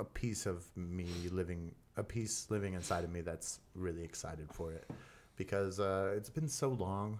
a 0.00 0.04
piece 0.04 0.46
of 0.46 0.64
me 0.76 1.06
living, 1.30 1.72
a 1.96 2.02
piece 2.02 2.46
living 2.50 2.74
inside 2.74 3.04
of 3.04 3.12
me 3.12 3.20
that's 3.20 3.60
really 3.74 4.02
excited 4.02 4.48
for 4.52 4.72
it, 4.72 4.88
because 5.36 5.78
uh, 5.78 6.12
it's 6.16 6.30
been 6.30 6.48
so 6.48 6.70
long, 6.70 7.18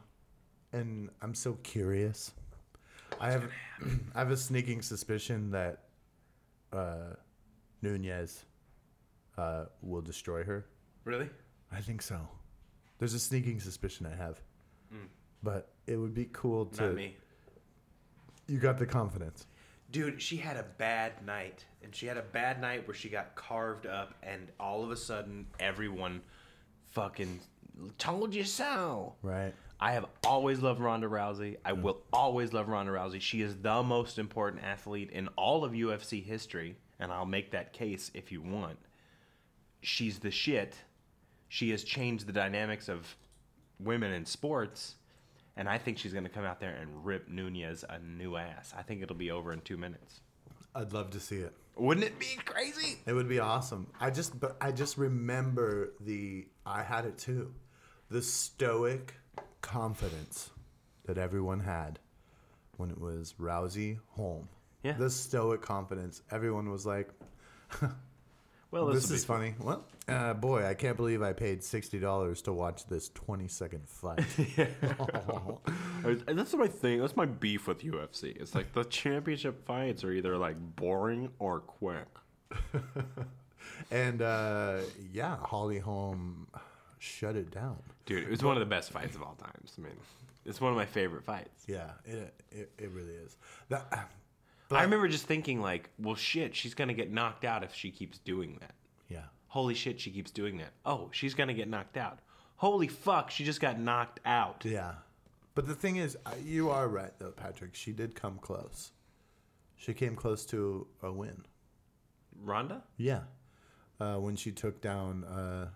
and 0.72 1.10
I'm 1.22 1.34
so 1.34 1.54
curious. 1.62 2.32
I 3.20 3.30
have, 3.30 3.50
I 4.14 4.18
have 4.18 4.30
a 4.30 4.36
sneaking 4.36 4.82
suspicion 4.82 5.50
that 5.50 5.84
uh, 6.72 7.14
Nunes 7.82 8.44
uh, 9.36 9.64
will 9.82 10.02
destroy 10.02 10.44
her. 10.44 10.66
Really? 11.04 11.28
I 11.72 11.80
think 11.80 12.02
so. 12.02 12.20
There's 12.98 13.14
a 13.14 13.18
sneaking 13.18 13.60
suspicion 13.60 14.06
I 14.06 14.14
have, 14.14 14.40
but 15.42 15.70
it 15.86 15.96
would 15.96 16.14
be 16.14 16.28
cool 16.32 16.66
to. 16.66 16.86
Not 16.86 16.94
me. 16.94 17.16
You 18.46 18.58
got 18.58 18.78
the 18.78 18.86
confidence. 18.86 19.46
Dude, 19.90 20.20
she 20.20 20.36
had 20.36 20.56
a 20.56 20.64
bad 20.78 21.24
night. 21.24 21.64
And 21.82 21.94
she 21.94 22.06
had 22.06 22.16
a 22.16 22.22
bad 22.22 22.60
night 22.60 22.86
where 22.86 22.94
she 22.94 23.08
got 23.08 23.34
carved 23.34 23.86
up, 23.86 24.14
and 24.22 24.48
all 24.60 24.84
of 24.84 24.90
a 24.90 24.96
sudden, 24.96 25.46
everyone 25.58 26.20
fucking 26.90 27.40
told 27.96 28.34
you 28.34 28.44
so. 28.44 29.14
Right. 29.22 29.54
I 29.82 29.92
have 29.92 30.04
always 30.26 30.60
loved 30.60 30.78
Ronda 30.78 31.08
Rousey. 31.08 31.56
I 31.64 31.72
will 31.72 32.02
always 32.12 32.52
love 32.52 32.68
Ronda 32.68 32.92
Rousey. 32.92 33.20
She 33.20 33.40
is 33.40 33.56
the 33.56 33.82
most 33.82 34.18
important 34.18 34.62
athlete 34.62 35.10
in 35.10 35.28
all 35.28 35.64
of 35.64 35.72
UFC 35.72 36.22
history, 36.22 36.76
and 36.98 37.10
I'll 37.10 37.24
make 37.24 37.52
that 37.52 37.72
case 37.72 38.10
if 38.12 38.30
you 38.30 38.42
want. 38.42 38.78
She's 39.80 40.18
the 40.18 40.30
shit. 40.30 40.74
She 41.48 41.70
has 41.70 41.82
changed 41.82 42.26
the 42.26 42.32
dynamics 42.32 42.90
of 42.90 43.16
women 43.78 44.12
in 44.12 44.26
sports, 44.26 44.96
and 45.56 45.66
I 45.66 45.78
think 45.78 45.96
she's 45.96 46.12
going 46.12 46.24
to 46.24 46.30
come 46.30 46.44
out 46.44 46.60
there 46.60 46.76
and 46.76 47.02
rip 47.02 47.30
Nunes 47.30 47.82
a 47.88 47.98
new 48.00 48.36
ass. 48.36 48.74
I 48.76 48.82
think 48.82 49.02
it'll 49.02 49.16
be 49.16 49.30
over 49.30 49.50
in 49.50 49.62
two 49.62 49.78
minutes. 49.78 50.20
I'd 50.74 50.92
love 50.92 51.08
to 51.12 51.20
see 51.20 51.36
it. 51.36 51.54
Wouldn't 51.76 52.06
it 52.06 52.18
be 52.18 52.36
crazy? 52.44 52.98
It 53.06 53.14
would 53.14 53.28
be 53.28 53.40
awesome. 53.40 53.86
I 53.98 54.10
just, 54.10 54.38
but 54.38 54.58
I 54.60 54.72
just 54.72 54.98
remember 54.98 55.94
the. 56.00 56.48
I 56.66 56.82
had 56.82 57.06
it 57.06 57.16
too, 57.16 57.54
the 58.10 58.20
stoic 58.20 59.14
confidence 59.60 60.50
that 61.06 61.18
everyone 61.18 61.60
had 61.60 61.98
when 62.76 62.90
it 62.90 63.00
was 63.00 63.34
Rousey 63.38 63.98
Holm. 64.10 64.48
Yeah. 64.82 64.92
The 64.92 65.10
stoic 65.10 65.62
confidence. 65.62 66.22
Everyone 66.30 66.70
was 66.70 66.86
like, 66.86 67.10
Well, 68.70 68.86
"This 68.86 69.10
is 69.10 69.24
funny." 69.24 69.54
Well, 69.58 69.84
uh, 70.06 70.32
boy, 70.34 70.64
I 70.64 70.74
can't 70.74 70.96
believe 70.96 71.22
I 71.22 71.32
paid 71.32 71.64
sixty 71.64 71.98
dollars 71.98 72.42
to 72.42 72.52
watch 72.52 72.86
this 72.86 73.08
twenty-second 73.08 73.88
fight. 73.88 74.24
That's 76.26 76.54
my 76.54 76.68
thing. 76.68 77.00
That's 77.00 77.16
my 77.16 77.26
beef 77.26 77.66
with 77.66 77.80
UFC. 77.80 78.40
It's 78.40 78.54
like 78.54 78.72
the 78.72 78.84
championship 78.84 79.66
fights 79.66 80.04
are 80.04 80.12
either 80.12 80.38
like 80.38 80.56
boring 80.76 81.30
or 81.40 81.60
quick. 81.60 82.06
And 83.90 84.22
uh, 84.22 84.78
yeah, 85.12 85.36
Holly 85.36 85.78
Holm 85.78 86.46
shut 87.00 87.34
it 87.34 87.50
down. 87.50 87.78
Dude, 88.06 88.22
it 88.22 88.30
was 88.30 88.44
one 88.44 88.56
of 88.56 88.60
the 88.60 88.66
best 88.66 88.92
fights 88.92 89.16
of 89.16 89.22
all 89.22 89.34
times. 89.34 89.72
I 89.76 89.80
mean, 89.80 89.92
it's 90.44 90.60
one 90.60 90.70
of 90.70 90.76
my 90.76 90.86
favorite 90.86 91.24
fights. 91.24 91.64
Yeah, 91.66 91.90
it 92.04 92.32
it, 92.52 92.70
it 92.78 92.90
really 92.90 93.14
is. 93.14 93.36
That, 93.70 94.08
I 94.70 94.82
remember 94.82 95.08
just 95.08 95.24
thinking 95.26 95.60
like, 95.60 95.90
well, 95.98 96.14
shit, 96.14 96.54
she's 96.54 96.74
gonna 96.74 96.94
get 96.94 97.10
knocked 97.10 97.44
out 97.44 97.64
if 97.64 97.74
she 97.74 97.90
keeps 97.90 98.18
doing 98.18 98.58
that. 98.60 98.74
yeah, 99.08 99.22
Holy 99.48 99.74
shit, 99.74 99.98
she 100.00 100.10
keeps 100.10 100.30
doing 100.30 100.58
that. 100.58 100.72
Oh, 100.84 101.08
she's 101.12 101.34
gonna 101.34 101.54
get 101.54 101.68
knocked 101.68 101.96
out. 101.96 102.20
Holy 102.56 102.86
fuck, 102.88 103.30
she 103.30 103.44
just 103.44 103.60
got 103.60 103.80
knocked 103.80 104.20
out. 104.24 104.62
yeah. 104.64 104.92
But 105.56 105.66
the 105.66 105.74
thing 105.74 105.96
is, 105.96 106.16
uh, 106.26 106.30
you 106.44 106.70
are 106.70 106.86
right 106.88 107.12
though, 107.18 107.32
Patrick. 107.32 107.74
She 107.74 107.92
did 107.92 108.14
come 108.14 108.38
close. 108.40 108.92
She 109.76 109.94
came 109.94 110.14
close 110.14 110.44
to 110.46 110.86
a 111.02 111.10
win. 111.10 111.44
Ronda? 112.42 112.82
Yeah, 112.96 113.22
uh, 113.98 114.16
when 114.16 114.36
she 114.36 114.52
took 114.52 114.80
down 114.80 115.24
uh, 115.24 115.68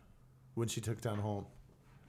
when 0.55 0.69
she 0.69 0.81
took 0.81 1.01
down 1.01 1.19
Holm, 1.19 1.47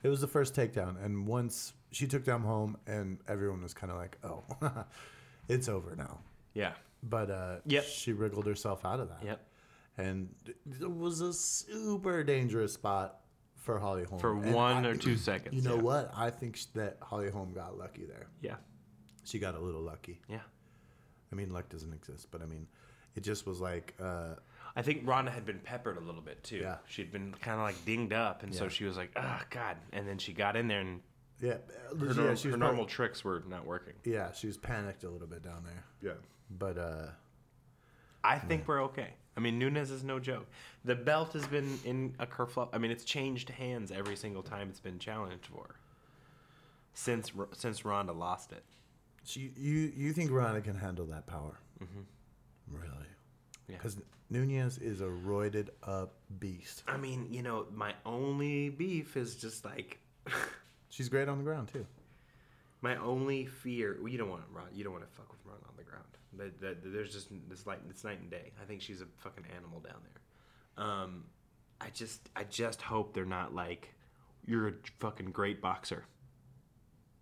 it 0.03 0.09
was 0.09 0.21
the 0.21 0.27
first 0.27 0.53
takedown, 0.55 1.03
and 1.03 1.25
once 1.27 1.73
she 1.91 2.07
took 2.07 2.23
down 2.23 2.41
Holm, 2.41 2.77
and 2.87 3.17
everyone 3.27 3.61
was 3.63 3.73
kind 3.73 3.91
of 3.91 3.97
like, 3.97 4.17
"Oh, 4.23 4.43
it's 5.47 5.67
over 5.69 5.95
now." 5.95 6.19
Yeah. 6.53 6.73
But 7.03 7.29
uh, 7.29 7.55
Yep. 7.65 7.83
she 7.85 8.13
wriggled 8.13 8.45
herself 8.47 8.83
out 8.85 8.99
of 8.99 9.09
that. 9.09 9.23
Yep. 9.23 9.47
and 9.97 10.29
it 10.81 10.89
was 10.91 11.21
a 11.21 11.31
super 11.31 12.23
dangerous 12.23 12.73
spot 12.73 13.19
for 13.55 13.79
Holly 13.79 14.03
Holm 14.03 14.19
For 14.19 14.33
And 14.33 14.53
one 14.53 14.85
I- 14.85 14.89
or 14.89 14.95
two 14.95 15.15
seconds. 15.17 15.55
You 15.55 15.61
know 15.61 15.75
yeah. 15.75 15.81
what? 15.81 16.11
I 16.15 16.29
think 16.29 16.59
that 16.73 16.97
Holly 17.01 17.29
Holm 17.29 17.53
got 17.53 17.77
lucky 17.77 18.05
there. 18.05 18.27
Yeah. 18.41 18.55
She 19.23 19.39
got 19.39 19.55
a 19.55 19.59
little 19.59 19.81
lucky. 19.81 20.19
Yeah. 20.27 20.39
I 21.31 21.35
mean, 21.35 21.51
luck 21.51 21.69
doesn't 21.69 21.93
exist, 21.93 22.27
but 22.31 22.41
I 22.41 22.45
mean, 22.45 22.67
it 23.15 23.21
just 23.23 23.45
was 23.47 23.59
like, 23.61 23.93
uh, 24.01 24.35
I 24.75 24.81
think 24.81 25.01
Ronda 25.07 25.31
had 25.31 25.45
been 25.45 25.59
peppered 25.59 25.97
a 25.97 26.01
little 26.01 26.21
bit 26.21 26.43
too. 26.43 26.57
Yeah. 26.57 26.77
She'd 26.87 27.11
been 27.11 27.33
kind 27.41 27.57
of 27.57 27.63
like 27.63 27.83
dinged 27.85 28.13
up, 28.13 28.43
and 28.43 28.53
so 28.53 28.67
she 28.67 28.83
was 28.85 28.97
like, 28.97 29.11
"Oh 29.15 29.41
God!" 29.49 29.77
And 29.93 30.07
then 30.07 30.17
she 30.17 30.33
got 30.33 30.55
in 30.57 30.67
there, 30.67 30.81
and 30.81 31.01
yeah, 31.39 31.53
her, 31.97 32.05
yeah, 32.07 32.13
norm- 32.13 32.15
she 32.15 32.21
was 32.21 32.43
her 32.43 32.49
prob- 32.51 32.59
normal 32.59 32.85
tricks 32.85 33.23
were 33.23 33.43
not 33.47 33.65
working. 33.65 33.93
Yeah, 34.03 34.31
she 34.33 34.47
was 34.47 34.57
panicked 34.57 35.03
a 35.05 35.09
little 35.09 35.27
bit 35.27 35.43
down 35.43 35.63
there. 35.63 35.83
Yeah. 36.01 36.17
But 36.49 36.77
uh, 36.77 37.07
I 38.23 38.37
think 38.39 38.67
we're 38.67 38.83
okay. 38.85 39.09
I 39.37 39.39
mean, 39.41 39.59
Nunes 39.59 39.91
is 39.91 40.03
no 40.03 40.19
joke. 40.19 40.47
The 40.85 40.95
belt 40.95 41.33
has 41.33 41.45
been 41.47 41.79
in 41.83 42.15
a 42.19 42.25
kerfluff. 42.25 42.69
I 42.71 42.77
mean, 42.77 42.91
it's 42.91 43.03
changed 43.03 43.49
hands 43.49 43.91
every 43.91 44.15
single 44.15 44.43
time 44.43 44.69
it's 44.69 44.79
been 44.79 44.99
challenged 44.99 45.45
for. 45.47 45.75
Since 46.93 47.31
since 47.53 47.83
Ronda 47.85 48.13
lost 48.13 48.51
it. 48.53 48.63
she, 49.25 49.51
you 49.57 49.91
you 49.95 50.13
think 50.13 50.31
Ronda 50.31 50.61
can 50.61 50.75
handle 50.75 51.05
that 51.07 51.27
power? 51.27 51.59
Mm-hmm. 51.83 52.75
Really? 52.77 53.07
Yeah. 53.67 53.77
Because 53.77 53.97
Nunes 54.29 54.77
is 54.79 55.01
a 55.01 55.05
roided 55.05 55.69
up 55.83 56.13
beast. 56.39 56.83
I 56.87 56.97
mean, 56.97 57.27
you 57.29 57.43
know, 57.43 57.65
my 57.73 57.93
only 58.05 58.69
beef 58.69 59.15
is 59.17 59.35
just 59.35 59.63
like 59.65 59.99
She's 60.89 61.09
great 61.09 61.27
on 61.27 61.37
the 61.37 61.43
ground 61.43 61.69
too. 61.71 61.85
my 62.81 62.95
only 62.97 63.45
fear. 63.45 63.97
Well, 63.99 64.09
you 64.09 64.17
don't 64.17 64.29
want 64.29 64.47
to 64.47 64.51
run. 64.55 64.67
You 64.73 64.83
don't 64.83 64.93
want 64.93 65.05
to 65.05 65.15
fuck 65.15 65.29
with 65.29 65.39
Ron 65.45 65.57
on 65.67 65.75
the 65.77 65.83
ground. 65.83 66.05
That, 66.37 66.61
that, 66.61 66.93
there's 66.93 67.13
just 67.13 67.27
this 67.49 67.65
like 67.67 67.79
it's 67.89 68.03
night 68.03 68.19
and 68.19 68.29
day. 68.29 68.51
I 68.61 68.65
think 68.65 68.81
she's 68.81 69.01
a 69.01 69.05
fucking 69.17 69.45
animal 69.55 69.79
down 69.79 69.97
there. 70.03 70.85
Um, 70.85 71.25
I 71.79 71.89
just 71.89 72.29
I 72.35 72.43
just 72.45 72.81
hope 72.81 73.13
they're 73.13 73.25
not 73.25 73.53
like 73.53 73.93
you're 74.45 74.67
a 74.69 74.73
fucking 74.99 75.31
great 75.31 75.61
boxer. 75.61 76.05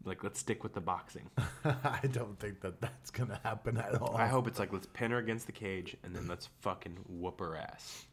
Like 0.05 0.23
let's 0.23 0.39
stick 0.39 0.63
with 0.63 0.73
the 0.73 0.81
boxing. 0.81 1.29
I 1.65 2.01
don't 2.11 2.37
think 2.39 2.61
that 2.61 2.81
that's 2.81 3.09
gonna 3.09 3.39
happen 3.43 3.77
at 3.77 4.01
all. 4.01 4.15
I 4.17 4.27
hope 4.27 4.47
it's 4.47 4.59
like 4.59 4.73
let's 4.73 4.87
pin 4.93 5.11
her 5.11 5.17
against 5.17 5.45
the 5.45 5.53
cage 5.53 5.95
and 6.03 6.15
then 6.15 6.27
let's 6.27 6.49
fucking 6.61 6.97
whoop 7.07 7.39
her 7.39 7.55
ass. 7.55 8.05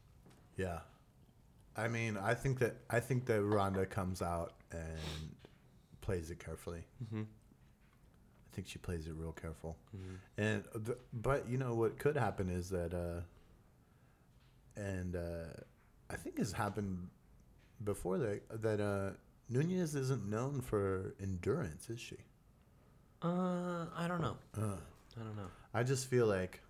Yeah. 0.56 0.80
I 1.76 1.88
mean, 1.88 2.16
I 2.16 2.34
think 2.34 2.58
that 2.60 2.76
I 2.88 3.00
think 3.00 3.26
that 3.26 3.42
Ronda 3.42 3.86
comes 3.86 4.22
out 4.22 4.54
and 4.70 5.34
plays 6.00 6.30
it 6.30 6.38
carefully. 6.38 6.84
Mm-hmm. 7.04 7.22
I 7.22 8.56
think 8.56 8.68
she 8.68 8.78
plays 8.78 9.06
it 9.06 9.14
real 9.14 9.32
careful. 9.32 9.76
And 10.36 10.64
the, 10.74 10.96
but 11.12 11.48
you 11.48 11.56
know 11.58 11.74
what 11.74 11.98
could 11.98 12.16
happen 12.16 12.48
is 12.48 12.70
that 12.70 12.92
uh 12.94 13.20
and 14.80 15.16
uh 15.16 15.60
I 16.08 16.16
think 16.16 16.38
has 16.38 16.52
happened 16.52 17.08
before 17.84 18.18
that 18.18 18.62
that 18.62 18.80
uh 18.80 19.10
Nunes 19.50 19.94
isn't 19.94 20.28
known 20.28 20.60
for 20.60 21.14
endurance, 21.20 21.90
is 21.90 22.00
she? 22.00 22.16
Uh, 23.22 23.86
I 23.96 24.06
don't 24.08 24.20
know. 24.20 24.36
Uh, 24.56 24.76
I 25.20 25.24
don't 25.24 25.36
know. 25.36 25.48
I 25.74 25.82
just 25.82 26.08
feel 26.08 26.26
like 26.26 26.60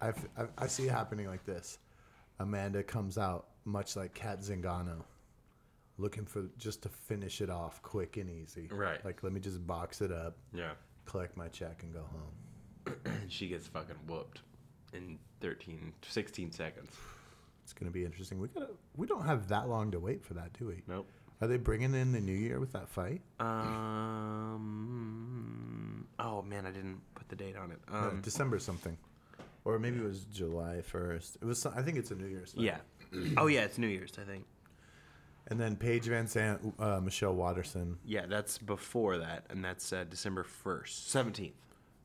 I, 0.00 0.08
I- 0.36 0.46
I 0.58 0.66
see 0.66 0.84
it 0.84 0.90
happening 0.92 1.26
like 1.26 1.44
this. 1.44 1.78
Amanda 2.38 2.82
comes 2.82 3.16
out 3.18 3.46
much 3.64 3.96
like 3.96 4.12
Cat 4.14 4.40
Zingano, 4.40 5.02
looking 5.98 6.26
for 6.26 6.44
just 6.58 6.82
to 6.82 6.88
finish 6.90 7.40
it 7.40 7.48
off 7.50 7.80
quick 7.82 8.18
and 8.18 8.30
easy. 8.30 8.68
Right. 8.70 9.02
Like, 9.04 9.22
let 9.22 9.32
me 9.32 9.40
just 9.40 9.66
box 9.66 10.02
it 10.02 10.12
up, 10.12 10.36
Yeah. 10.52 10.72
collect 11.06 11.36
my 11.36 11.48
check, 11.48 11.82
and 11.82 11.92
go 11.94 12.02
home. 12.02 12.96
And 13.06 13.20
she 13.32 13.48
gets 13.48 13.66
fucking 13.66 13.96
whooped 14.06 14.42
in 14.92 15.18
13, 15.40 15.92
16 16.06 16.52
seconds. 16.52 16.90
It's 17.64 17.72
gonna 17.72 17.90
be 17.90 18.04
interesting. 18.04 18.38
We 18.38 18.46
gotta. 18.46 18.68
We 18.96 19.08
don't 19.08 19.24
have 19.26 19.48
that 19.48 19.68
long 19.68 19.90
to 19.90 19.98
wait 19.98 20.22
for 20.24 20.34
that, 20.34 20.52
do 20.56 20.66
we? 20.68 20.82
Nope. 20.86 21.08
Are 21.40 21.48
they 21.48 21.58
bringing 21.58 21.94
in 21.94 22.12
the 22.12 22.20
new 22.20 22.32
year 22.32 22.58
with 22.60 22.72
that 22.72 22.88
fight? 22.88 23.20
Um. 24.66 26.06
Oh 26.18 26.42
man, 26.42 26.66
I 26.66 26.70
didn't 26.70 27.00
put 27.14 27.28
the 27.28 27.36
date 27.36 27.56
on 27.56 27.70
it. 27.70 27.78
Um. 27.92 28.20
December 28.22 28.58
something, 28.58 28.96
or 29.64 29.78
maybe 29.78 29.98
it 29.98 30.04
was 30.04 30.24
July 30.24 30.80
first. 30.82 31.36
It 31.40 31.44
was. 31.44 31.64
I 31.66 31.82
think 31.82 31.98
it's 31.98 32.10
a 32.10 32.14
New 32.14 32.26
Year's. 32.26 32.52
fight. 32.52 32.64
yeah. 32.64 32.78
oh 33.36 33.46
yeah, 33.48 33.60
it's 33.62 33.78
New 33.78 33.86
Year's, 33.86 34.12
I 34.20 34.24
think. 34.24 34.44
And 35.48 35.60
then 35.60 35.76
Paige 35.76 36.06
VanZant, 36.06 36.72
uh, 36.80 37.00
Michelle 37.00 37.34
Waterson. 37.34 37.98
Yeah, 38.04 38.26
that's 38.26 38.58
before 38.58 39.18
that, 39.18 39.44
and 39.50 39.64
that's 39.64 39.92
uh, 39.92 40.04
December 40.08 40.42
first, 40.42 41.10
seventeenth. 41.10 41.54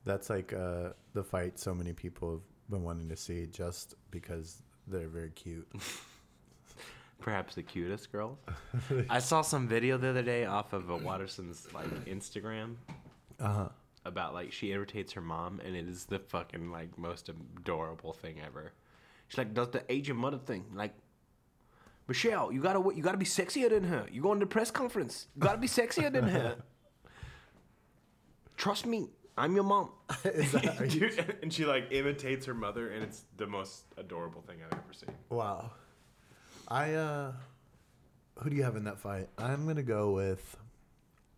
That's 0.06 0.30
like 0.30 0.54
uh, 0.54 0.90
the 1.14 1.24
fight 1.24 1.58
so 1.58 1.74
many 1.74 1.94
people 1.94 2.32
have 2.32 2.42
been 2.70 2.84
wanting 2.84 3.10
to 3.10 3.16
see 3.16 3.48
just 3.48 3.96
because 4.12 4.62
they're 4.88 5.08
very 5.08 5.32
cute. 5.32 5.68
Perhaps 7.22 7.56
the 7.56 7.64
cutest 7.64 8.12
girls. 8.12 8.38
I 9.10 9.20
saw 9.20 9.42
some 9.42 9.68
video 9.68 9.98
the 9.98 10.10
other 10.10 10.24
day 10.24 10.46
off 10.46 10.74
of 10.74 10.92
uh, 10.92 10.98
Waterson's 10.98 11.68
like 11.74 11.88
Instagram 12.06 12.76
Uh 13.40 13.54
huh. 13.54 13.70
about 14.06 14.34
like 14.34 14.52
she 14.52 14.72
irritates 14.72 15.14
her 15.14 15.22
mom, 15.22 15.62
and 15.64 15.76
it 15.76 15.88
is 15.88 16.06
the 16.06 16.20
fucking 16.20 16.72
like 16.72 16.98
most 16.98 17.30
adorable 17.30 18.12
thing 18.14 18.38
ever. 18.46 18.74
She's 19.28 19.38
like 19.38 19.54
does 19.54 19.70
the 19.70 19.84
Asian 19.90 20.18
mother 20.18 20.40
thing, 20.40 20.66
like 20.74 20.94
Michelle, 22.08 22.52
you 22.52 22.62
gotta 22.62 22.84
you 22.96 23.02
gotta 23.04 23.18
be 23.18 23.26
sexier 23.26 23.70
than 23.70 23.84
her. 23.86 24.06
You 24.12 24.22
going 24.22 24.40
to 24.40 24.46
the 24.46 24.50
press 24.50 24.72
conference, 24.72 25.28
you 25.36 25.42
gotta 25.42 25.60
be 25.60 25.68
sexier 25.68 26.12
than 26.12 26.28
her. 26.28 26.56
Trust 28.58 28.86
me, 28.86 29.10
I'm 29.38 29.56
your 29.56 29.64
mom. 29.64 29.90
That, 30.24 30.92
you- 30.94 31.00
Dude, 31.10 31.36
and 31.42 31.54
she 31.54 31.66
like 31.66 31.88
imitates 31.92 32.46
her 32.48 32.54
mother, 32.54 32.90
and 32.90 33.04
it's 33.04 33.24
the 33.38 33.48
most 33.48 33.86
adorable 33.98 34.42
thing 34.42 34.58
I've 34.66 34.74
ever 34.74 34.94
seen. 34.94 35.10
wow. 35.30 35.72
I 36.72 36.94
uh, 36.94 37.32
who 38.40 38.50
do 38.50 38.56
you 38.56 38.64
have 38.64 38.78
in 38.78 38.86
that 38.86 38.98
fight? 39.00 39.28
I'm 39.38 39.68
gonna 39.68 39.84
go 39.84 40.12
with. 40.12 40.56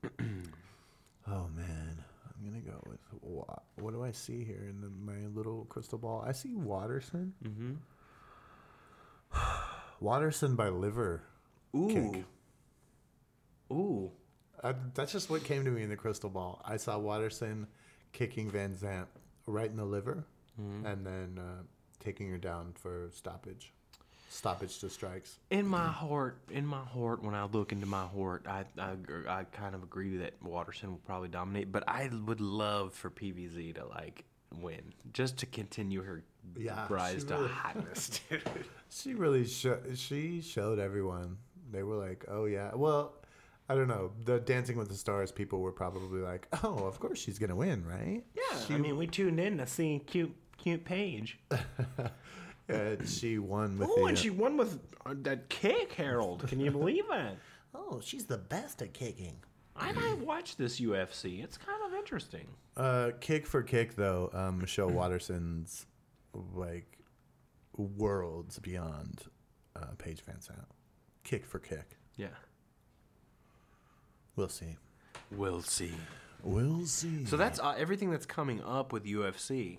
oh 0.19 1.47
man, 1.55 2.03
I'm 2.27 2.45
gonna 2.45 2.61
go 2.61 2.79
with 2.87 2.99
Wa- 3.21 3.59
what 3.79 3.93
do 3.93 4.03
I 4.03 4.11
see 4.11 4.43
here 4.43 4.67
in 4.69 4.81
the, 4.81 4.89
my 4.89 5.25
little 5.33 5.65
crystal 5.65 5.97
ball? 5.97 6.23
I 6.27 6.33
see 6.33 6.53
Waterson. 6.55 7.33
Mm-hmm. 7.43 7.73
Waterson 9.99 10.55
by 10.55 10.69
liver. 10.69 11.23
Ooh, 11.75 12.11
Kick. 12.13 12.23
ooh, 13.71 14.11
Uh, 14.63 14.73
that's 14.93 15.11
just 15.11 15.29
what 15.31 15.43
came 15.43 15.65
to 15.65 15.71
me 15.71 15.81
in 15.81 15.89
the 15.89 15.95
crystal 15.95 16.29
ball. 16.29 16.61
I 16.65 16.77
saw 16.77 16.99
Waterson 16.99 17.65
kicking 18.11 18.51
VanZant 18.51 19.07
right 19.47 19.69
in 19.69 19.77
the 19.77 19.85
liver, 19.85 20.25
and 20.57 21.03
then 21.05 21.39
uh, 21.39 21.63
taking 21.99 22.29
her 22.29 22.37
down 22.37 22.73
for 22.75 23.09
stoppage, 23.11 23.73
stoppage 24.33 24.79
to 24.79 24.89
strikes. 24.89 25.37
In 25.49 25.67
my 25.67 25.87
heart, 25.87 26.39
in 26.49 26.65
my 26.65 26.83
heart, 26.83 27.23
when 27.23 27.35
I 27.35 27.43
look 27.45 27.71
into 27.71 27.85
my 27.85 28.05
heart, 28.05 28.45
I 28.47 28.65
I, 28.79 28.95
I 29.29 29.43
kind 29.45 29.75
of 29.75 29.83
agree 29.83 30.17
that 30.17 30.33
Waterson 30.43 30.91
will 30.91 31.01
probably 31.05 31.29
dominate, 31.29 31.71
but 31.71 31.83
I 31.87 32.09
would 32.25 32.41
love 32.41 32.93
for 32.93 33.09
PVZ 33.09 33.75
to 33.75 33.85
like 33.85 34.25
win, 34.59 34.93
just 35.13 35.37
to 35.37 35.45
continue 35.45 36.01
her 36.03 36.23
Yeah, 36.57 36.85
rise 36.89 37.23
to 37.25 37.35
really- 37.35 37.47
hotness. 37.49 38.21
dude. 38.29 38.41
She 38.89 39.13
really 39.13 39.45
sho- 39.45 39.81
she 39.95 40.41
showed 40.41 40.79
everyone. 40.79 41.37
They 41.71 41.83
were 41.83 41.95
like, 41.95 42.25
"Oh 42.27 42.45
yeah." 42.45 42.71
Well, 42.75 43.13
I 43.69 43.75
don't 43.75 43.87
know. 43.87 44.11
The 44.25 44.39
Dancing 44.39 44.77
with 44.77 44.89
the 44.89 44.95
Stars 44.95 45.31
people 45.31 45.59
were 45.61 45.71
probably 45.71 46.19
like, 46.21 46.47
"Oh, 46.63 46.85
of 46.85 46.99
course 46.99 47.17
she's 47.19 47.39
gonna 47.39 47.55
win, 47.55 47.85
right?" 47.85 48.23
yeah, 48.35 48.59
She, 48.67 48.73
I 48.75 48.77
mean, 48.77 48.97
we 48.97 49.07
tuned 49.07 49.39
in 49.39 49.57
to 49.57 49.65
see 49.65 50.01
cute, 50.05 50.35
cute 50.57 50.85
Paige. 50.85 51.39
uh, 52.73 53.05
she 53.05 53.37
won 53.39 53.77
with 53.77 53.89
Oh, 53.91 53.95
the. 54.01 54.03
and 54.05 54.17
she 54.17 54.29
won 54.29 54.57
with 54.57 54.79
uh, 55.05 55.13
that 55.21 55.49
kick, 55.49 55.93
Harold. 55.93 56.47
Can 56.47 56.59
you 56.59 56.71
believe 56.71 57.05
it? 57.11 57.37
oh, 57.75 57.99
she's 58.03 58.25
the 58.25 58.37
best 58.37 58.81
at 58.81 58.93
kicking. 58.93 59.35
I 59.75 59.91
might 59.91 60.19
watch 60.19 60.55
this 60.55 60.79
UFC. 60.79 61.43
It's 61.43 61.57
kind 61.57 61.81
of 61.85 61.93
interesting. 61.97 62.45
Uh, 62.77 63.11
kick 63.19 63.45
for 63.47 63.63
kick 63.63 63.95
though, 63.95 64.29
um, 64.33 64.59
Michelle 64.59 64.89
Waterson's 64.91 65.85
like 66.53 66.99
worlds 67.75 68.59
beyond 68.59 69.23
uh, 69.75 69.87
Paige 69.97 70.23
VanZant. 70.25 70.65
Kick 71.23 71.45
for 71.45 71.57
kick. 71.59 71.97
Yeah, 72.17 72.27
We'll 74.35 74.49
see. 74.49 74.77
we'll 75.31 75.61
see. 75.61 75.91
We'll 76.43 76.85
see. 76.85 77.25
So 77.25 77.37
that's 77.37 77.59
uh, 77.59 77.73
everything 77.77 78.11
that's 78.11 78.25
coming 78.25 78.61
up 78.63 78.91
with 78.93 79.05
UFC. 79.05 79.77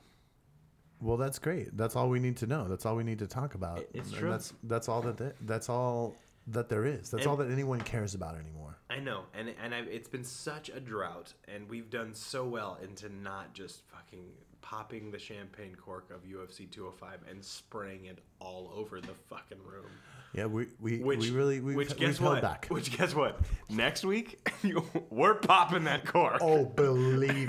Well, 1.01 1.17
that's 1.17 1.39
great. 1.39 1.77
That's 1.77 1.97
all 1.97 2.09
we 2.09 2.21
need 2.21 2.37
to 2.39 2.47
know. 2.47 2.67
That's 2.69 2.87
all 2.87 2.97
we 2.97 3.05
need 3.05 3.19
to 3.21 3.27
talk 3.27 3.55
about. 3.55 3.79
It- 3.79 3.91
it's 3.95 4.09
And 4.11 4.19
true. 4.19 4.31
That's 4.31 4.53
that's 4.63 4.89
all 4.89 5.03
that 5.03 5.19
th- 5.19 5.35
that's 5.43 5.69
all 5.69 6.15
that 6.49 6.69
there 6.69 6.85
is. 6.85 7.11
That's 7.11 7.25
And- 7.25 7.31
all 7.31 7.37
that 7.39 7.51
anyone 7.51 7.81
cares 7.81 8.15
about 8.15 8.37
anymore. 8.37 8.79
I 8.91 8.99
know, 9.01 9.25
and 9.35 9.53
and 9.63 9.75
I, 9.75 9.79
it's 9.81 10.09
been 10.09 10.25
such 10.25 10.69
a 10.69 10.79
drought, 10.81 11.33
and 11.49 11.69
we've 11.69 11.91
done 11.91 12.15
so 12.15 12.47
well 12.47 12.79
into 12.83 13.09
not 13.09 13.55
just 13.55 13.83
fucking 13.89 14.25
popping 14.61 15.11
the 15.11 15.19
champagne 15.19 15.75
cork 15.75 16.11
of 16.11 16.25
UFC 16.25 16.71
205 16.71 17.21
and 17.31 17.45
spraying 17.45 18.07
it 18.07 18.19
all 18.41 18.71
over 18.75 19.01
the 19.01 19.13
fucking 19.29 19.59
room. 19.65 19.87
Yeah, 20.33 20.47
we 20.47 20.69
we, 20.81 20.99
Which 20.99 21.21
we 21.21 21.31
really 21.31 21.61
we 21.61 21.75
which 21.77 21.97
guess 21.97 22.21
what? 22.21 22.41
back. 22.43 22.67
Which 22.69 22.97
guess 22.97 23.15
what? 23.15 23.41
Next 23.69 24.05
week 24.05 24.47
we're 25.11 25.35
popping 25.35 25.85
that 25.85 26.05
cork. 26.07 26.39
Oh, 26.41 26.65
believe 26.65 27.49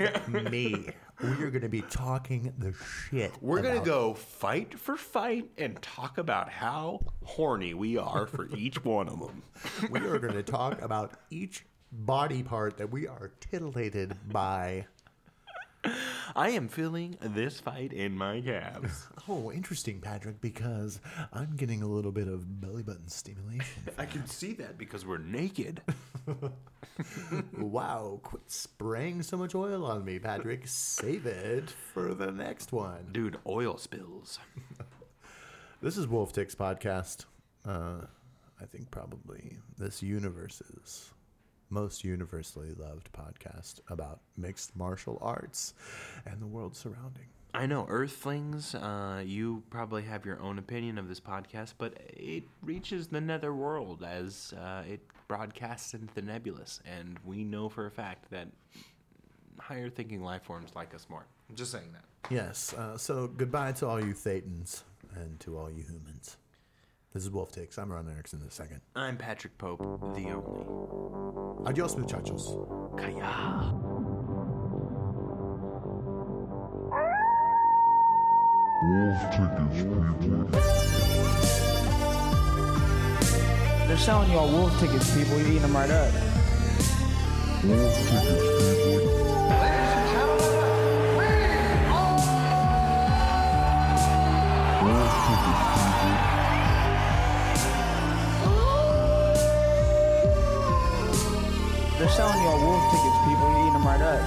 me, 0.50 0.90
we 1.22 1.28
are 1.28 1.50
going 1.50 1.62
to 1.62 1.68
be 1.68 1.82
talking 1.82 2.52
the 2.58 2.74
shit. 3.10 3.32
We're 3.40 3.62
gonna 3.62 3.80
go 3.80 4.14
fight 4.14 4.78
for 4.78 4.96
fight 4.96 5.48
and 5.56 5.80
talk 5.80 6.18
about 6.18 6.50
how 6.50 7.00
horny 7.24 7.74
we 7.74 7.96
are 7.96 8.26
for 8.26 8.48
each 8.56 8.84
one 8.84 9.08
of 9.08 9.18
them. 9.20 9.42
We 9.90 10.00
are 10.00 10.18
going 10.18 10.34
to 10.34 10.42
talk 10.42 10.82
about 10.82 11.12
each 11.30 11.64
body 11.92 12.42
part 12.42 12.76
that 12.78 12.90
we 12.90 13.06
are 13.06 13.30
titillated 13.40 14.14
by. 14.30 14.86
I 16.34 16.50
am 16.50 16.68
feeling 16.68 17.16
this 17.20 17.60
fight 17.60 17.92
in 17.92 18.16
my 18.16 18.40
calves. 18.40 19.06
Oh, 19.28 19.50
interesting, 19.50 20.00
Patrick, 20.00 20.40
because 20.40 21.00
I'm 21.32 21.56
getting 21.56 21.82
a 21.82 21.86
little 21.88 22.12
bit 22.12 22.28
of 22.28 22.60
belly 22.60 22.84
button 22.84 23.08
stimulation. 23.08 23.82
I 23.98 24.06
can 24.06 24.24
see 24.28 24.52
that 24.52 24.78
because 24.78 25.04
we're 25.04 25.18
naked. 25.18 25.82
wow, 27.58 28.20
quit 28.22 28.50
spraying 28.50 29.22
so 29.22 29.36
much 29.36 29.54
oil 29.54 29.84
on 29.84 30.04
me, 30.04 30.18
Patrick. 30.18 30.62
Save 30.66 31.26
it 31.26 31.70
for 31.70 32.14
the 32.14 32.30
next 32.30 32.72
one. 32.72 33.08
Dude, 33.12 33.38
oil 33.46 33.76
spills. 33.78 34.38
This 35.82 35.98
is 35.98 36.08
Wolf 36.08 36.32
Ticks 36.32 36.54
Podcast. 36.54 37.26
Uh, 37.64 38.06
I 38.60 38.64
think 38.64 38.90
probably 38.90 39.58
this 39.76 40.02
universe's 40.02 41.12
most 41.68 42.02
universally 42.02 42.72
loved 42.74 43.10
podcast 43.12 43.80
about 43.90 44.20
mixed 44.38 44.74
martial 44.74 45.18
arts 45.20 45.74
and 46.24 46.40
the 46.40 46.46
world 46.46 46.74
surrounding. 46.74 47.26
I 47.56 47.64
know, 47.64 47.86
Earthlings, 47.88 48.74
uh, 48.74 49.22
you 49.24 49.62
probably 49.70 50.02
have 50.02 50.26
your 50.26 50.38
own 50.42 50.58
opinion 50.58 50.98
of 50.98 51.08
this 51.08 51.20
podcast, 51.20 51.72
but 51.78 51.94
it 52.10 52.44
reaches 52.62 53.06
the 53.06 53.20
nether 53.22 53.54
world 53.54 54.04
as 54.06 54.52
uh, 54.60 54.82
it 54.86 55.00
broadcasts 55.26 55.94
into 55.94 56.12
the 56.12 56.20
nebulous, 56.20 56.80
and 56.84 57.18
we 57.24 57.44
know 57.44 57.70
for 57.70 57.86
a 57.86 57.90
fact 57.90 58.30
that 58.30 58.48
higher 59.58 59.88
thinking 59.88 60.22
life 60.22 60.42
forms 60.42 60.72
like 60.76 60.94
us 60.94 61.06
more. 61.08 61.24
I'm 61.48 61.56
just 61.56 61.72
saying 61.72 61.88
that. 61.94 62.04
Yes, 62.30 62.74
uh, 62.74 62.98
so 62.98 63.26
goodbye 63.26 63.72
to 63.72 63.86
all 63.86 64.04
you 64.04 64.12
Thetans 64.12 64.82
and 65.14 65.40
to 65.40 65.56
all 65.56 65.70
you 65.70 65.82
humans. 65.82 66.36
This 67.14 67.22
is 67.22 67.30
Wolf 67.30 67.52
Ticks. 67.52 67.78
I'm 67.78 67.90
Ron 67.90 68.06
Erickson 68.10 68.38
the 68.44 68.50
second. 68.50 68.82
I'm 68.94 69.16
Patrick 69.16 69.56
Pope, 69.56 69.80
the 70.14 70.26
only. 70.26 71.66
Adios, 71.66 71.96
muchachos. 71.96 72.54
Kaya. 72.98 74.15
They're 83.86 83.96
selling 83.96 84.30
y'all 84.30 84.48
wolf 84.48 84.78
tickets, 84.78 85.12
people. 85.12 85.38
You're 85.38 85.48
eating 85.48 85.62
them 85.62 85.74
right 85.74 85.90
up. 85.90 86.12
Wolf 87.64 87.94
tickets, 88.06 88.42
people. 88.62 89.06
Wolf 94.84 95.12
tickets, 95.26 95.62
people. 95.82 96.14
They're 101.98 102.14
selling 102.14 102.40
y'all 102.44 102.60
wolf 102.60 102.82
tickets, 102.92 103.18
people. 103.26 103.46
You're 103.50 103.62
eating 103.62 103.72
them 103.72 103.84
right 103.84 104.02
up. 104.02 104.22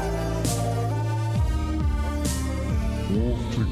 Wolf 3.10 3.39
tickets. 3.51 3.68